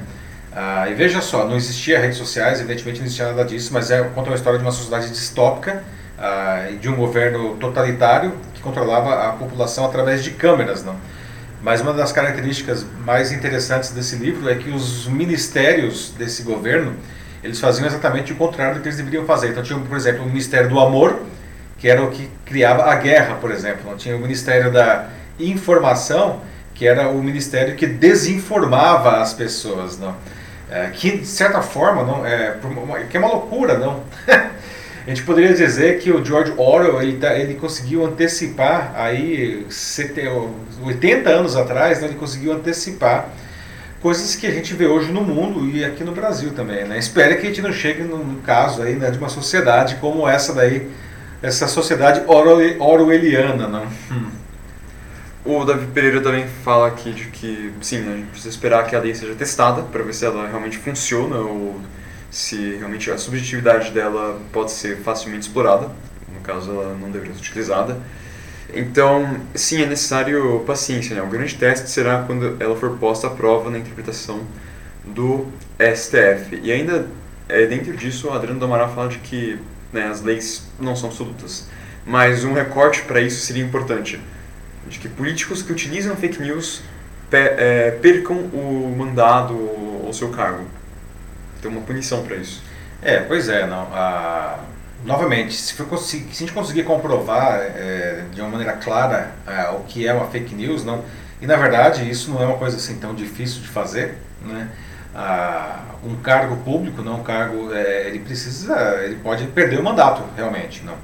Ah, 0.55 0.87
e 0.89 0.93
veja 0.93 1.19
só, 1.19 1.47
não 1.47 1.55
existia 1.55 1.99
redes 1.99 2.17
sociais, 2.17 2.59
evidentemente 2.59 2.99
não 2.99 3.05
existia 3.05 3.27
nada 3.27 3.43
disso, 3.43 3.73
mas 3.73 3.89
é 3.89 4.03
conta 4.03 4.29
uma 4.29 4.35
história 4.35 4.59
de 4.59 4.65
uma 4.65 4.71
sociedade 4.71 5.09
distópica 5.09 5.83
ah, 6.17 6.67
e 6.71 6.75
de 6.75 6.87
um 6.87 6.95
governo 6.95 7.55
totalitário 7.57 8.33
que 8.53 8.61
controlava 8.61 9.29
a 9.29 9.31
população 9.33 9.85
através 9.85 10.23
de 10.23 10.31
câmeras, 10.31 10.83
não? 10.83 10.95
Mas 11.61 11.81
uma 11.81 11.93
das 11.93 12.11
características 12.11 12.85
mais 13.05 13.31
interessantes 13.31 13.91
desse 13.91 14.17
livro 14.17 14.49
é 14.49 14.55
que 14.55 14.69
os 14.69 15.07
ministérios 15.07 16.11
desse 16.17 16.43
governo 16.43 16.95
eles 17.43 17.59
faziam 17.59 17.87
exatamente 17.87 18.31
o 18.31 18.35
contrário 18.35 18.75
do 18.75 18.81
que 18.81 18.87
eles 18.87 18.97
deveriam 18.97 19.25
fazer. 19.25 19.49
Então 19.49 19.63
tinha, 19.63 19.77
por 19.77 19.97
exemplo, 19.97 20.23
o 20.23 20.27
Ministério 20.27 20.69
do 20.69 20.79
Amor, 20.79 21.21
que 21.77 21.89
era 21.89 22.01
o 22.01 22.09
que 22.09 22.29
criava 22.45 22.83
a 22.83 22.95
guerra, 22.95 23.35
por 23.35 23.51
exemplo. 23.51 23.89
Não 23.89 23.97
tinha 23.97 24.15
o 24.15 24.19
Ministério 24.19 24.71
da 24.71 25.09
Informação, 25.39 26.41
que 26.73 26.87
era 26.87 27.09
o 27.09 27.21
ministério 27.21 27.75
que 27.75 27.85
desinformava 27.85 29.21
as 29.21 29.33
pessoas, 29.33 29.97
não? 29.99 30.15
É, 30.73 30.89
que 30.89 31.19
de 31.19 31.27
certa 31.27 31.61
forma 31.61 32.01
não 32.01 32.25
é 32.25 32.57
que 33.07 33.15
é 33.15 33.19
uma 33.19 33.29
loucura, 33.29 33.77
não? 33.77 34.01
a 34.25 35.07
gente 35.07 35.21
poderia 35.21 35.53
dizer 35.53 35.99
que 35.99 36.11
o 36.11 36.25
George 36.25 36.51
Orwell 36.57 36.99
ele, 36.99 37.17
tá, 37.17 37.35
ele 37.35 37.53
conseguiu 37.53 38.03
antecipar 38.03 38.91
aí 38.95 39.67
80 40.83 41.29
anos 41.29 41.55
atrás, 41.55 42.01
né, 42.01 42.07
ele 42.07 42.15
conseguiu 42.15 42.53
antecipar 42.53 43.29
coisas 44.01 44.35
que 44.35 44.47
a 44.47 44.51
gente 44.51 44.73
vê 44.73 44.87
hoje 44.87 45.11
no 45.11 45.21
mundo 45.21 45.69
e 45.69 45.85
aqui 45.85 46.03
no 46.03 46.11
Brasil 46.11 46.53
também, 46.53 46.85
né? 46.85 46.97
Espero 46.97 47.39
que 47.39 47.45
a 47.45 47.49
gente 47.49 47.61
não 47.61 47.71
chegue 47.71 48.01
no, 48.01 48.37
caso 48.37 48.81
aí 48.81 48.95
né, 48.95 49.11
de 49.11 49.19
uma 49.19 49.29
sociedade 49.29 49.97
como 49.97 50.27
essa 50.27 50.53
daí, 50.53 50.89
essa 51.39 51.67
sociedade 51.67 52.23
orwelliana, 52.79 53.67
não? 53.67 53.85
Hum. 54.11 54.31
O 55.45 55.65
Davi 55.65 55.87
Pereira 55.87 56.21
também 56.21 56.47
fala 56.47 56.87
aqui 56.87 57.11
de 57.11 57.25
que, 57.25 57.73
sim, 57.81 57.97
a 57.97 58.15
gente 58.15 58.27
precisa 58.27 58.49
esperar 58.49 58.87
que 58.87 58.95
a 58.95 58.99
lei 58.99 59.13
seja 59.13 59.35
testada 59.35 59.81
para 59.81 60.01
ver 60.01 60.13
se 60.13 60.25
ela 60.25 60.47
realmente 60.47 60.77
funciona 60.77 61.35
ou 61.35 61.81
se 62.31 62.75
realmente 62.77 63.11
a 63.11 63.17
subjetividade 63.17 63.91
dela 63.91 64.39
pode 64.53 64.71
ser 64.71 64.97
facilmente 64.99 65.47
explorada. 65.47 65.91
No 66.33 66.39
caso, 66.41 66.71
ela 66.71 66.97
não 66.97 67.11
deveria 67.11 67.35
ser 67.35 67.41
utilizada. 67.41 67.97
Então, 68.73 69.37
sim, 69.53 69.81
é 69.81 69.85
necessário 69.85 70.63
paciência. 70.65 71.13
Né? 71.13 71.21
O 71.21 71.27
grande 71.27 71.55
teste 71.55 71.89
será 71.89 72.23
quando 72.23 72.55
ela 72.61 72.75
for 72.77 72.97
posta 72.97 73.27
à 73.27 73.29
prova 73.29 73.69
na 73.69 73.77
interpretação 73.77 74.39
do 75.03 75.45
STF. 75.77 76.57
E 76.63 76.71
ainda, 76.71 77.05
é, 77.49 77.65
dentro 77.65 77.97
disso, 77.97 78.29
o 78.29 78.31
Adriano 78.31 78.59
do 78.61 78.65
Amaral 78.65 78.95
fala 78.95 79.09
de 79.09 79.17
que 79.17 79.59
né, 79.91 80.07
as 80.07 80.21
leis 80.21 80.69
não 80.79 80.95
são 80.95 81.09
absolutas. 81.09 81.67
Mas 82.05 82.45
um 82.45 82.53
recorte 82.53 83.01
para 83.01 83.19
isso 83.19 83.45
seria 83.45 83.63
importante. 83.63 84.21
De 84.87 84.99
que 84.99 85.07
políticos 85.07 85.61
que 85.61 85.71
utilizam 85.71 86.15
fake 86.15 86.41
news 86.41 86.81
é, 87.31 87.91
percam 87.91 88.35
o 88.35 88.93
mandado 88.95 89.53
ou 89.53 90.09
o 90.09 90.13
seu 90.13 90.29
cargo. 90.29 90.65
Tem 91.61 91.71
uma 91.71 91.81
punição 91.81 92.23
para 92.23 92.35
isso. 92.35 92.61
É, 93.01 93.19
pois 93.19 93.49
é, 93.49 93.65
não. 93.65 93.87
A 93.93 94.59
novamente, 95.05 95.53
se, 95.53 95.73
for, 95.73 95.97
se, 95.97 96.19
se, 96.19 96.43
a 96.43 96.47
gente 96.47 96.53
conseguir 96.53 96.83
comprovar 96.83 97.59
é, 97.59 98.23
de 98.33 98.41
uma 98.41 98.49
maneira 98.49 98.73
clara 98.73 99.31
é, 99.45 99.69
o 99.69 99.79
que 99.81 100.07
é 100.07 100.13
uma 100.13 100.27
fake 100.27 100.55
news, 100.55 100.83
não, 100.83 101.03
e 101.41 101.47
na 101.47 101.55
verdade 101.55 102.09
isso 102.09 102.31
não 102.31 102.41
é 102.41 102.45
uma 102.45 102.57
coisa 102.57 102.77
assim 102.77 102.95
tão 102.95 103.13
difícil 103.13 103.61
de 103.61 103.67
fazer, 103.67 104.15
né? 104.41 104.69
Ah, 105.15 105.83
um 106.03 106.15
cargo 106.15 106.55
público, 106.57 107.03
não 107.03 107.19
um 107.19 107.23
cargo, 107.23 107.71
é, 107.71 108.07
ele 108.07 108.19
precisa, 108.19 108.75
ele 109.03 109.15
pode 109.15 109.45
perder 109.47 109.79
o 109.79 109.83
mandato 109.83 110.23
realmente, 110.35 110.83
não. 110.83 110.95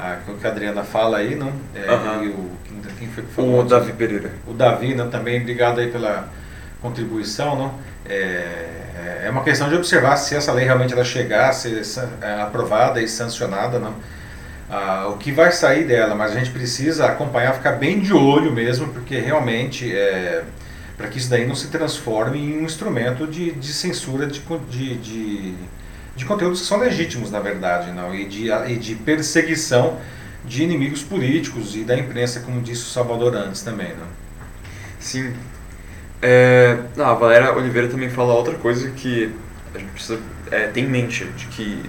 Ah, 0.00 0.18
o 0.28 0.34
que 0.34 0.46
a 0.46 0.50
Adriana 0.50 0.84
fala 0.84 1.18
aí, 1.18 1.34
não? 1.34 1.52
É, 1.74 1.92
uhum. 1.92 2.24
e 2.24 2.28
o, 2.28 2.50
quem 2.96 3.08
foi 3.08 3.24
que 3.24 3.32
falou? 3.32 3.60
O 3.60 3.64
Davi 3.64 3.92
Pereira. 3.92 4.30
O 4.46 4.52
Davi, 4.52 4.94
não, 4.94 5.10
também 5.10 5.40
obrigado 5.40 5.80
aí 5.80 5.90
pela 5.90 6.28
contribuição, 6.80 7.56
não? 7.56 7.74
É, 8.08 8.14
é, 8.96 9.22
é 9.26 9.30
uma 9.30 9.42
questão 9.42 9.68
de 9.68 9.74
observar 9.74 10.16
se 10.16 10.36
essa 10.36 10.52
lei 10.52 10.64
realmente 10.64 10.92
ela 10.92 11.04
chegar 11.04 11.48
a 11.48 11.52
ser 11.52 11.82
é, 12.22 12.40
aprovada 12.40 13.02
e 13.02 13.08
sancionada, 13.08 13.80
não. 13.80 13.94
Ah, 14.70 15.08
o 15.08 15.16
que 15.16 15.32
vai 15.32 15.50
sair 15.50 15.84
dela, 15.84 16.14
mas 16.14 16.30
a 16.30 16.34
gente 16.36 16.50
precisa 16.50 17.06
acompanhar, 17.06 17.54
ficar 17.54 17.72
bem 17.72 17.98
de 17.98 18.12
olho 18.12 18.52
mesmo, 18.52 18.88
porque 18.92 19.18
realmente 19.18 19.92
é, 19.92 20.44
para 20.96 21.08
que 21.08 21.18
isso 21.18 21.28
daí 21.28 21.44
não 21.44 21.54
se 21.54 21.68
transforme 21.68 22.38
em 22.38 22.60
um 22.60 22.64
instrumento 22.64 23.26
de, 23.26 23.52
de 23.52 23.72
censura 23.72 24.26
de, 24.26 24.40
de, 24.68 24.96
de, 24.98 25.54
de, 26.18 26.24
conteúdos 26.24 26.60
que 26.60 26.66
são 26.66 26.78
legítimos, 26.78 27.30
na 27.30 27.40
verdade, 27.40 27.92
não, 27.92 28.14
e 28.14 28.26
de, 28.26 28.50
e 28.50 28.76
de 28.76 28.94
perseguição 28.96 29.98
de 30.44 30.62
inimigos 30.62 31.02
políticos 31.02 31.76
e 31.76 31.84
da 31.84 31.96
imprensa, 31.96 32.40
como 32.40 32.60
disse 32.60 32.82
o 32.82 32.86
Salvador 32.86 33.34
antes 33.36 33.62
também. 33.62 33.88
Não? 33.88 34.06
Sim, 34.98 35.32
é, 36.20 36.78
a 36.98 37.14
Valéria 37.14 37.52
Oliveira 37.52 37.88
também 37.88 38.10
fala 38.10 38.34
outra 38.34 38.54
coisa 38.54 38.90
que 38.90 39.32
a 39.74 39.78
gente 39.78 39.90
precisa 39.90 40.18
é, 40.50 40.66
ter 40.66 40.80
em 40.80 40.88
mente, 40.88 41.24
de 41.24 41.46
que 41.46 41.82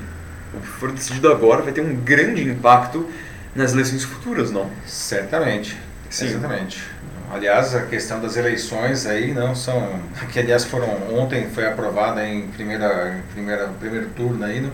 o 0.53 0.59
que 0.59 0.67
for 0.67 0.91
decidido 0.91 1.31
agora 1.31 1.61
vai 1.61 1.71
ter 1.71 1.81
um 1.81 1.95
grande 1.95 2.43
impacto 2.43 3.09
nas 3.55 3.73
eleições 3.73 4.03
futuras, 4.03 4.51
não? 4.51 4.69
Certamente, 4.85 5.77
Sim. 6.09 6.25
exatamente. 6.25 6.83
Aliás, 7.31 7.75
a 7.75 7.83
questão 7.83 8.19
das 8.19 8.35
eleições 8.35 9.05
aí 9.05 9.33
não 9.33 9.53
são, 9.53 9.99
que 10.31 10.39
aliás 10.39 10.65
foram 10.65 10.87
ontem 11.13 11.47
foi 11.49 11.67
aprovada 11.67 12.25
em 12.27 12.47
primeira, 12.47 13.17
em 13.17 13.33
primeira 13.33 13.67
primeiro 13.79 14.09
turno 14.09 14.43
aí, 14.43 14.59
não? 14.59 14.71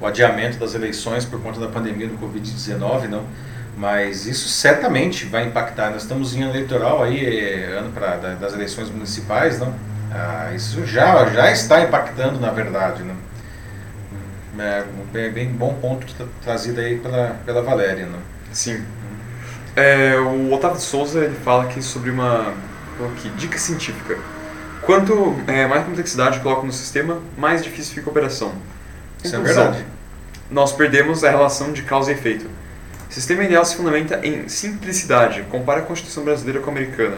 o 0.00 0.06
adiamento 0.06 0.58
das 0.58 0.74
eleições 0.74 1.24
por 1.24 1.40
conta 1.40 1.60
da 1.60 1.68
pandemia 1.68 2.08
do 2.08 2.18
Covid-19, 2.18 3.08
não? 3.08 3.24
Mas 3.76 4.26
isso 4.26 4.48
certamente 4.48 5.24
vai 5.24 5.46
impactar. 5.46 5.90
Nós 5.90 6.02
estamos 6.02 6.34
em 6.34 6.42
ano 6.42 6.52
eleitoral 6.52 7.02
aí, 7.02 7.24
é, 7.24 7.78
ano 7.78 7.90
pra, 7.92 8.16
das 8.16 8.52
eleições 8.52 8.90
municipais, 8.90 9.58
não? 9.58 9.74
Ah, 10.12 10.52
isso 10.54 10.86
já, 10.86 11.24
já 11.26 11.50
está 11.50 11.80
impactando, 11.80 12.38
na 12.38 12.50
verdade. 12.50 13.02
Não? 13.02 13.16
É 14.62 14.84
bem, 15.30 15.48
bom 15.48 15.74
ponto 15.74 16.06
trazido 16.42 16.80
aí 16.80 16.98
pela, 16.98 17.36
pela 17.44 17.62
Valéria. 17.62 18.06
Não? 18.06 18.20
Sim. 18.52 18.84
É, 19.76 20.16
o 20.16 20.52
Otávio 20.52 20.76
de 20.76 20.84
Souza 20.84 21.24
ele 21.24 21.34
fala 21.44 21.64
aqui 21.64 21.82
sobre 21.82 22.10
uma 22.10 22.54
aqui, 23.12 23.28
dica 23.30 23.58
científica. 23.58 24.18
Quanto 24.82 25.34
é, 25.46 25.66
mais 25.66 25.84
complexidade 25.84 26.40
coloca 26.40 26.66
no 26.66 26.72
sistema, 26.72 27.18
mais 27.36 27.62
difícil 27.62 27.94
fica 27.94 28.08
a 28.08 28.10
operação. 28.10 28.52
Isso 29.22 29.34
é 29.34 29.40
verdade. 29.40 29.84
Nós 30.50 30.72
perdemos 30.72 31.24
a 31.24 31.30
relação 31.30 31.72
de 31.72 31.82
causa 31.82 32.12
e 32.12 32.14
efeito. 32.14 32.46
Sistema 33.08 33.44
ideal 33.44 33.64
se 33.64 33.76
fundamenta 33.76 34.20
em 34.22 34.48
simplicidade. 34.48 35.42
Compara 35.50 35.80
a 35.80 35.82
Constituição 35.82 36.24
brasileira 36.24 36.60
com 36.60 36.70
a 36.70 36.72
americana. 36.72 37.16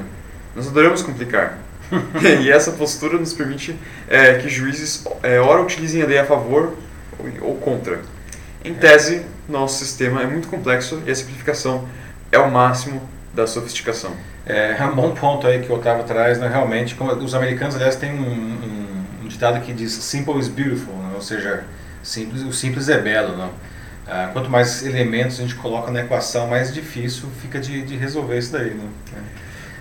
Nós 0.54 0.68
adoramos 0.68 1.02
complicar. 1.02 1.58
e 2.42 2.50
essa 2.50 2.72
postura 2.72 3.18
nos 3.18 3.32
permite 3.32 3.78
é, 4.08 4.34
que 4.34 4.48
juízes 4.48 5.04
é, 5.22 5.40
ora 5.40 5.62
utilizem 5.62 6.02
a 6.02 6.06
lei 6.06 6.18
a 6.18 6.24
favor 6.24 6.74
ou, 7.18 7.48
ou 7.48 7.56
contra. 7.56 8.00
Em 8.64 8.74
tese, 8.74 9.22
nosso 9.48 9.78
sistema 9.78 10.22
é 10.22 10.26
muito 10.26 10.48
complexo 10.48 11.02
e 11.06 11.10
a 11.10 11.14
simplificação 11.14 11.88
é 12.30 12.38
o 12.38 12.50
máximo 12.50 13.00
da 13.34 13.46
sofisticação. 13.46 14.12
É, 14.46 14.76
é 14.78 14.84
um 14.84 14.94
bom 14.94 15.12
ponto 15.12 15.46
aí 15.46 15.60
que 15.60 15.70
o 15.70 15.74
Otávio 15.74 16.04
traz, 16.04 16.38
né? 16.38 16.48
realmente, 16.48 16.94
como 16.94 17.12
os 17.12 17.34
americanos, 17.34 17.74
aliás, 17.74 17.96
têm 17.96 18.12
um, 18.12 18.22
um, 18.22 19.04
um 19.24 19.28
ditado 19.28 19.60
que 19.60 19.72
diz 19.72 19.92
simple 19.92 20.38
is 20.38 20.48
beautiful, 20.48 20.94
né? 20.94 21.12
ou 21.14 21.22
seja, 21.22 21.64
simples, 22.02 22.42
o 22.42 22.52
simples 22.52 22.88
é 22.88 22.98
belo. 22.98 23.36
Não? 23.36 23.50
Ah, 24.08 24.30
quanto 24.32 24.48
mais 24.48 24.86
elementos 24.86 25.38
a 25.40 25.42
gente 25.42 25.56
coloca 25.56 25.90
na 25.90 26.00
equação, 26.00 26.46
mais 26.46 26.72
difícil 26.72 27.28
fica 27.42 27.58
de, 27.58 27.82
de 27.82 27.96
resolver 27.96 28.38
isso 28.38 28.52
daí. 28.52 28.70
Né? 28.70 28.88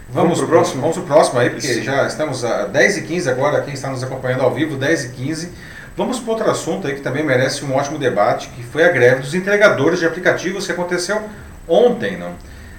Vamos, 0.09 0.39
para 0.39 0.45
o 0.45 0.49
próximo? 0.49 0.81
Vamos 0.81 0.97
pro 0.97 1.05
próximo 1.05 1.39
aí, 1.39 1.49
porque 1.49 1.67
Isso. 1.67 1.83
já 1.83 2.07
estamos 2.07 2.45
a 2.45 2.65
10 2.65 2.97
e 2.97 3.01
15 3.03 3.29
agora, 3.29 3.61
quem 3.61 3.73
está 3.73 3.89
nos 3.89 4.03
acompanhando 4.03 4.41
ao 4.41 4.53
vivo, 4.53 4.77
10 4.77 5.05
e 5.05 5.09
15. 5.09 5.51
Vamos 5.97 6.19
para 6.19 6.31
outro 6.31 6.51
assunto 6.51 6.87
aí 6.87 6.95
que 6.95 7.01
também 7.01 7.23
merece 7.23 7.63
um 7.65 7.73
ótimo 7.73 7.97
debate, 7.97 8.49
que 8.49 8.63
foi 8.63 8.83
a 8.83 8.89
greve 8.89 9.21
dos 9.21 9.33
entregadores 9.33 9.99
de 9.99 10.05
aplicativos 10.05 10.65
que 10.65 10.71
aconteceu 10.71 11.21
ontem, 11.67 12.17
não? 12.17 12.33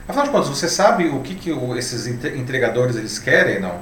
Afinal 0.09 0.27
de 0.27 0.31
contas, 0.31 0.49
você 0.49 0.69
sabe 0.69 1.09
o 1.09 1.21
que, 1.21 1.35
que 1.35 1.51
esses 1.77 2.07
entregadores 2.07 2.97
eles 2.97 3.19
querem, 3.19 3.61
não? 3.61 3.81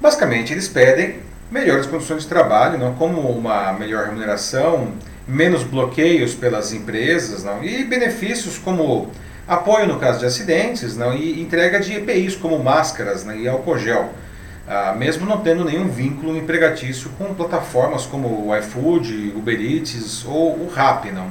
Basicamente, 0.00 0.52
eles 0.52 0.68
pedem 0.68 1.20
melhores 1.50 1.86
condições 1.86 2.22
de 2.22 2.28
trabalho, 2.28 2.78
não? 2.78 2.94
Como 2.94 3.20
uma 3.20 3.72
melhor 3.72 4.06
remuneração, 4.06 4.92
menos 5.26 5.62
bloqueios 5.62 6.34
pelas 6.34 6.72
empresas, 6.72 7.44
não? 7.44 7.62
E 7.62 7.84
benefícios 7.84 8.58
como 8.58 9.10
apoio 9.46 9.86
no 9.86 9.98
caso 9.98 10.20
de 10.20 10.26
acidentes 10.26 10.96
não, 10.96 11.14
e 11.14 11.40
entrega 11.40 11.78
de 11.78 11.94
EPIs 11.94 12.34
como 12.34 12.58
máscaras 12.58 13.24
né, 13.24 13.38
e 13.38 13.48
álcool 13.48 13.78
gel, 13.78 14.10
ah, 14.66 14.94
mesmo 14.96 15.26
não 15.26 15.40
tendo 15.40 15.64
nenhum 15.64 15.88
vínculo 15.88 16.36
empregatício 16.36 17.10
com 17.18 17.34
plataformas 17.34 18.06
como 18.06 18.48
o 18.48 18.56
iFood, 18.56 19.34
Uber 19.36 19.60
Eats 19.60 20.24
ou 20.24 20.52
o 20.52 20.70
Rappi. 20.74 21.10
Não. 21.10 21.28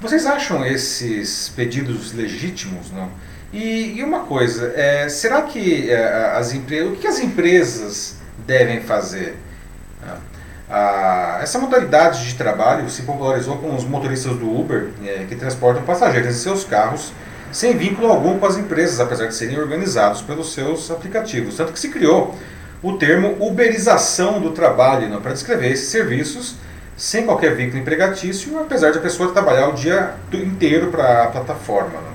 Vocês 0.00 0.26
acham 0.26 0.64
esses 0.64 1.48
pedidos 1.48 2.12
legítimos? 2.12 2.90
Não? 2.92 3.10
E, 3.52 3.98
e 3.98 4.04
uma 4.04 4.20
coisa, 4.20 4.72
é, 4.76 5.08
será 5.08 5.42
que 5.42 5.90
é, 5.90 6.36
as 6.36 6.52
empresas, 6.52 6.92
o 6.92 6.96
que 6.96 7.06
as 7.06 7.18
empresas 7.18 8.16
devem 8.46 8.80
fazer? 8.80 9.36
Ah, 10.70 11.38
essa 11.42 11.58
modalidade 11.58 12.26
de 12.26 12.34
trabalho 12.34 12.90
se 12.90 13.02
popularizou 13.02 13.56
com 13.56 13.74
os 13.74 13.84
motoristas 13.84 14.36
do 14.36 14.54
Uber, 14.54 14.90
é, 15.02 15.24
que 15.26 15.34
transportam 15.34 15.82
passageiros 15.82 16.28
em 16.28 16.38
seus 16.38 16.62
carros 16.62 17.10
sem 17.50 17.74
vínculo 17.76 18.08
algum 18.08 18.38
com 18.38 18.44
as 18.44 18.58
empresas, 18.58 19.00
apesar 19.00 19.26
de 19.26 19.34
serem 19.34 19.58
organizados 19.58 20.20
pelos 20.20 20.52
seus 20.52 20.90
aplicativos. 20.90 21.56
Tanto 21.56 21.72
que 21.72 21.80
se 21.80 21.88
criou 21.88 22.34
o 22.82 22.98
termo 22.98 23.36
uberização 23.40 24.40
do 24.40 24.50
trabalho 24.50 25.08
né, 25.08 25.18
para 25.22 25.32
descrever 25.32 25.72
esses 25.72 25.88
serviços 25.88 26.56
sem 26.98 27.24
qualquer 27.24 27.54
vínculo 27.54 27.80
empregatício, 27.80 28.58
apesar 28.58 28.90
de 28.90 28.98
a 28.98 29.00
pessoa 29.00 29.32
trabalhar 29.32 29.68
o 29.68 29.72
dia 29.72 30.14
inteiro 30.32 30.88
para 30.88 31.22
a 31.22 31.26
plataforma. 31.28 32.00
Né. 32.00 32.10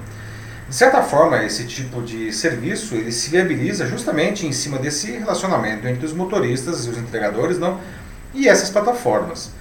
De 0.67 0.75
certa 0.75 1.01
forma, 1.01 1.41
esse 1.43 1.65
tipo 1.65 2.01
de 2.01 2.33
serviço 2.33 2.93
ele 2.95 3.11
se 3.11 3.29
viabiliza 3.29 3.87
justamente 3.87 4.45
em 4.45 4.51
cima 4.51 4.77
desse 4.77 5.11
relacionamento 5.11 5.87
entre 5.87 6.05
os 6.05 6.11
motoristas 6.11 6.85
e 6.85 6.89
os 6.89 6.97
entregadores 6.97 7.57
não, 7.57 7.79
e 8.33 8.49
essas 8.49 8.69
plataformas. 8.69 9.51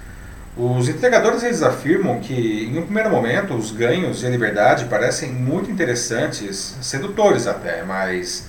Os 0.57 0.89
entregadores 0.89 1.45
eles 1.45 1.63
afirmam 1.63 2.19
que, 2.19 2.65
em 2.65 2.79
um 2.79 2.83
primeiro 2.83 3.09
momento, 3.09 3.55
os 3.55 3.71
ganhos 3.71 4.23
e 4.23 4.27
a 4.27 4.31
liberdade 4.31 4.87
parecem 4.87 5.31
muito 5.31 5.71
interessantes, 5.71 6.77
sedutores 6.83 7.47
até, 7.47 7.85
mas 7.85 8.49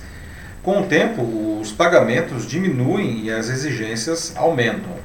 com 0.62 0.80
o 0.80 0.86
tempo 0.86 1.60
os 1.60 1.70
pagamentos 1.70 2.46
diminuem 2.46 3.26
e 3.26 3.30
as 3.30 3.48
exigências 3.48 4.32
aumentam. 4.34 5.03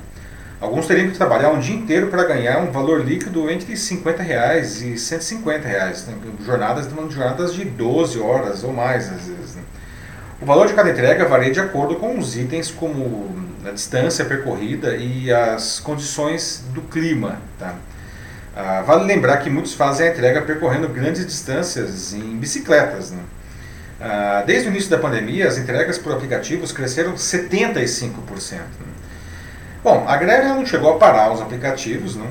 Alguns 0.61 0.87
teriam 0.87 1.09
que 1.09 1.17
trabalhar 1.17 1.51
um 1.51 1.59
dia 1.59 1.75
inteiro 1.75 2.07
para 2.07 2.25
ganhar 2.25 2.59
um 2.59 2.69
valor 2.69 3.05
líquido 3.05 3.49
entre 3.49 3.77
50 3.77 4.21
reais 4.21 4.81
e 4.81 4.97
150 4.97 5.65
reais, 5.65 6.05
né? 6.05 6.15
jornadas, 6.45 6.89
jornadas 7.09 7.53
de 7.53 7.63
12 7.63 8.19
horas 8.19 8.63
ou 8.63 8.73
mais 8.73 9.05
às 9.09 9.25
vezes. 9.25 9.55
Né? 9.55 9.61
O 10.41 10.45
valor 10.45 10.67
de 10.67 10.73
cada 10.73 10.89
entrega 10.89 11.25
varia 11.25 11.51
de 11.51 11.61
acordo 11.61 11.95
com 11.95 12.17
os 12.17 12.35
itens 12.35 12.69
como 12.69 13.33
a 13.65 13.71
distância 13.71 14.25
percorrida 14.25 14.97
e 14.97 15.31
as 15.31 15.79
condições 15.79 16.65
do 16.73 16.81
clima. 16.81 17.37
Tá? 17.57 17.75
Ah, 18.53 18.81
vale 18.85 19.05
lembrar 19.05 19.37
que 19.37 19.49
muitos 19.49 19.73
fazem 19.73 20.09
a 20.09 20.11
entrega 20.11 20.41
percorrendo 20.41 20.89
grandes 20.89 21.25
distâncias 21.25 22.13
em 22.13 22.37
bicicletas. 22.37 23.11
Né? 23.11 23.21
Ah, 24.01 24.43
desde 24.45 24.67
o 24.67 24.71
início 24.71 24.89
da 24.89 24.97
pandemia, 24.97 25.47
as 25.47 25.57
entregas 25.57 25.97
por 25.97 26.11
aplicativos 26.11 26.73
cresceram 26.73 27.13
75%. 27.13 28.57
Né? 28.57 28.88
Bom, 29.81 30.05
a 30.07 30.17
greve 30.17 30.47
não 30.49 30.65
chegou 30.65 30.93
a 30.93 30.97
parar 30.97 31.31
os 31.31 31.41
aplicativos, 31.41 32.17
né? 32.17 32.27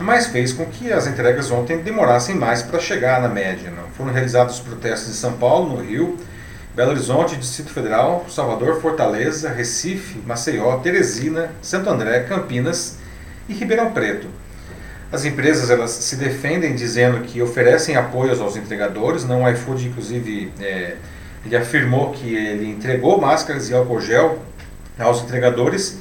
mas 0.00 0.26
fez 0.28 0.54
com 0.54 0.64
que 0.64 0.90
as 0.90 1.06
entregas 1.06 1.50
ontem 1.50 1.78
demorassem 1.78 2.34
mais 2.34 2.62
para 2.62 2.80
chegar 2.80 3.20
na 3.20 3.28
média. 3.28 3.70
Né? 3.70 3.82
Foram 3.94 4.10
realizados 4.10 4.58
protestos 4.58 5.10
em 5.10 5.12
São 5.12 5.32
Paulo, 5.32 5.76
no 5.76 5.82
Rio, 5.82 6.16
Belo 6.74 6.92
Horizonte, 6.92 7.36
Distrito 7.36 7.70
Federal, 7.72 8.24
Salvador, 8.30 8.80
Fortaleza, 8.80 9.50
Recife, 9.50 10.18
Maceió, 10.24 10.78
Teresina, 10.78 11.50
Santo 11.60 11.90
André, 11.90 12.20
Campinas 12.20 12.96
e 13.48 13.52
Ribeirão 13.52 13.90
Preto. 13.90 14.28
As 15.12 15.24
empresas 15.24 15.68
elas 15.68 15.90
se 15.90 16.16
defendem 16.16 16.74
dizendo 16.74 17.20
que 17.20 17.42
oferecem 17.42 17.96
apoios 17.96 18.40
aos 18.40 18.56
entregadores, 18.56 19.24
não 19.24 19.42
o 19.42 19.50
iFood 19.50 19.88
inclusive 19.88 20.52
é, 20.60 20.96
ele 21.44 21.56
afirmou 21.56 22.12
que 22.12 22.34
ele 22.34 22.70
entregou 22.70 23.20
máscaras 23.20 23.68
e 23.68 23.74
álcool 23.74 24.00
gel 24.00 24.38
aos 24.98 25.22
entregadores 25.22 25.98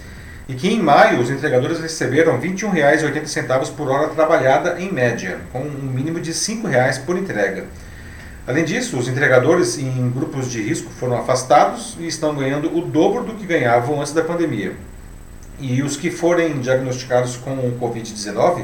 e 0.48 0.54
que 0.54 0.70
em 0.70 0.82
maio 0.82 1.20
os 1.20 1.30
entregadores 1.30 1.80
receberam 1.80 2.40
R$ 2.40 2.50
21,80 2.50 3.74
por 3.76 3.90
hora 3.90 4.08
trabalhada 4.10 4.80
em 4.80 4.92
média, 4.92 5.40
com 5.52 5.60
um 5.60 5.92
mínimo 5.94 6.20
de 6.20 6.32
R$ 6.32 6.38
5,00 6.38 7.06
por 7.06 7.18
entrega. 7.18 7.66
Além 8.48 8.64
disso, 8.64 8.98
os 8.98 9.10
entregadores 9.10 9.78
em 9.78 10.10
grupos 10.10 10.50
de 10.50 10.62
risco 10.62 10.90
foram 10.90 11.18
afastados 11.18 11.98
e 12.00 12.08
estão 12.08 12.34
ganhando 12.34 12.76
o 12.78 12.82
dobro 12.82 13.24
do 13.24 13.34
que 13.34 13.46
ganhavam 13.46 14.00
antes 14.00 14.14
da 14.14 14.24
pandemia. 14.24 14.74
E 15.60 15.82
os 15.82 15.98
que 15.98 16.10
forem 16.10 16.60
diagnosticados 16.60 17.36
com 17.36 17.52
o 17.52 17.78
Covid-19 17.78 18.64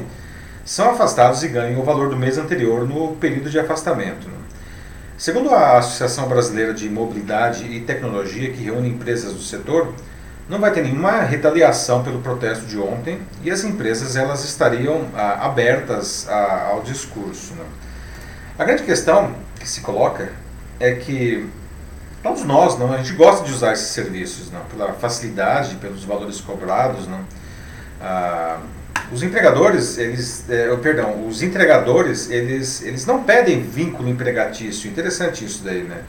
são 0.64 0.90
afastados 0.90 1.42
e 1.42 1.48
ganham 1.48 1.80
o 1.80 1.84
valor 1.84 2.08
do 2.08 2.16
mês 2.16 2.38
anterior 2.38 2.88
no 2.88 3.16
período 3.16 3.50
de 3.50 3.58
afastamento. 3.58 4.26
Segundo 5.18 5.50
a 5.50 5.76
Associação 5.76 6.28
Brasileira 6.28 6.72
de 6.72 6.88
Mobilidade 6.88 7.64
e 7.66 7.80
Tecnologia, 7.80 8.50
que 8.52 8.64
reúne 8.64 8.88
empresas 8.88 9.34
do 9.34 9.42
setor, 9.42 9.92
não 10.48 10.58
vai 10.58 10.70
ter 10.70 10.82
nenhuma 10.82 11.22
retaliação 11.22 12.02
pelo 12.02 12.20
protesto 12.20 12.66
de 12.66 12.78
ontem 12.78 13.20
e 13.42 13.50
as 13.50 13.64
empresas 13.64 14.14
elas 14.16 14.44
estariam 14.44 15.06
ah, 15.14 15.46
abertas 15.46 16.26
ah, 16.28 16.68
ao 16.72 16.82
discurso. 16.82 17.54
Né? 17.54 17.64
A 18.58 18.64
grande 18.64 18.82
questão 18.82 19.34
que 19.58 19.68
se 19.68 19.80
coloca 19.80 20.30
é 20.78 20.92
que 20.92 21.48
todos 22.22 22.44
nós, 22.44 22.78
não, 22.78 22.92
a 22.92 22.98
gente 22.98 23.14
gosta 23.14 23.44
de 23.44 23.52
usar 23.52 23.72
esses 23.72 23.88
serviços, 23.88 24.50
não, 24.50 24.60
pela 24.64 24.92
facilidade, 24.92 25.76
pelos 25.76 26.04
valores 26.04 26.40
cobrados, 26.40 27.06
não. 27.08 27.20
Ah, 28.00 28.58
os 29.12 29.22
empregadores, 29.22 29.98
eles, 29.98 30.44
é, 30.48 30.74
perdão, 30.76 31.26
os 31.26 31.42
entregadores, 31.42 32.30
eles, 32.30 32.82
eles 32.82 33.04
não 33.06 33.22
pedem 33.22 33.62
vínculo 33.62 34.08
empregatício. 34.08 34.90
Interessante 34.90 35.44
isso 35.44 35.62
daí, 35.62 35.82
né? 35.82 36.02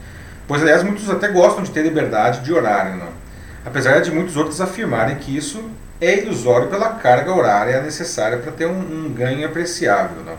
Pois, 0.48 0.62
aliás, 0.62 0.82
muitos 0.82 1.08
até 1.10 1.28
gostam 1.28 1.62
de 1.62 1.70
ter 1.70 1.82
liberdade 1.82 2.40
de 2.40 2.52
horário, 2.52 2.96
não? 2.96 3.08
Apesar 3.66 4.00
de 4.00 4.12
muitos 4.12 4.36
outros 4.36 4.60
afirmarem 4.60 5.16
que 5.16 5.36
isso 5.36 5.68
é 6.00 6.22
ilusório 6.22 6.68
pela 6.68 6.90
carga 6.90 7.34
horária 7.34 7.82
necessária 7.82 8.38
para 8.38 8.52
ter 8.52 8.66
um, 8.66 8.78
um 9.06 9.12
ganho 9.12 9.44
apreciável, 9.44 10.22
não? 10.24 10.36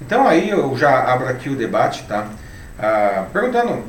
Então 0.00 0.28
aí 0.28 0.48
eu 0.48 0.76
já 0.76 1.12
abro 1.12 1.28
aqui 1.28 1.48
o 1.48 1.56
debate, 1.56 2.04
tá? 2.04 2.28
Ah, 2.78 3.26
perguntando 3.32 3.82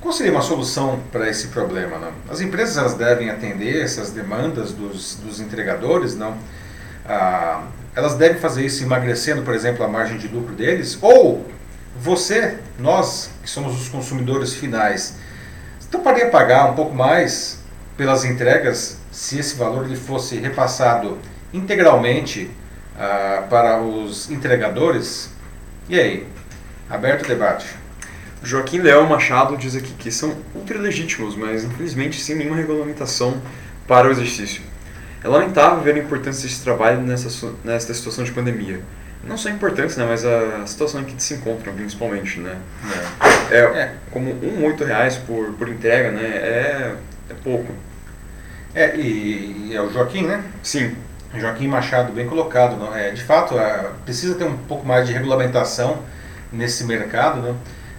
qual 0.00 0.12
seria 0.12 0.32
uma 0.32 0.42
solução 0.42 0.98
para 1.12 1.28
esse 1.28 1.48
problema? 1.48 1.96
Não? 1.96 2.10
As 2.28 2.40
empresas 2.40 2.76
elas 2.76 2.94
devem 2.94 3.30
atender 3.30 3.80
essas 3.80 4.10
demandas 4.10 4.72
dos, 4.72 5.14
dos 5.14 5.38
entregadores, 5.38 6.16
não? 6.16 6.36
Ah, 7.06 7.62
elas 7.94 8.16
devem 8.16 8.38
fazer 8.40 8.66
isso 8.66 8.82
emagrecendo, 8.82 9.42
por 9.42 9.54
exemplo, 9.54 9.84
a 9.84 9.88
margem 9.88 10.18
de 10.18 10.26
lucro 10.26 10.56
deles? 10.56 10.98
Ou 11.00 11.46
você, 11.96 12.58
nós 12.80 13.30
que 13.44 13.48
somos 13.48 13.80
os 13.80 13.88
consumidores 13.88 14.54
finais, 14.54 15.14
toparia 15.88 16.30
pagar 16.30 16.72
um 16.72 16.74
pouco 16.74 16.92
mais 16.92 17.61
pelas 17.96 18.24
entregas 18.24 18.98
se 19.10 19.38
esse 19.38 19.56
valor 19.56 19.84
ele 19.84 19.96
fosse 19.96 20.36
repassado 20.36 21.18
integralmente 21.52 22.50
ah, 22.98 23.44
para 23.48 23.80
os 23.80 24.30
entregadores? 24.30 25.30
E 25.88 25.98
aí? 25.98 26.26
Aberto 26.88 27.24
o 27.24 27.28
debate. 27.28 27.66
Joaquim 28.42 28.78
Leão 28.78 29.06
Machado 29.06 29.56
diz 29.56 29.76
aqui 29.76 29.92
que 29.94 30.10
são 30.10 30.36
ultra 30.54 30.78
legítimos, 30.78 31.36
mas 31.36 31.64
infelizmente 31.64 32.20
sem 32.20 32.34
nenhuma 32.36 32.56
regulamentação 32.56 33.40
para 33.86 34.08
o 34.08 34.10
exercício. 34.10 34.62
É 35.22 35.28
lamentável 35.28 35.80
ver 35.80 35.94
a 35.94 35.98
importância 35.98 36.48
desse 36.48 36.62
trabalho 36.62 37.00
nessa, 37.00 37.52
nessa 37.62 37.94
situação 37.94 38.24
de 38.24 38.32
pandemia. 38.32 38.80
Não 39.24 39.38
só 39.38 39.48
a 39.48 39.52
importância, 39.52 40.02
né, 40.02 40.10
mas 40.10 40.24
a 40.24 40.66
situação 40.66 41.00
em 41.00 41.04
que 41.04 41.22
se 41.22 41.34
encontram, 41.34 41.72
principalmente. 41.74 42.40
Né? 42.40 42.56
É, 43.50 43.56
é, 43.56 43.60
é. 43.60 43.94
como 44.10 44.32
um 44.32 44.64
oito 44.64 44.84
reais 44.84 45.16
por, 45.16 45.52
por 45.52 45.68
entrega, 45.68 46.10
né, 46.10 46.24
é, 46.24 46.94
é 47.32 47.42
pouco. 47.42 47.72
É, 48.74 48.96
e, 48.96 49.68
e, 49.68 49.74
é 49.74 49.80
o 49.80 49.90
Joaquim, 49.90 50.22
né? 50.22 50.44
Sim. 50.62 50.96
Joaquim 51.34 51.66
Machado, 51.66 52.12
bem 52.12 52.26
colocado. 52.26 52.76
Não? 52.76 52.94
É, 52.94 53.10
de 53.10 53.22
fato, 53.22 53.54
precisa 54.04 54.34
ter 54.34 54.44
um 54.44 54.56
pouco 54.56 54.86
mais 54.86 55.06
de 55.06 55.12
regulamentação 55.12 56.02
nesse 56.52 56.84
mercado, 56.84 57.40
né? 57.40 57.54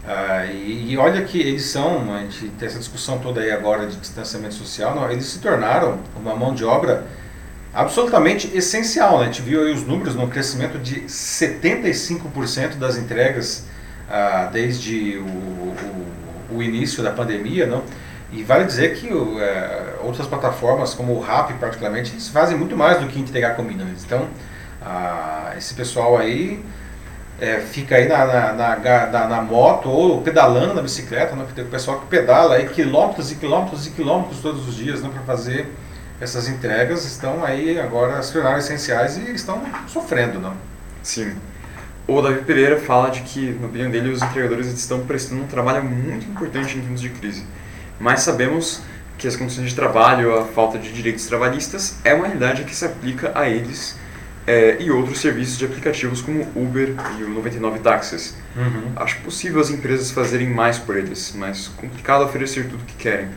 Ah, 0.05 0.45
e, 0.45 0.91
e, 0.91 0.97
olha 0.97 1.23
que 1.23 1.39
eles 1.39 1.63
são, 1.63 2.13
a 2.13 2.19
gente 2.19 2.49
tem 2.59 2.67
essa 2.67 2.77
discussão 2.77 3.19
toda 3.19 3.39
aí 3.39 3.51
agora 3.51 3.88
de 3.88 3.95
distanciamento 3.95 4.53
social, 4.53 4.93
não, 4.93 5.09
eles 5.09 5.25
se 5.25 5.39
tornaram 5.39 5.97
uma 6.17 6.36
mão 6.36 6.53
de 6.53 6.65
obra 6.65 7.05
absolutamente 7.73 8.51
essencial. 8.55 9.19
Né? 9.19 9.23
A 9.23 9.25
gente 9.27 9.41
viu 9.41 9.63
aí 9.63 9.73
os 9.73 9.84
números 9.88 10.15
no 10.15 10.27
crescimento 10.27 10.77
de 10.77 11.01
75% 11.03 12.75
das 12.75 12.97
entregas 12.97 13.65
ah, 14.09 14.49
desde 14.51 15.17
o, 15.17 15.25
o, 15.25 16.07
o, 16.57 16.63
início 16.63 17.01
da 17.01 17.11
pandemia, 17.11 17.65
não? 17.65 17.84
E 18.34 18.43
vale 18.43 18.65
dizer 18.65 18.95
que 18.95 19.07
é, 19.07 19.95
outras 20.03 20.25
plataformas, 20.25 20.95
como 20.95 21.13
o 21.13 21.21
Rap 21.21 21.53
particularmente, 21.53 22.11
eles 22.11 22.27
fazem 22.29 22.57
muito 22.57 22.75
mais 22.75 22.99
do 22.99 23.07
que 23.07 23.19
entregar 23.19 23.55
comida. 23.55 23.84
Né? 23.84 23.93
Então, 24.03 24.27
ah, 24.81 25.53
esse 25.55 25.75
pessoal 25.75 26.17
aí 26.17 26.59
é, 27.39 27.59
fica 27.59 27.95
aí 27.95 28.07
na, 28.07 28.25
na, 28.25 28.75
na, 28.79 29.27
na, 29.27 29.41
moto 29.41 29.88
ou 29.88 30.21
pedalando 30.21 30.73
na 30.73 30.81
bicicleta, 30.81 31.36
né? 31.36 31.45
tem 31.53 31.63
o 31.63 31.67
pessoal 31.67 31.99
que 31.99 32.07
pedala 32.07 32.55
aí 32.55 32.67
quilômetros 32.69 33.31
e 33.31 33.36
quilômetros 33.36 33.86
e 33.86 33.91
quilômetros 33.91 34.39
todos 34.41 34.67
os 34.67 34.75
dias 34.75 35.03
né? 35.03 35.11
para 35.13 35.21
fazer 35.21 35.71
essas 36.19 36.47
entregas, 36.47 37.05
estão 37.05 37.45
aí 37.45 37.79
agora 37.79 38.21
se 38.23 38.34
tornaram 38.34 38.57
essenciais 38.57 39.15
e 39.15 39.31
estão 39.31 39.61
sofrendo. 39.88 40.39
Não? 40.39 40.55
Sim. 41.03 41.36
O 42.07 42.19
Davi 42.19 42.43
Pereira 42.43 42.79
fala 42.79 43.09
de 43.09 43.21
que, 43.21 43.57
na 43.59 43.67
opinião 43.67 43.91
dele, 43.91 44.09
os 44.09 44.23
entregadores 44.23 44.67
estão 44.67 45.05
prestando 45.05 45.43
um 45.43 45.47
trabalho 45.47 45.84
muito 45.84 46.25
importante 46.25 46.77
em 46.77 46.81
tempos 46.81 46.99
de 46.99 47.09
crise. 47.09 47.45
Mas 47.99 48.21
sabemos 48.21 48.81
que 49.17 49.27
as 49.27 49.35
condições 49.35 49.69
de 49.69 49.75
trabalho, 49.75 50.37
a 50.37 50.45
falta 50.45 50.77
de 50.77 50.91
direitos 50.91 51.25
trabalhistas, 51.25 51.97
é 52.03 52.13
uma 52.13 52.25
realidade 52.25 52.63
que 52.63 52.75
se 52.75 52.85
aplica 52.85 53.31
a 53.35 53.49
eles 53.49 53.97
é, 54.45 54.77
e 54.79 54.91
outros 54.91 55.19
serviços 55.19 55.57
de 55.57 55.65
aplicativos 55.65 56.21
como 56.21 56.47
Uber 56.55 56.93
e 57.17 57.23
o 57.23 57.29
99 57.29 57.79
Táxis. 57.79 58.35
Uhum. 58.55 58.91
Acho 58.95 59.19
possível 59.21 59.61
as 59.61 59.69
empresas 59.69 60.11
fazerem 60.11 60.49
mais 60.49 60.77
por 60.77 60.97
eles, 60.97 61.33
mas 61.35 61.69
complicado 61.69 62.23
oferecer 62.23 62.67
tudo 62.69 62.81
o 62.81 62.85
que 62.85 62.95
querem. 62.95 63.29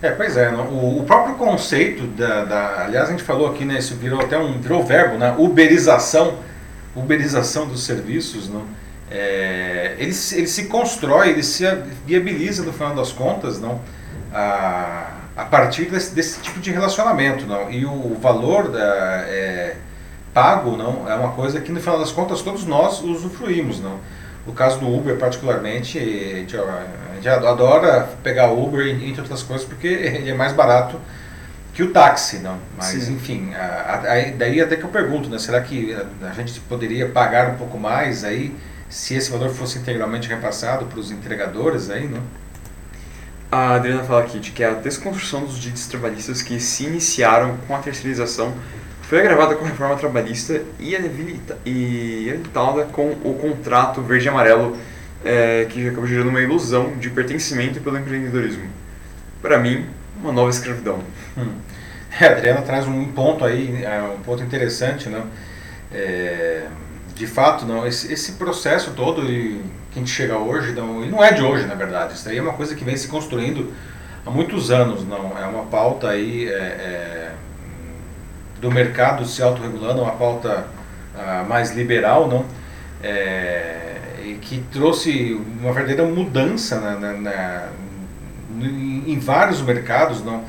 É, 0.00 0.12
pois 0.12 0.36
é, 0.36 0.48
o, 0.50 1.00
o, 1.00 1.04
próprio 1.04 1.34
conceito 1.34 2.06
da, 2.06 2.44
da, 2.44 2.84
aliás 2.84 3.08
a 3.08 3.10
gente 3.10 3.24
falou 3.24 3.50
aqui, 3.50 3.64
né, 3.64 3.80
isso 3.80 3.96
virou 3.96 4.20
até 4.20 4.38
um 4.38 4.60
virou 4.60 4.84
verbo, 4.84 5.18
né, 5.18 5.34
uberização, 5.36 6.38
uberização 6.94 7.66
dos 7.66 7.84
serviços, 7.84 8.48
não? 8.48 8.64
É, 9.10 9.94
ele, 9.98 10.10
ele 10.32 10.46
se 10.46 10.64
constrói, 10.66 11.30
ele 11.30 11.42
se 11.42 11.64
viabiliza 12.06 12.62
no 12.62 12.72
final 12.72 12.94
das 12.94 13.12
contas, 13.12 13.60
não? 13.60 13.80
A, 14.32 15.12
a 15.36 15.44
partir 15.44 15.86
desse, 15.86 16.14
desse 16.14 16.40
tipo 16.40 16.60
de 16.60 16.70
relacionamento, 16.70 17.46
não? 17.46 17.70
E 17.70 17.86
o 17.86 18.16
valor 18.20 18.68
da, 18.68 19.24
é, 19.26 19.76
pago, 20.34 20.76
não, 20.76 21.10
é 21.10 21.14
uma 21.14 21.32
coisa 21.32 21.60
que 21.60 21.72
no 21.72 21.80
final 21.80 21.98
das 21.98 22.12
contas 22.12 22.42
todos 22.42 22.64
nós 22.64 23.02
usufruímos, 23.02 23.80
não. 23.80 23.98
O 24.46 24.52
caso 24.52 24.78
do 24.78 24.88
Uber 24.92 25.16
particularmente, 25.16 25.98
a 25.98 26.02
gente, 26.02 26.56
a 26.56 27.14
gente 27.14 27.28
adora 27.28 28.08
pegar 28.22 28.50
Uber 28.50 28.86
entre 28.86 29.20
outras 29.20 29.42
coisas 29.42 29.66
porque 29.66 29.86
ele 29.86 30.30
é 30.30 30.34
mais 30.34 30.52
barato 30.52 30.98
que 31.74 31.82
o 31.82 31.92
táxi, 31.92 32.38
não. 32.38 32.58
Mas 32.76 32.86
Sim. 32.86 33.14
enfim, 33.14 33.54
a, 33.54 33.94
a, 33.94 34.30
daí 34.36 34.60
até 34.60 34.76
que 34.76 34.84
eu 34.84 34.88
pergunto, 34.88 35.28
né, 35.28 35.38
será 35.38 35.60
que 35.60 35.96
a 36.22 36.32
gente 36.32 36.58
poderia 36.60 37.08
pagar 37.08 37.50
um 37.50 37.56
pouco 37.56 37.78
mais 37.78 38.24
aí 38.24 38.54
se 38.88 39.14
esse 39.14 39.30
valor 39.30 39.50
fosse 39.50 39.78
integralmente 39.78 40.28
repassado 40.28 40.86
para 40.86 40.98
os 40.98 41.10
entregadores 41.10 41.90
aí, 41.90 42.08
não? 42.08 42.22
A 43.50 43.74
Adriana 43.76 44.04
fala 44.04 44.22
aqui 44.22 44.38
de 44.38 44.50
que 44.50 44.62
a 44.62 44.74
desconstrução 44.74 45.44
dos 45.44 45.58
direitos 45.58 45.86
trabalhistas 45.86 46.42
que 46.42 46.60
se 46.60 46.84
iniciaram 46.84 47.56
com 47.66 47.74
a 47.74 47.78
terceirização 47.78 48.54
foi 49.02 49.20
agravada 49.20 49.54
com 49.54 49.64
a 49.64 49.68
reforma 49.68 49.96
trabalhista 49.96 50.62
e 50.78 50.94
editada 50.94 52.84
com 52.84 53.12
o 53.24 53.38
contrato 53.40 54.02
verde-amarelo, 54.02 54.76
é, 55.24 55.66
que 55.70 55.88
acabou 55.88 56.06
gerando 56.06 56.28
uma 56.28 56.42
ilusão 56.42 56.94
de 56.98 57.08
pertencimento 57.08 57.80
pelo 57.80 57.96
empreendedorismo. 57.96 58.68
Para 59.40 59.58
mim, 59.58 59.86
uma 60.22 60.30
nova 60.30 60.50
escravidão. 60.50 61.02
Hum. 61.36 61.52
É, 62.20 62.26
a 62.26 62.32
Adriana 62.32 62.62
traz 62.62 62.86
um 62.86 63.06
ponto 63.12 63.44
aí, 63.44 63.82
é, 63.82 64.02
um 64.02 64.20
ponto 64.20 64.42
interessante, 64.42 65.08
né? 65.08 65.22
É, 65.92 66.66
de 67.18 67.26
fato, 67.26 67.66
não, 67.66 67.84
esse, 67.84 68.12
esse 68.12 68.32
processo 68.32 68.92
todo 68.92 69.28
e 69.28 69.60
que 69.90 69.98
a 69.98 69.98
gente 69.98 70.10
chega 70.10 70.38
hoje, 70.38 70.72
não, 70.72 71.04
e 71.04 71.08
não 71.08 71.22
é 71.22 71.32
de 71.32 71.42
hoje, 71.42 71.66
na 71.66 71.74
verdade. 71.74 72.14
Isso 72.14 72.28
aí 72.28 72.38
é 72.38 72.42
uma 72.42 72.52
coisa 72.52 72.76
que 72.76 72.84
vem 72.84 72.96
se 72.96 73.08
construindo 73.08 73.72
há 74.24 74.30
muitos 74.30 74.70
anos, 74.70 75.04
não. 75.04 75.36
É 75.36 75.44
uma 75.46 75.64
pauta 75.64 76.10
aí 76.10 76.48
é, 76.48 76.52
é 76.52 77.32
do 78.60 78.70
mercado 78.70 79.24
se 79.24 79.42
autorregulando, 79.42 80.02
uma 80.02 80.12
pauta 80.12 80.68
uh, 81.14 81.48
mais 81.48 81.74
liberal, 81.74 82.28
não? 82.28 82.44
É, 83.02 83.96
e 84.24 84.34
que 84.34 84.62
trouxe 84.72 85.40
uma 85.60 85.72
verdadeira 85.72 86.04
mudança 86.04 86.80
na, 86.80 86.94
na, 86.96 87.12
na, 87.14 87.68
em 88.60 89.18
vários 89.18 89.60
mercados, 89.60 90.24
não? 90.24 90.44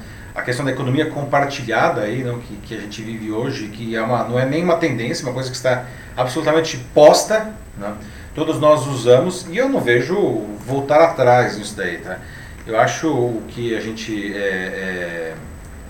Questão 0.49 0.65
da 0.65 0.71
economia 0.71 1.05
compartilhada 1.05 2.01
aí, 2.01 2.23
não? 2.23 2.39
Que, 2.39 2.55
que 2.55 2.73
a 2.73 2.79
gente 2.79 3.03
vive 3.03 3.31
hoje, 3.31 3.67
que 3.67 3.95
é 3.95 4.01
uma, 4.01 4.23
não 4.23 4.39
é 4.39 4.47
nem 4.47 4.63
uma 4.63 4.77
tendência, 4.77 5.23
uma 5.23 5.31
coisa 5.31 5.47
que 5.47 5.55
está 5.55 5.85
absolutamente 6.17 6.75
posta, 6.91 7.53
não? 7.77 7.95
todos 8.33 8.59
nós 8.59 8.87
usamos 8.87 9.45
e 9.51 9.57
eu 9.57 9.69
não 9.69 9.79
vejo 9.79 10.15
voltar 10.65 11.03
atrás 11.03 11.55
nisso 11.55 11.75
daí, 11.77 11.99
tá? 11.99 12.17
Eu 12.65 12.79
acho 12.79 13.43
que 13.49 13.75
a 13.75 13.79
gente 13.79 14.35
é, 14.35 14.39
é, 14.39 15.33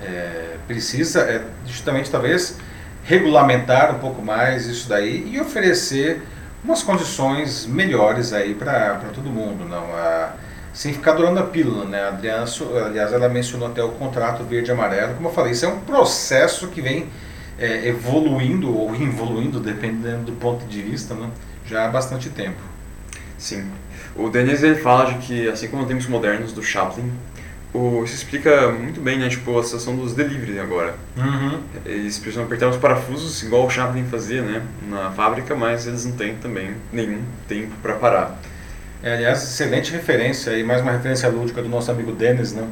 é, 0.04 0.56
precisa 0.68 1.22
é 1.22 1.42
justamente 1.66 2.12
talvez 2.12 2.58
regulamentar 3.06 3.96
um 3.96 4.00
pouco 4.00 4.22
mais 4.22 4.66
isso 4.66 4.90
daí 4.90 5.26
e 5.32 5.40
oferecer 5.40 6.22
umas 6.66 6.84
condições 6.84 7.66
melhores 7.66 8.34
aí 8.34 8.54
para 8.54 8.96
todo 9.14 9.30
mundo, 9.30 9.64
não 9.64 9.86
a, 9.96 10.34
sem 10.80 10.94
ficar 10.94 11.12
durando 11.12 11.38
a 11.42 11.44
pílula, 11.44 11.84
né? 11.84 12.08
Aliás, 12.08 13.12
ela 13.12 13.28
mencionou 13.28 13.68
até 13.68 13.84
o 13.84 13.90
contrato 13.90 14.46
verde 14.46 14.70
e 14.70 14.72
amarelo, 14.72 15.14
como 15.14 15.28
eu 15.28 15.34
falei, 15.34 15.52
isso 15.52 15.66
é 15.66 15.68
um 15.68 15.82
processo 15.82 16.70
que 16.70 16.82
vem 16.82 17.10
é, 17.58 17.90
evoluindo 17.90 18.74
ou 18.74 18.96
involuindo, 18.96 19.60
dependendo 19.60 20.32
do 20.32 20.32
ponto 20.32 20.66
de 20.68 20.82
vista, 20.82 21.14
né? 21.14 21.30
já 21.66 21.86
há 21.86 21.90
bastante 21.90 22.30
tempo. 22.30 22.62
Sim. 23.38 23.70
O 24.16 24.30
Denis 24.30 24.64
ele 24.64 24.76
fala 24.76 25.12
de 25.12 25.16
que, 25.16 25.50
assim 25.50 25.68
como 25.68 25.86
tempos 25.86 26.08
modernos 26.08 26.54
do 26.54 26.64
Chaplin, 26.64 27.12
o, 27.74 28.06
isso 28.06 28.16
explica 28.16 28.70
muito 28.72 29.02
bem, 29.02 29.20
né, 29.20 29.28
tipo, 29.28 29.60
a 29.60 29.64
situação 29.64 29.98
dos 29.98 30.14
delivery 30.14 30.60
agora. 30.60 30.96
Uhum. 31.18 31.60
Eles 31.86 32.18
precisam 32.18 32.46
apertar 32.46 32.70
os 32.70 32.78
parafusos, 32.78 33.44
igual 33.44 33.66
o 33.66 33.70
Chaplin 33.70 34.06
fazia, 34.06 34.42
né, 34.42 34.62
na 34.88 35.12
fábrica, 35.12 35.54
mas 35.54 35.86
eles 35.86 36.06
não 36.06 36.14
têm 36.14 36.36
também 36.36 36.72
nenhum 36.94 37.22
tempo 37.50 37.74
para 37.82 37.96
parar. 37.96 38.40
É, 39.02 39.14
aliás, 39.14 39.42
excelente 39.44 39.94
referência, 39.94 40.52
e 40.58 40.64
mais 40.64 40.82
uma 40.82 40.92
referência 40.92 41.30
lúdica 41.30 41.62
do 41.62 41.70
nosso 41.70 41.90
amigo 41.90 42.12
Dennis, 42.12 42.52
né? 42.52 42.68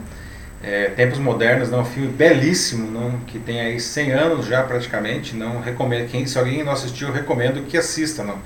É, 0.62 0.90
Tempos 0.90 1.20
Modernos, 1.20 1.70
né, 1.70 1.78
um 1.78 1.86
filme 1.86 2.10
belíssimo, 2.10 2.92
não, 2.92 3.20
que 3.20 3.40
tem 3.40 3.62
aí 3.62 3.80
100 3.80 4.12
anos 4.12 4.46
já 4.46 4.62
praticamente, 4.64 5.36
não 5.36 5.62
recomendo, 5.62 6.10
quem, 6.10 6.26
se 6.26 6.38
alguém 6.38 6.64
não 6.64 6.74
assistiu, 6.74 7.14
recomendo 7.14 7.64
que 7.66 7.78
assista, 7.78 8.24
não, 8.24 8.40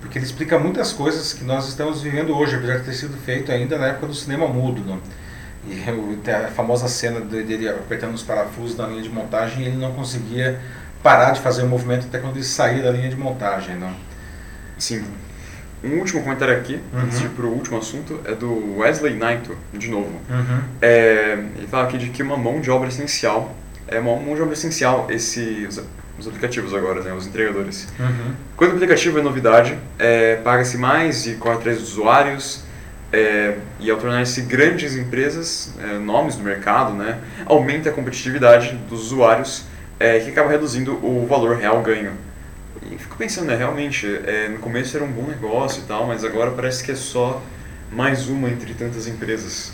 porque 0.00 0.18
ele 0.18 0.26
explica 0.26 0.58
muitas 0.58 0.92
coisas 0.92 1.32
que 1.32 1.42
nós 1.42 1.66
estamos 1.66 2.02
vivendo 2.02 2.36
hoje, 2.36 2.54
apesar 2.54 2.78
de 2.78 2.84
ter 2.84 2.92
sido 2.92 3.16
feito 3.16 3.50
ainda 3.50 3.78
na 3.78 3.86
época 3.88 4.06
do 4.06 4.14
cinema 4.14 4.46
mudo, 4.46 4.84
não. 4.86 5.00
E 5.66 5.82
a 6.30 6.48
famosa 6.48 6.86
cena 6.86 7.18
dele 7.20 7.68
apertando 7.68 8.14
os 8.14 8.22
parafusos 8.22 8.76
na 8.76 8.86
linha 8.86 9.02
de 9.02 9.08
montagem 9.08 9.64
ele 9.64 9.76
não 9.76 9.92
conseguia 9.92 10.60
parar 11.02 11.32
de 11.32 11.40
fazer 11.40 11.62
o 11.62 11.66
movimento 11.66 12.06
até 12.06 12.18
quando 12.18 12.36
ele 12.36 12.44
saía 12.44 12.82
da 12.82 12.90
linha 12.90 13.08
de 13.08 13.16
montagem, 13.16 13.74
não? 13.76 13.92
Sim. 14.78 15.04
Um 15.84 15.98
último 15.98 16.22
comentário 16.22 16.56
aqui, 16.56 16.80
uhum. 16.92 17.00
antes 17.00 17.20
de 17.20 17.26
ir 17.26 17.28
para 17.30 17.44
o 17.44 17.50
último 17.50 17.76
assunto, 17.76 18.18
é 18.24 18.32
do 18.32 18.78
Wesley 18.78 19.14
Naito, 19.14 19.54
de 19.72 19.90
novo. 19.90 20.18
Uhum. 20.30 20.60
É, 20.80 21.38
ele 21.58 21.66
fala 21.66 21.84
aqui 21.84 21.98
de 21.98 22.08
que 22.08 22.22
uma 22.22 22.38
mão 22.38 22.58
de 22.60 22.70
obra 22.70 22.88
essencial, 22.88 23.54
é 23.86 24.00
uma 24.00 24.16
mão 24.16 24.34
de 24.34 24.40
obra 24.40 24.54
essencial 24.54 25.06
esse, 25.10 25.66
os, 25.68 25.82
os 26.18 26.26
aplicativos 26.26 26.72
agora, 26.72 27.02
né, 27.02 27.12
os 27.12 27.26
entregadores. 27.26 27.86
Uhum. 28.00 28.32
Quando 28.56 28.70
o 28.70 28.74
aplicativo 28.76 29.18
é 29.18 29.22
novidade, 29.22 29.76
é, 29.98 30.36
paga-se 30.36 30.78
mais 30.78 31.26
e 31.26 31.34
corre 31.34 31.56
atrás 31.56 31.78
dos 31.78 31.92
usuários, 31.92 32.64
é, 33.12 33.58
e 33.78 33.90
ao 33.90 33.98
tornar-se 33.98 34.40
grandes 34.40 34.96
empresas, 34.96 35.74
é, 35.78 35.98
nomes 35.98 36.34
do 36.36 36.42
mercado, 36.42 36.94
né, 36.94 37.18
aumenta 37.44 37.90
a 37.90 37.92
competitividade 37.92 38.74
dos 38.88 39.02
usuários, 39.02 39.66
é, 40.00 40.18
que 40.18 40.30
acaba 40.30 40.50
reduzindo 40.50 40.94
o 41.04 41.26
valor 41.28 41.56
real 41.56 41.82
ganho. 41.82 42.12
E 42.90 42.98
fico 42.98 43.16
pensando, 43.16 43.46
né, 43.46 43.56
realmente, 43.56 44.06
é, 44.26 44.48
no 44.48 44.58
começo 44.58 44.96
era 44.96 45.04
um 45.04 45.10
bom 45.10 45.26
negócio 45.26 45.82
e 45.82 45.86
tal, 45.86 46.06
mas 46.06 46.24
agora 46.24 46.50
parece 46.50 46.84
que 46.84 46.92
é 46.92 46.94
só 46.94 47.42
mais 47.90 48.28
uma 48.28 48.48
entre 48.48 48.74
tantas 48.74 49.06
empresas. 49.06 49.72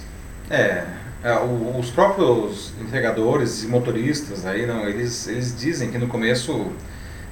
É, 0.48 0.84
é 1.22 1.34
os 1.78 1.90
próprios 1.90 2.72
entregadores 2.80 3.64
e 3.64 3.66
motoristas 3.66 4.46
aí, 4.46 4.64
não, 4.66 4.88
eles, 4.88 5.26
eles 5.26 5.56
dizem 5.58 5.90
que 5.90 5.98
no 5.98 6.06
começo 6.06 6.72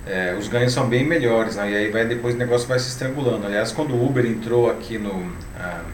é, 0.06 0.34
os 0.38 0.48
ganhos 0.48 0.72
são 0.72 0.88
bem 0.88 1.04
melhores, 1.04 1.56
né? 1.56 1.70
e 1.70 1.76
aí 1.76 1.90
vai, 1.90 2.04
depois 2.06 2.34
o 2.34 2.38
negócio 2.38 2.66
vai 2.66 2.78
se 2.78 2.88
estrangulando. 2.88 3.46
Aliás, 3.46 3.70
quando 3.70 3.94
o 3.94 4.06
Uber 4.06 4.26
entrou 4.26 4.70
aqui 4.70 4.98
no, 4.98 5.32
ah, 5.58 5.84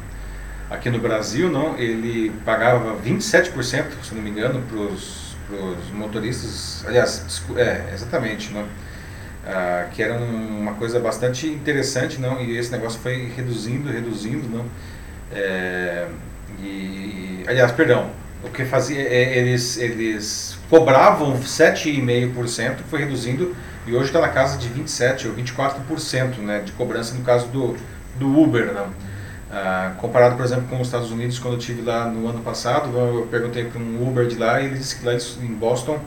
aqui 0.70 0.88
no 0.88 0.98
Brasil, 0.98 1.50
não, 1.50 1.76
ele 1.78 2.30
pagava 2.44 2.96
27%, 3.04 3.84
se 4.02 4.14
não 4.14 4.22
me 4.22 4.30
engano, 4.30 4.62
para 4.62 4.78
os 4.78 5.34
motoristas. 5.92 6.84
Aliás, 6.86 7.42
é, 7.56 7.92
exatamente, 7.92 8.52
não. 8.52 8.66
Uh, 9.46 9.90
que 9.90 10.02
era 10.02 10.14
um, 10.14 10.60
uma 10.60 10.74
coisa 10.74 10.98
bastante 10.98 11.46
interessante, 11.46 12.20
não? 12.20 12.40
E 12.40 12.56
esse 12.56 12.72
negócio 12.72 12.98
foi 13.00 13.32
reduzindo, 13.36 13.90
reduzindo, 13.90 14.48
não? 14.48 14.64
É, 15.32 16.06
e, 16.60 17.44
aliás, 17.46 17.72
perdão, 17.72 18.10
o 18.42 18.50
que 18.50 18.64
fazia, 18.64 19.00
é, 19.00 19.38
eles, 19.38 19.76
eles 19.78 20.56
cobravam 20.68 21.38
7,5%, 21.38 22.76
foi 22.88 23.00
reduzindo 23.00 23.54
e 23.86 23.94
hoje 23.94 24.06
está 24.06 24.20
na 24.20 24.28
casa 24.28 24.56
de 24.58 24.68
27% 24.68 25.26
ou 25.26 25.34
24% 25.34 26.38
né, 26.38 26.60
de 26.60 26.72
cobrança 26.72 27.14
no 27.14 27.22
caso 27.22 27.48
do, 27.48 27.76
do 28.16 28.40
Uber. 28.40 28.72
Não? 28.72 28.88
Ah, 29.50 29.92
comparado, 29.98 30.36
por 30.36 30.44
exemplo, 30.44 30.64
com 30.68 30.80
os 30.80 30.88
Estados 30.88 31.10
Unidos, 31.10 31.38
quando 31.38 31.54
eu 31.54 31.58
estive 31.60 31.82
lá 31.82 32.06
no 32.06 32.26
ano 32.28 32.40
passado, 32.40 32.96
eu 32.96 33.28
perguntei 33.30 33.64
para 33.64 33.80
um 33.80 34.08
Uber 34.08 34.26
de 34.26 34.36
lá 34.36 34.60
e 34.60 34.66
ele 34.66 34.78
disse 34.78 34.96
que 34.96 35.06
lá 35.06 35.14
em 35.14 35.54
Boston 35.54 36.00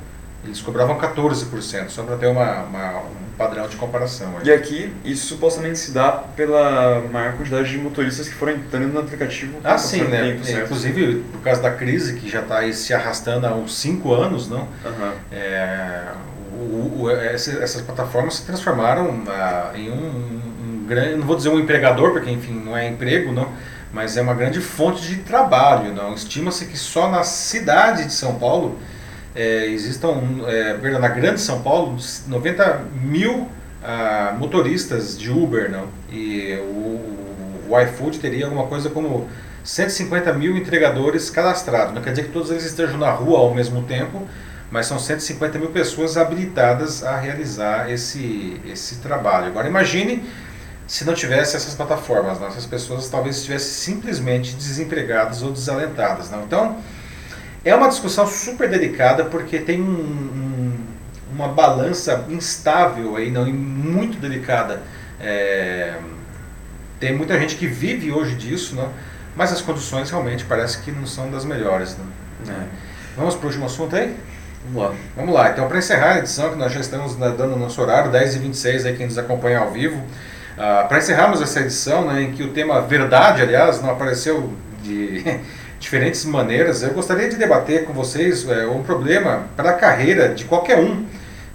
eles 0.48 0.62
cobravam 0.62 0.98
14%, 0.98 1.90
só 1.90 2.04
para 2.04 2.16
ter 2.16 2.28
uma, 2.28 2.62
uma, 2.64 3.00
um 3.00 3.38
padrão 3.38 3.68
de 3.68 3.76
comparação. 3.76 4.38
Aí. 4.38 4.48
E 4.48 4.52
aqui, 4.52 4.94
isso 5.04 5.28
supostamente 5.28 5.78
se 5.78 5.92
dá 5.92 6.12
pela 6.12 7.02
maior 7.12 7.34
quantidade 7.34 7.70
de 7.70 7.78
motoristas 7.78 8.30
que 8.30 8.34
foram 8.34 8.54
entrando 8.54 8.94
no 8.94 9.00
aplicativo. 9.02 9.60
Ah, 9.64 9.78
sim, 9.78 10.04
né? 10.04 10.40
Tempo, 10.44 10.64
Inclusive, 10.64 11.24
por 11.34 11.42
causa 11.42 11.62
da 11.62 11.72
crise 11.72 12.16
que 12.16 12.30
já 12.30 12.40
está 12.40 12.72
se 12.72 12.94
arrastando 12.94 13.46
há 13.46 13.54
uns 13.54 13.78
5 13.78 14.14
anos, 14.14 14.50
não? 14.50 14.62
Uhum. 14.62 15.12
É, 15.32 16.04
o, 16.54 17.04
o, 17.04 17.12
essas 17.12 17.82
plataformas 17.82 18.36
se 18.36 18.46
transformaram 18.46 19.24
ah, 19.28 19.72
em 19.76 19.92
um, 19.92 19.96
um, 19.96 20.86
grande, 20.88 21.18
não 21.18 21.28
vou 21.28 21.36
dizer 21.36 21.50
um 21.50 21.60
empregador, 21.60 22.14
porque 22.14 22.32
enfim, 22.32 22.54
não 22.54 22.76
é 22.76 22.88
emprego, 22.88 23.34
não, 23.34 23.52
mas 23.92 24.16
é 24.16 24.22
uma 24.22 24.34
grande 24.34 24.62
fonte 24.62 25.02
de 25.02 25.18
trabalho. 25.18 25.94
Não? 25.94 26.14
Estima-se 26.14 26.66
que 26.66 26.78
só 26.78 27.10
na 27.10 27.24
cidade 27.24 28.06
de 28.06 28.14
São 28.14 28.36
Paulo 28.36 28.80
é, 29.38 29.68
existam, 29.68 30.20
é, 30.48 30.90
na 31.00 31.08
grande 31.10 31.40
São 31.40 31.62
Paulo, 31.62 31.96
90 32.28 32.86
mil 33.04 33.48
ah, 33.84 34.36
motoristas 34.38 35.16
de 35.16 35.30
Uber, 35.30 35.70
não? 35.70 35.88
E 36.12 36.56
o, 36.56 37.70
o 37.70 37.80
iFood 37.82 38.18
teria 38.18 38.46
alguma 38.46 38.66
coisa 38.66 38.90
como 38.90 39.30
150 39.64 40.34
mil 40.34 40.58
entregadores 40.58 41.30
cadastrados. 41.30 41.94
Não 41.94 42.02
quer 42.02 42.10
dizer 42.10 42.24
que 42.24 42.32
todos 42.32 42.50
eles 42.50 42.66
estejam 42.66 42.98
na 42.98 43.12
rua 43.12 43.38
ao 43.38 43.54
mesmo 43.54 43.84
tempo, 43.84 44.28
mas 44.72 44.88
são 44.88 44.98
150 44.98 45.60
mil 45.60 45.70
pessoas 45.70 46.18
habilitadas 46.18 47.04
a 47.04 47.16
realizar 47.18 47.92
esse, 47.92 48.60
esse 48.66 48.96
trabalho. 48.96 49.46
Agora 49.46 49.68
imagine 49.68 50.24
se 50.88 51.06
não 51.06 51.14
tivesse 51.14 51.56
essas 51.56 51.76
plataformas, 51.76 52.40
não? 52.40 52.48
essas 52.48 52.66
pessoas 52.66 53.08
talvez 53.08 53.38
estivessem 53.38 53.94
simplesmente 53.94 54.56
desempregadas 54.56 55.44
ou 55.44 55.52
desalentadas. 55.52 56.32
Não? 56.32 56.44
Então, 56.44 56.78
é 57.68 57.76
uma 57.76 57.88
discussão 57.88 58.26
super 58.28 58.70
delicada 58.70 59.26
porque 59.26 59.60
tem 59.60 59.82
um, 59.82 59.86
um, 59.86 60.74
uma 61.32 61.48
balança 61.48 62.26
instável 62.30 63.16
aí, 63.16 63.30
não, 63.32 63.48
e 63.48 63.54
muito 63.54 64.18
delicada. 64.20 64.82
É, 65.20 65.96
tem 67.00 67.16
muita 67.16 67.40
gente 67.40 67.56
que 67.56 67.68
vive 67.68 68.12
hoje 68.12 68.36
disso, 68.36 68.76
não? 68.76 68.92
mas 69.36 69.52
as 69.52 69.62
condições 69.62 70.10
realmente 70.10 70.46
parece 70.46 70.80
que 70.80 70.92
não 70.92 71.06
são 71.06 71.30
das 71.30 71.46
melhores. 71.46 71.96
Não? 71.98 72.54
É. 72.54 72.66
Vamos 73.16 73.36
para 73.36 73.46
o 73.46 73.48
último 73.48 73.66
assunto 73.66 73.96
aí? 73.96 74.16
Vamos 74.72 74.90
lá. 74.90 74.96
Vamos 75.16 75.34
lá. 75.34 75.50
Então, 75.50 75.68
para 75.68 75.78
encerrar 75.78 76.14
a 76.14 76.18
edição, 76.20 76.50
que 76.50 76.58
nós 76.58 76.74
já 76.74 76.80
estamos 76.80 77.16
dando 77.16 77.54
o 77.54 77.60
nosso 77.60 77.82
horário, 77.82 78.12
10h26, 78.12 78.86
aí, 78.86 78.96
quem 78.96 79.06
nos 79.06 79.18
acompanha 79.18 79.60
ao 79.60 79.72
vivo. 79.72 79.98
Uh, 79.98 80.88
para 80.88 80.98
encerrarmos 80.98 81.42
essa 81.42 81.60
edição, 81.60 82.08
né, 82.08 82.24
em 82.24 82.32
que 82.32 82.42
o 82.44 82.52
tema 82.52 82.82
verdade, 82.82 83.42
aliás, 83.42 83.82
não 83.82 83.92
apareceu 83.92 84.54
de 84.82 85.24
diferentes 85.80 86.26
maneiras. 86.26 86.84
Eu 86.84 86.94
gostaria 86.94 87.30
de 87.30 87.36
debater 87.36 87.86
com 87.86 87.94
vocês 87.94 88.48
é, 88.48 88.66
um 88.68 88.84
problema 88.84 89.46
para 89.56 89.72
a 89.72 89.74
carreira 89.74 90.30
de 90.30 90.46
qualquer 90.46 90.80
um 90.80 91.06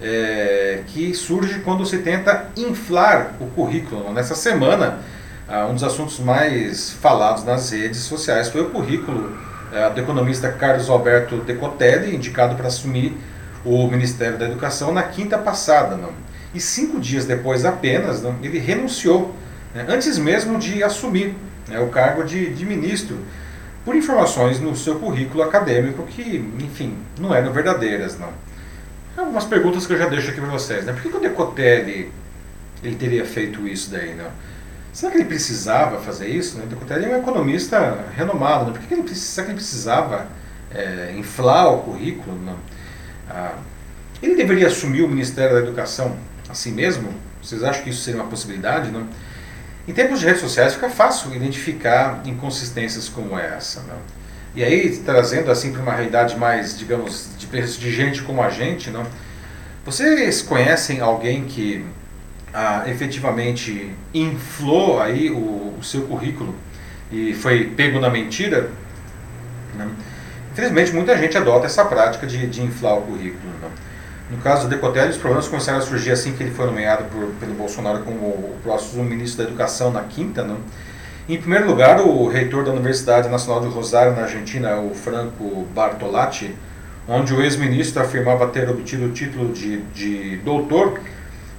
é, 0.01 0.81
que 0.89 1.15
surge 1.15 1.61
quando 1.61 1.85
se 1.87 1.99
tenta 1.99 2.47
inflar 2.57 3.35
o 3.41 3.47
currículo. 3.47 4.13
Nessa 4.13 4.35
semana, 4.35 4.99
ah, 5.49 5.67
um 5.67 5.75
dos 5.75 5.85
assuntos 5.85 6.19
mais 6.19 6.91
falados 6.91 7.45
nas 7.45 7.71
redes 7.71 8.01
sociais 8.01 8.49
foi 8.49 8.63
o 8.63 8.71
currículo 8.71 9.37
é, 9.73 9.89
do 9.91 10.01
economista 10.01 10.51
Carlos 10.51 10.89
Alberto 10.89 11.37
Decotelli, 11.39 12.15
indicado 12.15 12.57
para 12.57 12.69
assumir 12.69 13.17
o 13.65 13.87
Ministério 13.87 14.39
da 14.39 14.47
Educação 14.47 14.93
na 14.93 15.03
quinta 15.03 15.39
passada. 15.39 15.97
Não? 15.97 16.11
E 16.55 16.61
cinco 16.61 17.01
dias 17.01 17.25
depois 17.25 17.65
apenas, 17.65 18.23
não, 18.23 18.37
ele 18.43 18.59
renunciou, 18.59 19.35
né, 19.75 19.85
antes 19.89 20.19
mesmo 20.19 20.59
de 20.59 20.83
assumir 20.83 21.35
né, 21.69 21.79
o 21.81 21.89
cargo 21.89 22.25
de, 22.25 22.53
de 22.53 22.67
ministro 22.67 23.19
por 23.85 23.97
informações 23.97 24.61
no 24.61 24.77
seu 24.77 24.99
currículo 24.99 25.43
acadêmico 25.43 26.05
que, 26.05 26.39
enfim, 26.61 26.97
não 27.19 27.35
eram 27.35 27.53
verdadeiras, 27.53 28.19
não. 28.19 28.33
Algumas 29.17 29.45
perguntas 29.45 29.87
que 29.87 29.93
eu 29.93 29.99
já 29.99 30.09
deixo 30.09 30.31
aqui 30.31 30.41
para 30.41 30.51
vocês, 30.51 30.85
né? 30.85 30.93
Por 30.93 31.03
que, 31.03 31.17
o 31.17 31.21
Decotelli 31.21 32.11
ele 32.83 32.97
teria 32.97 33.25
feito 33.25 33.67
isso 33.67 33.91
daí, 33.91 34.15
não? 34.15 34.31
Será 34.93 35.11
que 35.11 35.19
ele 35.19 35.25
precisava 35.25 35.99
fazer 36.01 36.29
isso? 36.29 36.59
Né? 36.59 36.65
O 36.65 36.69
Decotelli 36.69 37.07
é 37.07 37.09
um 37.09 37.19
economista 37.19 38.07
renomado, 38.17 38.67
né? 38.67 38.73
Por 38.73 38.81
que, 38.81 38.87
que 38.87 38.95
ele, 38.95 39.15
será 39.15 39.47
que 39.47 39.53
ele 39.53 39.59
precisava 39.59 40.27
é, 40.75 41.15
inflar 41.17 41.73
o 41.73 41.79
currículo? 41.83 42.39
Não? 42.39 42.57
Ah, 43.29 43.55
ele 44.23 44.37
deveria 44.37 44.69
assumir 44.69 45.03
o 45.03 45.09
Ministério 45.09 45.55
da 45.57 45.63
Educação 45.63 46.17
assim 46.49 46.73
mesmo? 46.73 47.13
Vocês 47.43 47.65
acham 47.65 47.83
que 47.83 47.91
isso 47.91 48.03
seria 48.03 48.21
uma 48.21 48.31
possibilidade, 48.31 48.91
não? 48.91 49.07
Em 49.87 49.93
tempos 49.93 50.21
de 50.21 50.27
redes 50.27 50.41
sociais 50.41 50.75
fica 50.75 50.89
fácil 50.89 51.35
identificar 51.35 52.23
inconsistências 52.25 53.09
como 53.09 53.39
essa. 53.39 53.81
Né? 53.81 53.95
E 54.55 54.63
aí, 54.63 54.97
trazendo 54.99 55.51
assim 55.51 55.73
para 55.73 55.83
uma 55.83 55.93
realidade 55.93 56.37
mais, 56.37 56.79
digamos, 56.79 57.31
de, 57.39 57.47
de 57.47 57.93
gente 57.93 58.23
como 58.23 58.43
a 58.43 58.51
gente, 58.51 58.91
não? 58.91 59.05
vocês 59.85 60.43
conhecem 60.43 61.01
alguém 61.01 61.45
que 61.45 61.85
ah, 62.55 62.85
efetivamente 62.87 63.91
inflou 64.15 65.01
aí 65.01 65.31
o, 65.31 65.75
o, 65.79 65.83
seu 65.83 66.03
currículo 66.03 66.55
e 67.11 67.35
foi 67.35 67.65
pego 67.65 67.99
na 67.99 68.09
mentira? 68.09 68.71
Né? 69.75 69.89
Infelizmente, 70.53 70.93
muita 70.93 71.17
gente 71.17 71.37
adota 71.37 71.67
essa 71.67 71.85
prática 71.85 72.27
de, 72.27 72.47
de 72.47 72.63
inflar 72.63 72.99
o 72.99 73.03
currículo. 73.03 73.53
Não? 73.61 73.71
No 74.33 74.39
caso 74.39 74.63
do 74.63 74.71
Decotelli, 74.71 75.11
os 75.11 75.19
problemas 75.19 75.47
começaram 75.47 75.79
a 75.79 75.83
surgir 75.83 76.11
assim 76.11 76.33
que 76.33 76.43
ele 76.43 76.53
foi 76.53 76.65
nomeado 76.65 77.05
por, 77.05 77.27
pelo 77.39 77.53
Bolsonaro 77.53 77.99
como 77.99 78.27
o 78.27 78.57
próximo 78.63 79.05
ministro 79.05 79.45
da 79.45 79.51
Educação 79.51 79.93
na 79.93 80.05
quinta. 80.05 80.43
Né? 80.43 80.57
Em 81.29 81.37
primeiro 81.37 81.67
lugar, 81.67 82.01
o 82.01 82.27
reitor 82.29 82.65
da 82.65 82.71
Universidade 82.71 83.29
Nacional 83.29 83.61
de 83.61 83.69
Rosário, 83.69 84.17
na 84.17 84.23
Argentina, 84.23 84.81
o 84.81 84.95
Franco 84.95 85.67
Bartolatti, 85.75 86.57
onde 87.07 87.35
o 87.35 87.43
ex-ministro 87.43 88.03
afirmava 88.03 88.47
ter 88.47 88.71
obtido 88.71 89.05
o 89.05 89.13
título 89.13 89.53
de, 89.53 89.83
de 89.93 90.39
doutor, 90.39 90.99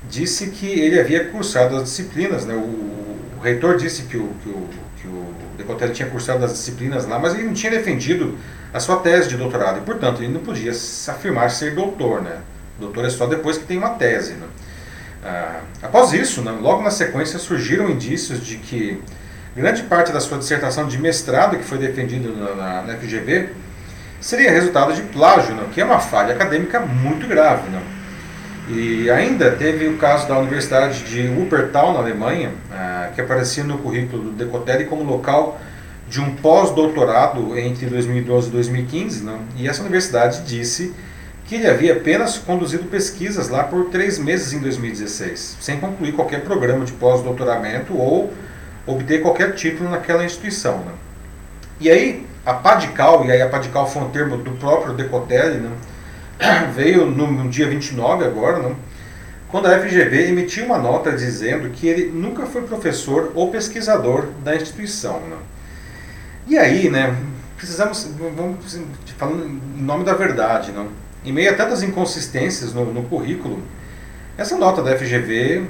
disse 0.10 0.48
que 0.48 0.66
ele 0.66 1.00
havia 1.00 1.26
cursado 1.26 1.76
as 1.76 1.84
disciplinas. 1.84 2.44
Né? 2.44 2.56
O, 2.56 3.38
o 3.38 3.40
reitor 3.44 3.78
disse 3.78 4.04
que 4.04 4.18
o, 4.18 4.30
que 4.42 4.50
o, 4.50 4.68
que 5.00 5.08
o 5.08 5.36
Decotelli 5.60 5.94
tinha 5.94 6.10
cursado 6.10 6.44
as 6.44 6.54
disciplinas 6.54 7.06
lá, 7.06 7.20
mas 7.20 7.36
ele 7.36 7.44
não 7.44 7.54
tinha 7.54 7.72
defendido 7.72 8.36
a 8.74 8.80
sua 8.80 8.96
tese 8.96 9.30
de 9.30 9.38
doutorado 9.38 9.78
e, 9.78 9.82
portanto, 9.82 10.24
ele 10.24 10.34
não 10.34 10.42
podia 10.42 10.72
afirmar 10.72 11.52
ser 11.52 11.76
doutor. 11.76 12.24
Né? 12.24 12.42
Doutor 12.84 13.06
é 13.06 13.10
só 13.10 13.26
depois 13.26 13.58
que 13.58 13.66
tem 13.66 13.78
uma 13.78 13.92
tese. 13.92 14.34
Né? 14.34 14.48
Ah, 15.24 15.62
após 15.82 16.12
isso, 16.12 16.42
né, 16.42 16.52
logo 16.60 16.82
na 16.82 16.92
sequência 16.92 17.40
surgiram 17.40 17.90
indícios 17.90 18.46
de 18.46 18.58
que 18.58 19.02
grande 19.56 19.84
parte 19.84 20.12
da 20.12 20.20
sua 20.20 20.38
dissertação 20.38 20.88
de 20.88 20.98
mestrado 20.98 21.58
que 21.58 21.64
foi 21.64 21.78
defendida 21.78 22.30
na, 22.30 22.82
na, 22.82 22.98
FGV 22.98 23.50
seria 24.20 24.52
resultado 24.52 24.94
de 24.94 25.02
plágio, 25.04 25.56
né, 25.56 25.64
que 25.74 25.80
é 25.80 25.86
uma 25.86 26.00
falha 26.00 26.34
acadêmica 26.34 26.80
muito 26.80 27.28
grave. 27.28 27.70
Né? 27.70 27.82
E 28.70 29.10
ainda 29.10 29.52
teve 29.52 29.88
o 29.88 29.98
caso 29.98 30.28
da 30.28 30.38
Universidade 30.38 31.04
de 31.04 31.28
Wuppertal, 31.28 31.94
na 31.94 32.00
Alemanha, 32.00 32.52
ah, 32.72 33.10
que 33.16 33.22
aparecia 33.22 33.64
no 33.64 33.78
currículo 33.78 34.24
do 34.24 34.32
Decotelli 34.32 34.86
como 34.86 35.04
local 35.04 35.60
de 36.08 36.20
um 36.20 36.36
pós-doutorado 36.36 37.58
entre 37.58 37.86
2012 37.86 38.50
e 38.50 38.52
2015, 38.52 39.24
né? 39.24 39.40
e 39.58 39.68
essa 39.68 39.82
universidade 39.82 40.42
disse 40.42 40.94
que 41.46 41.56
ele 41.56 41.68
havia 41.68 41.94
apenas 41.94 42.38
conduzido 42.38 42.86
pesquisas 42.86 43.50
lá 43.50 43.64
por 43.64 43.90
três 43.90 44.18
meses 44.18 44.54
em 44.54 44.60
2016, 44.60 45.58
sem 45.60 45.80
concluir 45.80 46.14
qualquer 46.14 46.42
programa 46.42 46.86
de 46.86 46.94
pós-doutoramento 46.94 47.96
ou 47.98 48.34
obter 48.86 49.22
qualquer 49.22 49.54
título 49.54 49.90
naquela 49.90 50.24
instituição. 50.24 50.80
Né? 50.80 50.92
E 51.80 51.90
aí, 51.90 52.26
a 52.46 52.54
PADICAL, 52.54 53.26
e 53.26 53.32
aí 53.32 53.42
a 53.42 53.50
PADICAL 53.50 53.88
foi 53.88 54.02
um 54.04 54.10
termo 54.10 54.38
do 54.38 54.52
próprio 54.52 54.94
Decotelli, 54.94 55.60
né? 55.60 55.72
veio 56.74 57.06
no, 57.06 57.32
no, 57.32 57.50
dia 57.50 57.68
29 57.68 58.26
agora, 58.26 58.60
né? 58.60 58.76
quando 59.50 59.68
a 59.68 59.80
FGV 59.80 60.30
emitiu 60.30 60.66
uma 60.66 60.78
nota 60.78 61.12
dizendo 61.12 61.70
que 61.70 61.88
ele 61.88 62.10
nunca 62.10 62.46
foi 62.46 62.64
professor 62.64 63.32
ou 63.36 63.52
pesquisador 63.52 64.28
da 64.44 64.56
instituição. 64.56 65.20
Né? 65.20 65.38
E 66.48 66.58
aí, 66.58 66.90
né, 66.90 67.16
precisamos, 67.56 68.10
vamos 68.36 68.80
falando 69.18 69.46
em 69.46 69.82
nome 69.82 70.04
da 70.04 70.14
verdade, 70.14 70.72
não? 70.72 71.03
Em 71.26 71.32
meio 71.32 71.52
a 71.52 71.56
tantas 71.56 71.84
inconsistências 71.84 72.74
no, 72.74 72.86
no 72.86 73.04
currículo, 73.04 73.62
essa 74.38 74.58
nota 74.58 74.82
da 74.82 74.98
FGV, 74.98 75.64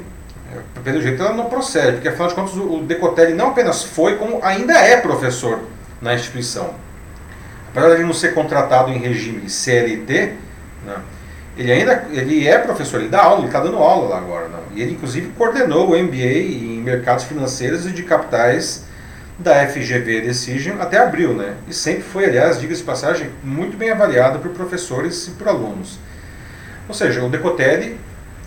é, 0.54 0.80
pelo 0.84 1.02
jeito, 1.02 1.22
ela 1.22 1.34
não 1.34 1.46
procede, 1.46 1.94
porque 1.94 2.08
afinal 2.08 2.28
de 2.30 2.36
contas 2.36 2.56
o 2.56 2.82
Decotelli 2.82 3.34
não 3.34 3.50
apenas 3.50 3.84
foi, 3.84 4.18
como 4.18 4.40
ainda 4.44 4.74
é 4.74 4.98
professor 4.98 5.60
na 6.02 6.14
instituição. 6.14 6.74
Apesar 7.70 7.96
de 7.96 8.04
não 8.04 8.14
ser 8.14 8.34
contratado 8.34 8.92
em 8.92 9.00
regime 9.00 9.50
CLT, 9.50 10.34
né, 10.86 10.96
ele 11.58 11.72
ainda 11.72 12.06
ele 12.12 12.48
é 12.48 12.58
professor, 12.58 13.00
ele 13.00 13.10
dá 13.10 13.24
aula, 13.24 13.40
ele 13.40 13.48
está 13.48 13.60
dando 13.60 13.78
aula 13.78 14.10
lá 14.10 14.18
agora. 14.18 14.48
Não? 14.48 14.60
E 14.76 14.82
ele, 14.82 14.94
inclusive, 14.94 15.30
coordenou 15.38 15.92
o 15.92 15.98
MBA 15.98 16.16
em 16.16 16.82
mercados 16.82 17.26
financeiros 17.26 17.86
e 17.86 17.92
de 17.92 18.04
capitais 18.04 18.86
da 19.38 19.68
FGV 19.68 20.22
Decision 20.22 20.80
até 20.80 20.98
abril, 20.98 21.34
né? 21.34 21.56
E 21.68 21.74
sempre 21.74 22.04
foi, 22.04 22.26
aliás, 22.26 22.60
diga-se 22.60 22.82
de 22.82 22.86
passagem, 22.86 23.30
muito 23.44 23.76
bem 23.78 23.92
avaliado 23.92 24.40
por 24.40 24.52
professores 24.52 25.28
e 25.28 25.32
por 25.32 25.48
alunos. 25.48 26.00
Ou 26.88 26.94
seja, 26.94 27.24
o 27.24 27.30
Decotelli, 27.30 28.00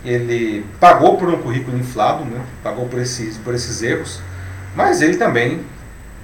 ele 0.05 0.64
pagou 0.78 1.16
por 1.16 1.28
um 1.28 1.43
currículo 1.43 1.76
inflado, 1.76 2.24
né? 2.24 2.41
pagou 2.62 2.87
por 2.87 3.01
esses, 3.01 3.37
por 3.39 3.55
esses 3.55 3.82
erros, 3.82 4.20
mas 4.74 5.03
ele 5.03 5.16
também, 5.16 5.64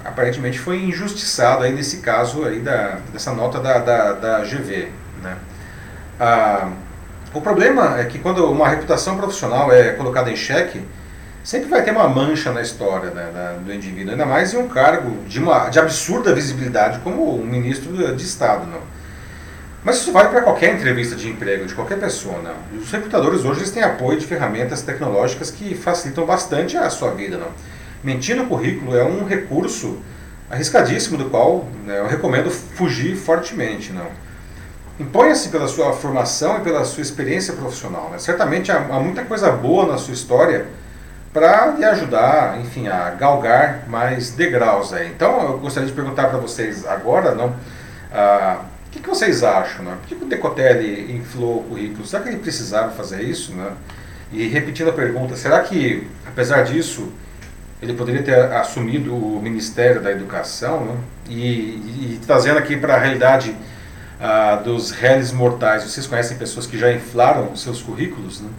aparentemente, 0.05 0.59
foi 0.59 0.77
injustiçado 0.83 1.65
aí 1.65 1.73
nesse 1.73 1.99
caso 1.99 2.45
aí 2.45 2.61
da, 2.61 2.99
dessa 3.13 3.33
nota 3.33 3.59
da, 3.59 3.79
da, 3.79 4.13
da 4.13 4.39
GV, 4.41 4.89
né? 5.23 5.37
Ah, 6.21 6.71
o 7.35 7.41
problema 7.41 7.99
é 7.99 8.05
que 8.05 8.19
quando 8.19 8.45
uma 8.51 8.69
reputação 8.69 9.17
profissional 9.17 9.73
é 9.73 9.93
colocada 9.93 10.31
em 10.31 10.37
xeque, 10.37 10.83
sempre 11.43 11.69
vai 11.69 11.83
ter 11.83 11.91
uma 11.91 12.09
mancha 12.09 12.53
na 12.53 12.63
história 12.63 13.11
né, 13.11 13.31
da, 13.35 13.53
do 13.55 13.73
indivíduo, 13.73 14.13
ainda 14.13 14.25
mais 14.25 14.55
em 14.55 14.59
um 14.59 14.69
cargo 14.69 15.25
de, 15.27 15.41
uma, 15.41 15.69
de 15.69 15.79
absurda 15.79 16.35
visibilidade 16.35 17.01
como 17.01 17.41
um 17.41 17.45
ministro 17.45 17.93
de 18.15 18.25
Estado. 18.25 18.67
Não. 18.67 18.81
Mas 19.85 19.97
isso 19.97 20.13
vale 20.13 20.29
para 20.29 20.43
qualquer 20.43 20.75
entrevista 20.75 21.17
de 21.17 21.29
emprego, 21.29 21.67
de 21.67 21.75
qualquer 21.75 21.99
pessoa. 21.99 22.41
Não. 22.41 22.79
Os 22.79 22.91
recrutadores 22.91 23.45
hoje 23.45 23.61
eles 23.61 23.71
têm 23.73 23.83
apoio 23.83 24.19
de 24.19 24.27
ferramentas 24.27 24.83
tecnológicas 24.83 25.51
que 25.51 25.75
facilitam 25.75 26.25
bastante 26.25 26.77
a 26.77 26.89
sua 26.89 27.11
vida. 27.11 27.37
Não. 27.37 27.49
Mentir 28.05 28.37
no 28.37 28.47
currículo 28.47 28.97
é 28.97 29.05
um 29.05 29.25
recurso 29.25 29.99
arriscadíssimo 30.49 31.17
do 31.17 31.31
qual 31.31 31.67
né, 31.85 31.99
eu 31.99 32.07
recomendo 32.07 32.51
fugir 32.51 33.17
fortemente. 33.17 33.93
Não. 33.93 34.07
Imponha-se 35.01 35.49
pela 35.49 35.67
sua 35.67 35.93
formação 35.93 36.59
e 36.59 36.61
pela 36.61 36.85
sua 36.85 37.03
experiência 37.03 37.55
profissional. 37.55 38.09
Né? 38.11 38.19
Certamente 38.19 38.71
há, 38.71 38.77
há 38.77 39.01
muita 39.01 39.25
coisa 39.25 39.51
boa 39.51 39.87
na 39.87 39.99
sua 39.99 40.15
história 40.15 40.67
para 41.33 41.67
lhe 41.69 41.85
ajudar, 41.85 42.61
enfim, 42.61 42.89
a 42.89 43.11
galgar 43.11 43.89
mais 43.89 44.31
degraus 44.33 44.93
aí. 44.93 45.09
Então, 45.09 45.41
eu 45.43 45.59
gostaria 45.59 45.89
de 45.89 45.95
perguntar 45.95 46.29
para 46.29 46.39
vocês 46.39 46.87
agora, 46.87 47.35
não, 47.35 47.57
ah, 48.13 48.61
o 48.87 48.91
que, 48.91 49.01
que, 49.01 49.09
vocês 49.09 49.43
acham, 49.43 49.85
né? 49.85 49.97
Por 50.01 50.09
que, 50.09 50.15
que 50.15 50.25
o 50.25 50.29
Decotelli 50.29 51.17
inflou 51.17 51.61
o 51.61 51.63
currículo? 51.65 52.07
Será 52.07 52.23
que 52.23 52.29
ele 52.29 52.39
precisava 52.39 52.91
fazer 52.91 53.23
isso, 53.23 53.55
né? 53.55 53.73
E 54.31 54.47
repetindo 54.49 54.91
a 54.91 54.93
pergunta, 54.93 55.35
será 55.35 55.61
que, 55.61 56.07
apesar 56.27 56.65
disso, 56.65 57.11
ele 57.81 57.95
poderia 57.95 58.23
ter 58.23 58.35
assumido 58.53 59.15
o 59.15 59.41
Ministério 59.43 60.03
da 60.03 60.11
Educação, 60.11 60.85
né? 60.85 60.97
e, 61.29 61.35
e, 61.35 62.15
e 62.15 62.21
trazendo 62.27 62.59
aqui 62.59 62.77
para 62.77 62.95
a 62.95 62.99
realidade 62.99 63.57
ah, 64.21 64.57
dos 64.57 64.91
réis 64.91 65.33
mortais, 65.33 65.83
vocês 65.85 66.07
conhecem 66.07 66.37
pessoas 66.37 66.67
que 66.67 66.79
já 66.79 66.93
inflaram 66.93 67.51
os 67.51 67.63
seus 67.63 67.81
currículos, 67.83 68.41
né? 68.41 68.51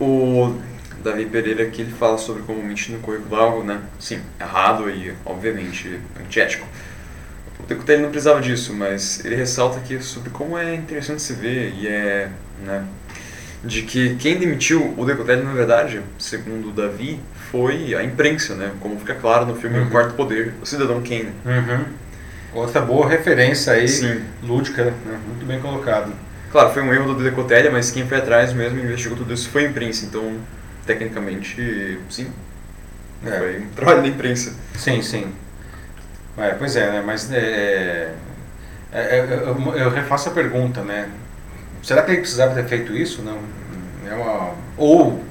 O 0.00 0.54
Davi 1.02 1.26
Pereira 1.26 1.64
aqui 1.64 1.82
ele 1.82 1.92
fala 1.92 2.18
sobre 2.18 2.42
como 2.42 2.62
mentir 2.62 2.94
no 2.94 3.00
currículo 3.00 3.36
é 3.36 3.44
algo, 3.44 3.62
né? 3.62 3.80
Sim, 3.98 4.20
errado 4.40 4.90
e 4.90 5.12
obviamente 5.24 6.00
antiético. 6.20 6.66
O 7.60 7.66
Decotelli 7.66 8.02
não 8.02 8.10
precisava 8.10 8.40
disso, 8.40 8.72
mas 8.72 9.24
ele 9.24 9.34
ressalta 9.34 9.78
aqui 9.78 10.00
sobre 10.02 10.30
como 10.30 10.56
é 10.56 10.74
interessante 10.74 11.20
se 11.22 11.32
ver 11.34 11.74
e 11.76 11.88
é, 11.88 12.28
né? 12.64 12.84
De 13.64 13.82
que 13.82 14.14
quem 14.16 14.38
demitiu 14.38 14.94
o 14.96 15.04
Decotelli, 15.04 15.42
na 15.42 15.52
verdade, 15.52 16.00
segundo 16.18 16.68
o 16.68 16.72
Davi, 16.72 17.20
foi 17.50 17.94
a 17.94 18.04
imprensa, 18.04 18.54
né? 18.54 18.72
Como 18.80 18.98
fica 18.98 19.14
claro 19.14 19.46
no 19.46 19.56
filme 19.56 19.78
uhum. 19.78 19.86
O 19.86 19.90
Quarto 19.90 20.14
Poder, 20.14 20.54
o 20.62 20.66
Cidadão 20.66 21.02
Kane. 21.02 21.30
Uhum. 21.44 21.84
Outra 22.54 22.80
boa 22.80 23.08
referência 23.08 23.72
aí, 23.72 23.88
Sim. 23.88 24.22
lúdica, 24.42 24.84
né? 24.84 25.18
muito 25.26 25.44
bem 25.44 25.60
colocado. 25.60 26.12
Claro, 26.50 26.70
foi 26.72 26.82
um 26.82 26.94
erro 26.94 27.12
do 27.12 27.22
Decotelli, 27.22 27.68
mas 27.68 27.90
quem 27.90 28.06
foi 28.06 28.18
atrás 28.18 28.52
mesmo 28.52 28.78
investigou 28.78 29.18
tudo 29.18 29.34
isso 29.34 29.50
foi 29.50 29.66
a 29.66 29.68
imprensa, 29.68 30.06
então 30.06 30.38
tecnicamente, 30.88 32.00
sim. 32.08 32.32
É. 33.24 33.38
Foi 33.38 33.60
um 33.60 33.68
trabalho 33.68 34.02
da 34.02 34.08
imprensa. 34.08 34.54
Sim, 34.74 35.02
sim. 35.02 35.30
É, 36.38 36.50
pois 36.52 36.76
é, 36.76 36.90
né? 36.90 37.02
Mas 37.04 37.30
é, 37.30 38.14
é, 38.90 39.00
é 39.00 39.20
eu, 39.20 39.76
eu, 39.76 39.90
refaço 39.90 40.30
a 40.30 40.32
pergunta, 40.32 40.82
né? 40.82 41.10
Será 41.82 42.02
que 42.02 42.12
ele 42.12 42.20
precisava 42.20 42.54
ter 42.54 42.64
feito 42.64 42.96
isso? 42.96 43.22
Não. 43.22 43.38
É 44.08 44.14
uma, 44.14 44.54
ou, 44.78 45.22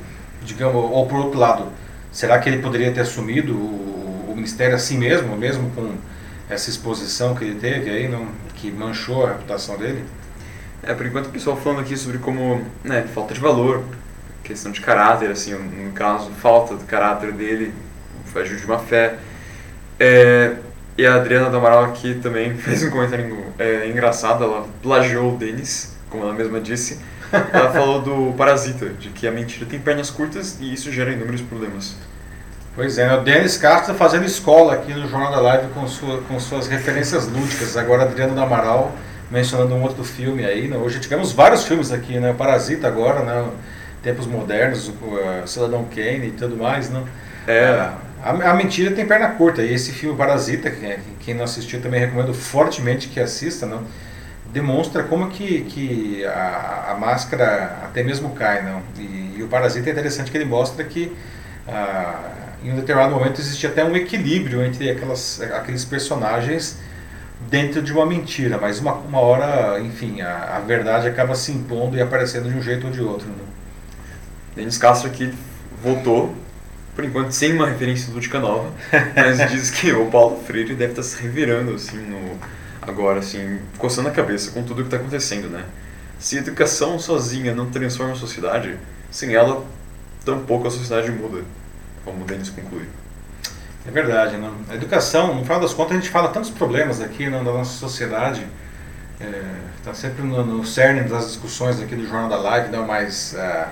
digamos, 0.43 0.75
ou 0.75 1.07
por 1.07 1.17
outro 1.19 1.39
lado, 1.39 1.67
será 2.11 2.37
que 2.37 2.47
ele 2.47 2.61
poderia 2.61 2.91
ter 2.91 3.01
assumido 3.01 3.53
o, 3.55 4.31
o 4.31 4.33
ministério 4.35 4.75
assim 4.75 4.97
mesmo, 4.97 5.35
mesmo 5.35 5.71
com 5.71 5.95
essa 6.47 6.69
exposição 6.69 7.33
que 7.33 7.43
ele 7.43 7.59
teve 7.59 7.89
aí, 7.89 8.07
não, 8.07 8.27
que 8.53 8.69
manchou 8.69 9.25
a 9.25 9.29
reputação 9.29 9.77
dele? 9.77 10.03
É, 10.83 10.93
por 10.93 11.05
enquanto 11.05 11.27
o 11.27 11.31
pessoal 11.31 11.57
falando 11.57 11.79
aqui 11.79 11.97
sobre 11.97 12.19
como, 12.19 12.63
né, 12.83 13.03
falta 13.13 13.33
de 13.33 13.39
valor, 13.39 13.83
questão 14.47 14.71
de 14.71 14.79
caráter, 14.79 15.29
assim, 15.29 15.53
no 15.53 15.91
caso, 15.91 16.31
falta 16.41 16.75
do 16.75 16.85
caráter 16.85 17.33
dele, 17.33 17.73
ajuda 18.33 18.59
de 18.59 18.65
uma 18.65 18.79
fé. 18.79 19.15
É, 19.99 20.55
e 20.97 21.05
a 21.05 21.15
Adriana 21.15 21.49
do 21.49 21.57
Amaral 21.57 21.83
aqui 21.83 22.15
também 22.15 22.55
fez 22.57 22.81
um 22.83 22.89
comentário 22.89 23.45
é, 23.59 23.87
engraçado, 23.89 24.43
ela 24.43 24.65
plagiou 24.81 25.33
o 25.33 25.37
Denis, 25.37 25.95
como 26.09 26.23
ela 26.23 26.33
mesma 26.33 26.61
disse. 26.61 26.99
Ela 27.51 27.71
falou 27.71 28.01
do 28.01 28.33
parasita, 28.37 28.85
de 28.87 29.09
que 29.09 29.27
a 29.27 29.31
mentira 29.31 29.65
tem 29.65 29.77
pernas 29.79 30.09
curtas 30.09 30.57
e 30.61 30.73
isso 30.73 30.89
gera 30.93 31.11
inúmeros 31.11 31.41
problemas. 31.41 31.95
Pois 32.73 32.97
é, 32.97 33.07
né? 33.07 33.15
o 33.15 33.21
Denis 33.21 33.57
Castro 33.57 33.91
tá 33.91 33.97
fazendo 33.97 34.23
escola 34.23 34.75
aqui 34.75 34.93
no 34.93 35.09
Jornal 35.09 35.31
da 35.31 35.41
Live 35.41 35.67
com, 35.73 35.85
sua, 35.87 36.21
com 36.21 36.39
suas 36.39 36.67
referências 36.67 37.27
lúdicas. 37.27 37.75
Agora 37.75 38.03
Adriano 38.03 38.33
do 38.33 38.39
Amaral 38.39 38.95
mencionando 39.29 39.75
um 39.75 39.83
outro 39.83 40.03
filme 40.03 40.45
aí. 40.45 40.67
Né? 40.67 40.77
Hoje 40.77 40.99
tivemos 40.99 41.31
vários 41.33 41.65
filmes 41.65 41.91
aqui, 41.91 42.19
né? 42.19 42.33
Parasita 42.33 42.87
agora, 42.87 43.23
né? 43.23 43.49
Tempos 44.07 44.25
modernos, 44.25 44.87
o 44.87 45.47
Cidadão 45.47 45.85
Kane 45.93 46.27
e 46.27 46.31
tudo 46.31 46.55
mais, 46.55 46.89
não? 46.89 47.05
É. 47.45 47.91
A, 48.23 48.29
a, 48.51 48.53
mentira 48.53 48.91
tem 48.91 49.05
perna 49.05 49.29
curta, 49.29 49.61
e 49.61 49.73
esse 49.73 49.91
filme 49.91 50.17
Parasita, 50.17 50.71
que, 50.71 50.97
quem 51.19 51.33
não 51.33 51.43
assistiu 51.43 51.81
também 51.81 51.99
recomendo 51.99 52.33
fortemente 52.33 53.09
que 53.09 53.19
assista, 53.19 53.65
não? 53.65 53.83
demonstra 54.51 55.03
como 55.03 55.29
que, 55.29 55.61
que 55.63 56.25
a, 56.25 56.91
a 56.91 56.97
máscara 56.97 57.79
até 57.83 58.01
mesmo 58.01 58.29
cai, 58.29 58.63
não? 58.63 58.81
E, 58.97 59.35
e, 59.37 59.43
o 59.43 59.47
Parasita 59.47 59.89
é 59.89 59.91
interessante 59.91 60.31
que 60.31 60.37
ele 60.37 60.45
mostra 60.45 60.83
que 60.85 61.15
ah, 61.67 62.31
em 62.63 62.71
um 62.71 62.75
determinado 62.75 63.13
momento 63.13 63.41
existe 63.41 63.67
até 63.67 63.83
um 63.83 63.95
equilíbrio 63.95 64.63
entre 64.65 64.89
aquelas, 64.89 65.41
aqueles 65.41 65.83
personagens 65.83 66.79
dentro 67.49 67.81
de 67.81 67.91
uma 67.91 68.05
mentira, 68.05 68.57
mas 68.57 68.79
uma, 68.79 68.93
uma 68.93 69.19
hora, 69.19 69.79
enfim, 69.81 70.21
a, 70.21 70.55
a 70.55 70.59
verdade 70.59 71.07
acaba 71.07 71.35
se 71.35 71.51
impondo 71.51 71.97
e 71.97 72.01
aparecendo 72.01 72.49
de 72.49 72.57
um 72.57 72.61
jeito 72.61 72.87
ou 72.87 72.91
de 72.91 73.01
outro. 73.01 73.27
Não? 73.27 73.46
Denis 74.57 74.77
Castro 74.79 75.07
aqui 75.07 75.31
voltou, 75.83 76.35
por 76.95 77.05
enquanto 77.05 77.31
sem 77.31 77.53
uma 77.53 77.67
referência 77.67 78.11
lúdica 78.11 78.39
nova, 78.39 78.73
mas 79.15 79.37
diz 79.51 79.69
que 79.69 79.91
o 79.91 80.07
Paulo 80.07 80.43
Freire 80.43 80.73
deve 80.73 80.93
estar 80.93 81.03
se 81.03 81.21
revirando 81.21 81.75
assim 81.75 81.97
no 81.97 82.39
agora 82.81 83.19
assim, 83.19 83.59
coçando 83.77 84.07
a 84.07 84.11
cabeça 84.11 84.51
com 84.51 84.63
tudo 84.63 84.79
o 84.79 84.81
que 84.81 84.87
está 84.87 84.97
acontecendo, 84.97 85.47
né? 85.49 85.63
Se 86.17 86.37
a 86.37 86.41
educação 86.41 86.97
sozinha 86.97 87.53
não 87.53 87.69
transforma 87.69 88.13
a 88.13 88.15
sociedade, 88.15 88.77
sem 89.11 89.35
ela 89.35 89.63
tampouco 90.25 90.67
a 90.67 90.71
sociedade 90.71 91.11
muda, 91.11 91.43
como 92.03 92.23
o 92.23 92.25
Denis 92.25 92.49
conclui. 92.49 92.87
É 93.87 93.91
verdade, 93.91 94.37
né? 94.37 94.51
A 94.69 94.75
educação, 94.75 95.35
no 95.35 95.43
final 95.43 95.59
das 95.59 95.73
contas, 95.73 95.97
a 95.97 95.99
gente 95.99 96.09
fala 96.09 96.29
tantos 96.29 96.49
problemas 96.49 96.99
aqui 96.99 97.29
né, 97.29 97.37
na 97.37 97.51
nossa 97.51 97.77
sociedade, 97.77 98.47
está 99.77 99.91
é, 99.91 99.93
sempre 99.93 100.23
no, 100.23 100.43
no 100.43 100.65
cerne 100.65 101.01
das 101.01 101.27
discussões 101.27 101.79
aqui 101.79 101.95
do 101.95 102.07
Jornal 102.07 102.29
da 102.29 102.37
Live, 102.37 102.69
não, 102.71 102.87
mas 102.87 103.33
uh, 103.33 103.67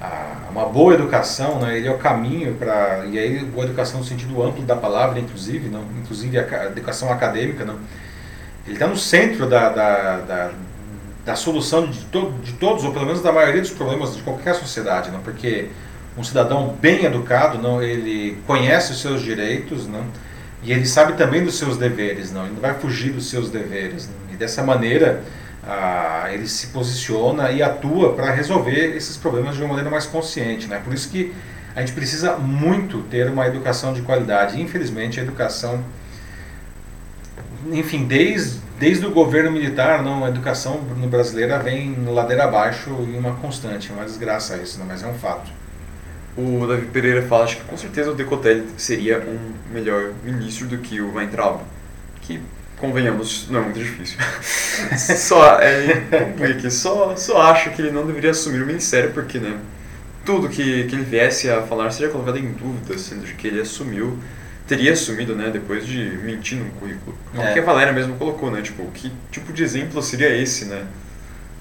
a, 0.00 0.48
uma 0.50 0.66
boa 0.66 0.94
educação, 0.94 1.58
né, 1.60 1.76
ele 1.76 1.86
é 1.86 1.90
o 1.90 1.98
caminho 1.98 2.54
para 2.54 3.04
e 3.06 3.18
aí 3.18 3.38
boa 3.44 3.64
educação 3.64 4.00
no 4.00 4.06
sentido 4.06 4.42
amplo 4.42 4.62
da 4.62 4.76
palavra, 4.76 5.18
inclusive, 5.18 5.68
não, 5.68 5.84
inclusive 6.02 6.38
a, 6.38 6.66
educação 6.66 7.10
acadêmica, 7.10 7.64
não, 7.64 7.78
ele 8.66 8.74
está 8.74 8.86
no 8.86 8.96
centro 8.96 9.48
da, 9.48 9.68
da, 9.68 10.16
da, 10.18 10.50
da 11.24 11.36
solução 11.36 11.86
de, 11.86 12.00
to, 12.06 12.32
de 12.42 12.52
todos 12.54 12.84
ou 12.84 12.92
pelo 12.92 13.06
menos 13.06 13.22
da 13.22 13.32
maioria 13.32 13.60
dos 13.60 13.70
problemas 13.70 14.16
de 14.16 14.22
qualquer 14.22 14.54
sociedade, 14.54 15.10
não, 15.10 15.20
porque 15.20 15.68
um 16.16 16.22
cidadão 16.22 16.76
bem 16.80 17.04
educado, 17.04 17.58
não, 17.58 17.82
ele 17.82 18.38
conhece 18.46 18.92
os 18.92 19.00
seus 19.00 19.20
direitos, 19.20 19.86
não, 19.86 20.04
e 20.62 20.72
ele 20.72 20.86
sabe 20.86 21.14
também 21.14 21.44
dos 21.44 21.58
seus 21.58 21.76
deveres, 21.76 22.32
não, 22.32 22.44
ele 22.44 22.54
não 22.54 22.60
vai 22.60 22.74
fugir 22.74 23.12
dos 23.12 23.28
seus 23.28 23.50
deveres, 23.50 24.08
não, 24.08 24.34
e 24.34 24.36
dessa 24.36 24.62
maneira 24.62 25.22
ah, 25.66 26.28
ele 26.32 26.46
se 26.46 26.68
posiciona 26.68 27.50
e 27.50 27.62
atua 27.62 28.12
para 28.12 28.30
resolver 28.30 28.96
esses 28.96 29.16
problemas 29.16 29.56
de 29.56 29.62
uma 29.62 29.68
maneira 29.68 29.90
mais 29.90 30.06
consciente. 30.06 30.66
Né? 30.66 30.80
Por 30.82 30.92
isso 30.92 31.08
que 31.08 31.32
a 31.74 31.80
gente 31.80 31.92
precisa 31.92 32.36
muito 32.36 33.02
ter 33.02 33.28
uma 33.28 33.46
educação 33.46 33.92
de 33.92 34.02
qualidade. 34.02 34.60
Infelizmente, 34.60 35.18
a 35.18 35.22
educação, 35.22 35.82
enfim, 37.72 38.04
desde, 38.04 38.60
desde 38.78 39.06
o 39.06 39.10
governo 39.10 39.50
militar, 39.50 40.02
não, 40.02 40.24
a 40.24 40.28
educação 40.28 40.78
brasileira 41.10 41.58
vem 41.58 41.96
ladeira 42.06 42.44
abaixo 42.44 42.90
em 42.90 43.18
uma 43.18 43.34
constante. 43.34 43.90
É 43.90 43.94
uma 43.94 44.04
desgraça 44.04 44.56
isso, 44.56 44.78
né? 44.78 44.84
mas 44.86 45.02
é 45.02 45.06
um 45.06 45.14
fato. 45.14 45.50
O 46.36 46.66
Davi 46.66 46.86
Pereira 46.86 47.22
fala 47.22 47.46
que 47.46 47.60
com 47.62 47.76
certeza 47.76 48.10
o 48.10 48.14
Decotelli 48.14 48.66
seria 48.76 49.20
um 49.20 49.72
melhor 49.72 50.12
ministro 50.24 50.66
do 50.66 50.78
que 50.78 51.00
o 51.00 51.14
Weintraub, 51.14 51.60
que 52.20 52.40
convenhamos, 52.86 53.48
não 53.50 53.60
é 53.60 53.62
muito 53.62 53.78
difícil. 53.78 54.18
só, 55.16 55.58
é, 55.60 56.02
complique, 56.10 56.70
só, 56.70 57.16
só 57.16 57.40
acho 57.42 57.70
que 57.70 57.80
ele 57.80 57.90
não 57.90 58.06
deveria 58.06 58.30
assumir 58.30 58.62
o 58.62 58.66
ministério, 58.66 59.10
porque, 59.12 59.38
né, 59.38 59.58
tudo 60.24 60.48
que, 60.48 60.84
que 60.84 60.94
ele 60.94 61.04
viesse 61.04 61.50
a 61.50 61.62
falar 61.62 61.90
seria 61.90 62.10
colocado 62.10 62.38
em 62.38 62.52
dúvida, 62.52 62.98
sendo 62.98 63.24
que 63.36 63.46
ele 63.46 63.60
assumiu, 63.60 64.18
teria 64.66 64.92
assumido, 64.92 65.34
né, 65.34 65.50
depois 65.50 65.86
de 65.86 66.18
mentir 66.22 66.58
no 66.58 66.70
currículo. 66.72 67.16
Como 67.30 67.42
é. 67.42 67.52
que 67.52 67.58
a 67.58 67.62
Valéria 67.62 67.92
mesmo 67.92 68.16
colocou, 68.16 68.50
né, 68.50 68.62
tipo, 68.62 68.84
que 68.92 69.10
tipo 69.30 69.52
de 69.52 69.62
exemplo 69.62 70.02
seria 70.02 70.34
esse, 70.36 70.66
né? 70.66 70.84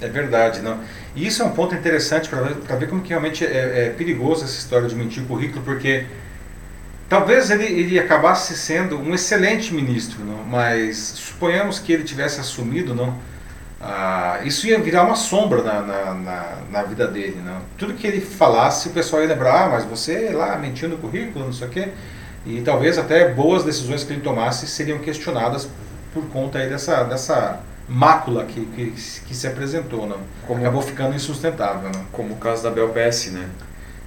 É 0.01 0.07
verdade, 0.07 0.61
não. 0.61 0.79
E 1.15 1.25
isso 1.25 1.41
é 1.41 1.45
um 1.45 1.51
ponto 1.51 1.73
interessante 1.73 2.27
para 2.27 2.41
ver, 2.41 2.55
ver 2.55 2.89
como 2.89 3.01
que 3.01 3.09
realmente 3.09 3.45
é, 3.45 3.87
é 3.87 3.89
perigoso 3.89 4.43
essa 4.43 4.57
história 4.57 4.87
de 4.87 4.95
mentir 4.95 5.23
o 5.23 5.27
currículo, 5.27 5.63
porque 5.63 6.05
Talvez 7.13 7.51
ele, 7.51 7.65
ele 7.65 7.99
acabasse 7.99 8.57
sendo 8.57 8.97
um 8.97 9.13
excelente 9.13 9.71
ministro, 9.71 10.25
não? 10.25 10.43
mas 10.45 10.97
suponhamos 10.97 11.77
que 11.77 11.93
ele 11.93 12.03
tivesse 12.03 12.39
assumido, 12.39 12.95
não? 12.95 13.15
Ah, 13.79 14.39
isso 14.43 14.65
ia 14.65 14.79
virar 14.79 15.03
uma 15.03 15.15
sombra 15.15 15.61
na, 15.61 15.79
na, 15.81 16.13
na, 16.15 16.55
na, 16.71 16.81
vida 16.81 17.07
dele. 17.07 17.39
Não? 17.45 17.61
Tudo 17.77 17.93
que 17.93 18.07
ele 18.07 18.19
falasse, 18.19 18.89
o 18.89 18.91
pessoal 18.93 19.21
ia 19.21 19.27
lembrar, 19.27 19.65
ah, 19.65 19.69
mas 19.69 19.85
você 19.85 20.31
lá 20.31 20.57
mentiu 20.57 20.89
no 20.89 20.97
currículo, 20.97 21.45
não 21.45 21.53
sei 21.53 21.67
o 21.67 21.69
quê. 21.69 21.89
E 22.47 22.61
talvez 22.61 22.97
até 22.97 23.29
boas 23.29 23.63
decisões 23.63 24.03
que 24.03 24.11
ele 24.11 24.21
tomasse 24.21 24.65
seriam 24.65 24.97
questionadas 24.97 25.69
por 26.15 26.25
conta 26.29 26.57
aí 26.57 26.67
dessa, 26.67 27.03
dessa 27.03 27.59
mácula 27.87 28.43
que, 28.45 28.65
que, 28.65 28.89
que 29.27 29.35
se 29.35 29.45
apresentou. 29.45 30.07
Não? 30.07 30.17
Como, 30.47 30.61
Acabou 30.61 30.81
ficando 30.81 31.15
insustentável. 31.15 31.91
Não? 31.93 32.05
Como 32.05 32.33
o 32.33 32.37
caso 32.37 32.63
da 32.63 32.71
Belbesse, 32.71 33.29
né? 33.29 33.47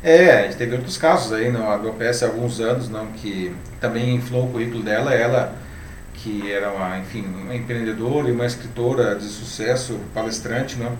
É, 0.02 0.40
a 0.40 0.42
gente 0.42 0.56
teve 0.56 0.76
outros 0.76 0.96
casos 0.96 1.32
aí 1.32 1.50
no 1.50 1.68
AgroPS 1.68 2.22
há 2.22 2.26
alguns 2.26 2.60
anos, 2.60 2.88
não, 2.88 3.06
que 3.06 3.54
também 3.80 4.14
inflou 4.14 4.46
o 4.46 4.52
currículo 4.52 4.82
dela, 4.82 5.12
ela 5.12 5.54
que 6.14 6.50
era 6.50 6.70
uma, 6.70 6.98
enfim, 6.98 7.24
uma 7.24 7.54
empreendedora 7.54 8.28
e 8.28 8.32
uma 8.32 8.46
escritora 8.46 9.14
de 9.14 9.24
sucesso, 9.24 10.00
palestrante, 10.14 10.76
não, 10.76 10.96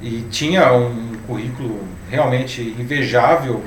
e 0.00 0.22
tinha 0.30 0.72
um 0.72 1.16
currículo 1.26 1.80
realmente 2.10 2.62
invejável, 2.78 3.62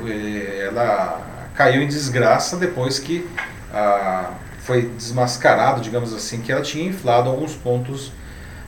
ela 0.67 1.49
caiu 1.55 1.81
em 1.81 1.87
desgraça 1.87 2.57
depois 2.57 2.99
que 2.99 3.27
ah, 3.73 4.31
foi 4.59 4.83
desmascarado, 4.83 5.81
digamos 5.81 6.13
assim, 6.13 6.41
que 6.41 6.51
ela 6.51 6.61
tinha 6.61 6.87
inflado 6.87 7.29
alguns 7.29 7.55
pontos 7.55 8.11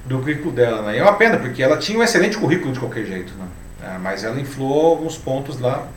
do 0.05 0.19
currículo 0.19 0.51
dela. 0.51 0.81
Né? 0.81 0.95
E 0.95 0.99
é 0.99 1.03
uma 1.03 1.13
pena, 1.13 1.37
porque 1.37 1.61
ela 1.61 1.77
tinha 1.77 1.99
um 1.99 2.03
excelente 2.03 2.37
currículo 2.37 2.73
de 2.73 2.79
qualquer 2.79 3.05
jeito. 3.05 3.33
Né? 3.35 3.45
É, 3.83 3.97
mas 3.97 4.23
ela 4.23 4.39
inflou 4.39 4.91
alguns 4.91 5.17
pontos 5.17 5.59
lá 5.59 5.87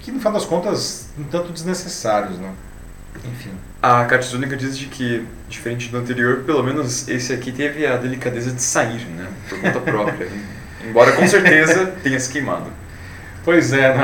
que, 0.00 0.10
no 0.10 0.18
final 0.18 0.32
das 0.32 0.44
contas, 0.44 1.10
um 1.18 1.24
tanto 1.24 1.52
desnecessários, 1.52 2.38
né? 2.38 2.52
Enfim. 3.24 3.50
A 3.82 4.04
Katsúnica 4.04 4.56
diz 4.56 4.76
de 4.76 4.86
que, 4.86 5.26
diferente 5.48 5.88
do 5.88 5.98
anterior, 5.98 6.42
pelo 6.44 6.62
menos 6.62 7.08
esse 7.08 7.32
aqui 7.32 7.52
teve 7.52 7.86
a 7.86 7.96
delicadeza 7.96 8.50
de 8.50 8.62
sair, 8.62 9.04
né? 9.06 9.28
Por 9.48 9.60
conta 9.60 9.80
própria. 9.80 10.28
Embora 10.86 11.12
com 11.12 11.26
certeza 11.26 11.86
tenha 12.02 12.18
se 12.18 12.30
queimado. 12.30 12.70
Pois 13.44 13.72
é, 13.72 13.94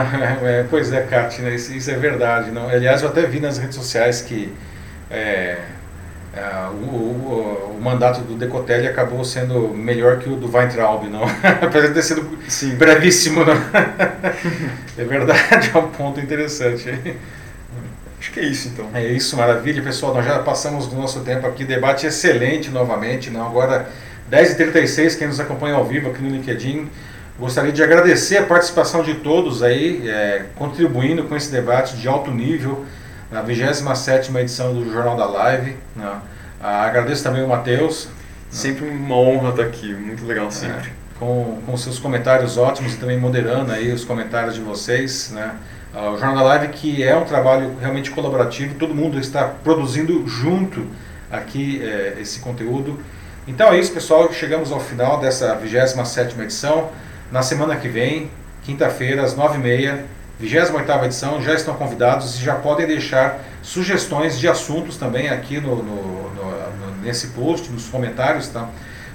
é 0.43 0.67
pois 0.69 0.93
é, 0.93 1.03
Kat, 1.03 1.41
né? 1.43 1.55
isso, 1.55 1.73
isso, 1.73 1.91
é 1.91 1.97
verdade. 1.97 2.51
Não? 2.51 2.69
Aliás, 2.69 3.03
eu 3.03 3.09
até 3.09 3.23
vi 3.23 3.41
nas 3.41 3.59
redes 3.59 3.77
sociais 3.77 4.23
que 4.23 4.53
é, 5.11 5.59
é, 6.37 6.69
o, 6.69 6.85
o, 6.85 7.77
o, 7.79 7.83
mandato 7.83 8.21
do 8.21 8.35
Decotelli 8.35 8.87
acabou 8.87 9.25
sendo 9.25 9.69
melhor 9.69 10.19
que 10.19 10.29
o 10.29 10.37
do 10.37 10.55
Weintraub, 10.55 11.09
não? 11.09 11.23
Apesar 11.63 11.89
de 11.89 11.95
ter 11.95 12.03
sido 12.03 12.39
Sim. 12.47 12.75
brevíssimo, 12.75 13.43
não? 13.43 13.55
é 14.99 15.05
verdade, 15.05 15.71
é 15.75 15.79
um 15.79 15.89
ponto 15.89 16.21
interessante. 16.21 17.17
Acho 18.21 18.33
que 18.33 18.41
é 18.41 18.45
isso 18.45 18.69
então. 18.69 18.91
É 18.93 19.03
isso, 19.07 19.35
maravilha. 19.35 19.83
Pessoal, 19.83 20.13
nós 20.13 20.27
já 20.27 20.39
passamos 20.41 20.87
do 20.87 20.97
nosso 20.97 21.21
tempo 21.21 21.47
aqui, 21.47 21.65
debate 21.65 22.07
excelente 22.07 22.71
novamente. 22.71 23.31
Não? 23.31 23.47
Agora, 23.47 23.89
10h36, 24.31 25.17
quem 25.17 25.29
nos 25.29 25.41
acompanha 25.41 25.77
ao 25.77 25.87
vivo 25.87 26.11
aqui 26.11 26.23
no 26.23 26.29
LinkedIn, 26.29 26.91
gostaria 27.39 27.73
de 27.73 27.83
agradecer 27.83 28.37
a 28.37 28.43
participação 28.43 29.03
de 29.03 29.15
todos 29.15 29.63
aí, 29.63 30.07
é, 30.07 30.45
contribuindo 30.55 31.25
com 31.25 31.35
esse 31.35 31.51
debate 31.51 31.97
de 31.97 32.07
alto 32.07 32.31
nível 32.31 32.85
na 33.31 33.43
27 33.43 34.37
edição 34.37 34.73
do 34.75 34.91
Jornal 34.93 35.17
da 35.17 35.27
Live. 35.27 35.77
Né? 35.95 36.21
Ah, 36.61 36.83
agradeço 36.83 37.23
também 37.23 37.43
o 37.43 37.49
Matheus. 37.49 38.09
Sempre 38.51 38.89
uma 38.89 39.17
honra 39.17 39.51
estar 39.51 39.63
aqui, 39.63 39.93
muito 39.93 40.25
legal 40.25 40.51
sempre. 40.51 40.89
É, 40.89 40.93
com, 41.19 41.61
com 41.67 41.77
seus 41.77 41.99
comentários 41.99 42.57
ótimos 42.57 42.95
e 42.95 42.97
também 42.97 43.19
moderando 43.19 43.73
aí 43.73 43.93
os 43.93 44.05
comentários 44.05 44.55
de 44.55 44.61
vocês. 44.61 45.31
Né? 45.33 45.55
Ah, 45.95 46.11
o 46.11 46.19
Jornal 46.19 46.37
da 46.37 46.43
Live 46.43 46.69
que 46.69 47.03
é 47.03 47.17
um 47.17 47.25
trabalho 47.25 47.77
realmente 47.81 48.11
colaborativo, 48.11 48.75
todo 48.75 48.95
mundo 48.95 49.19
está 49.19 49.45
produzindo 49.45 50.27
junto 50.27 50.87
aqui 51.31 51.83
é, 51.83 52.19
esse 52.21 52.41
conteúdo. 52.41 52.99
Então 53.49 53.73
é 53.73 53.79
isso 53.79 53.93
pessoal, 53.93 54.33
chegamos 54.33 54.73
ao 54.73 54.81
final 54.81 55.21
dessa 55.21 55.55
27 55.55 56.41
edição. 56.41 56.91
Na 57.31 57.43
semana 57.43 57.77
que 57.77 57.89
vem, 57.89 58.31
quinta-feira, 58.63 59.23
às 59.23 59.37
9h30, 59.37 60.01
28ª 60.41 61.05
edição, 61.05 61.43
já 61.43 61.55
estão 61.55 61.75
convidados 61.75 62.39
e 62.39 62.43
já 62.43 62.55
podem 62.55 62.87
deixar 62.87 63.43
sugestões 63.63 64.39
de 64.39 64.47
assuntos 64.47 64.97
também 64.97 65.29
aqui 65.29 65.61
no, 65.61 65.77
no, 65.77 66.31
no, 66.35 66.97
nesse 67.03 67.29
post, 67.29 67.71
nos 67.71 67.89
comentários, 67.89 68.49
tá? 68.49 68.69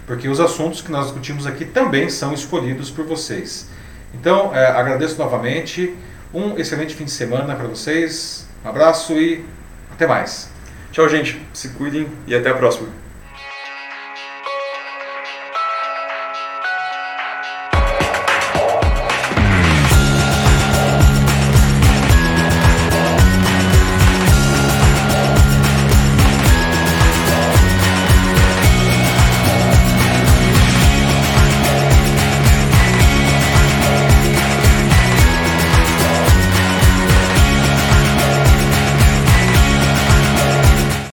porque 0.06 0.28
os 0.28 0.40
assuntos 0.40 0.82
que 0.82 0.92
nós 0.92 1.06
discutimos 1.06 1.46
aqui 1.46 1.64
também 1.64 2.10
são 2.10 2.34
escolhidos 2.34 2.90
por 2.90 3.06
vocês. 3.06 3.70
Então, 4.14 4.54
é, 4.54 4.68
agradeço 4.68 5.18
novamente, 5.18 5.96
um 6.34 6.58
excelente 6.58 6.96
fim 6.96 7.06
de 7.06 7.12
semana 7.12 7.56
para 7.56 7.68
vocês, 7.68 8.48
um 8.66 8.70
abraço 8.70 9.14
e 9.14 9.46
até 9.92 10.08
mais. 10.08 10.50
Tchau, 10.92 11.08
gente, 11.08 11.42
se 11.54 11.70
cuidem 11.70 12.08
e 12.28 12.36
até 12.36 12.50
a 12.50 12.54
próxima. 12.54 13.01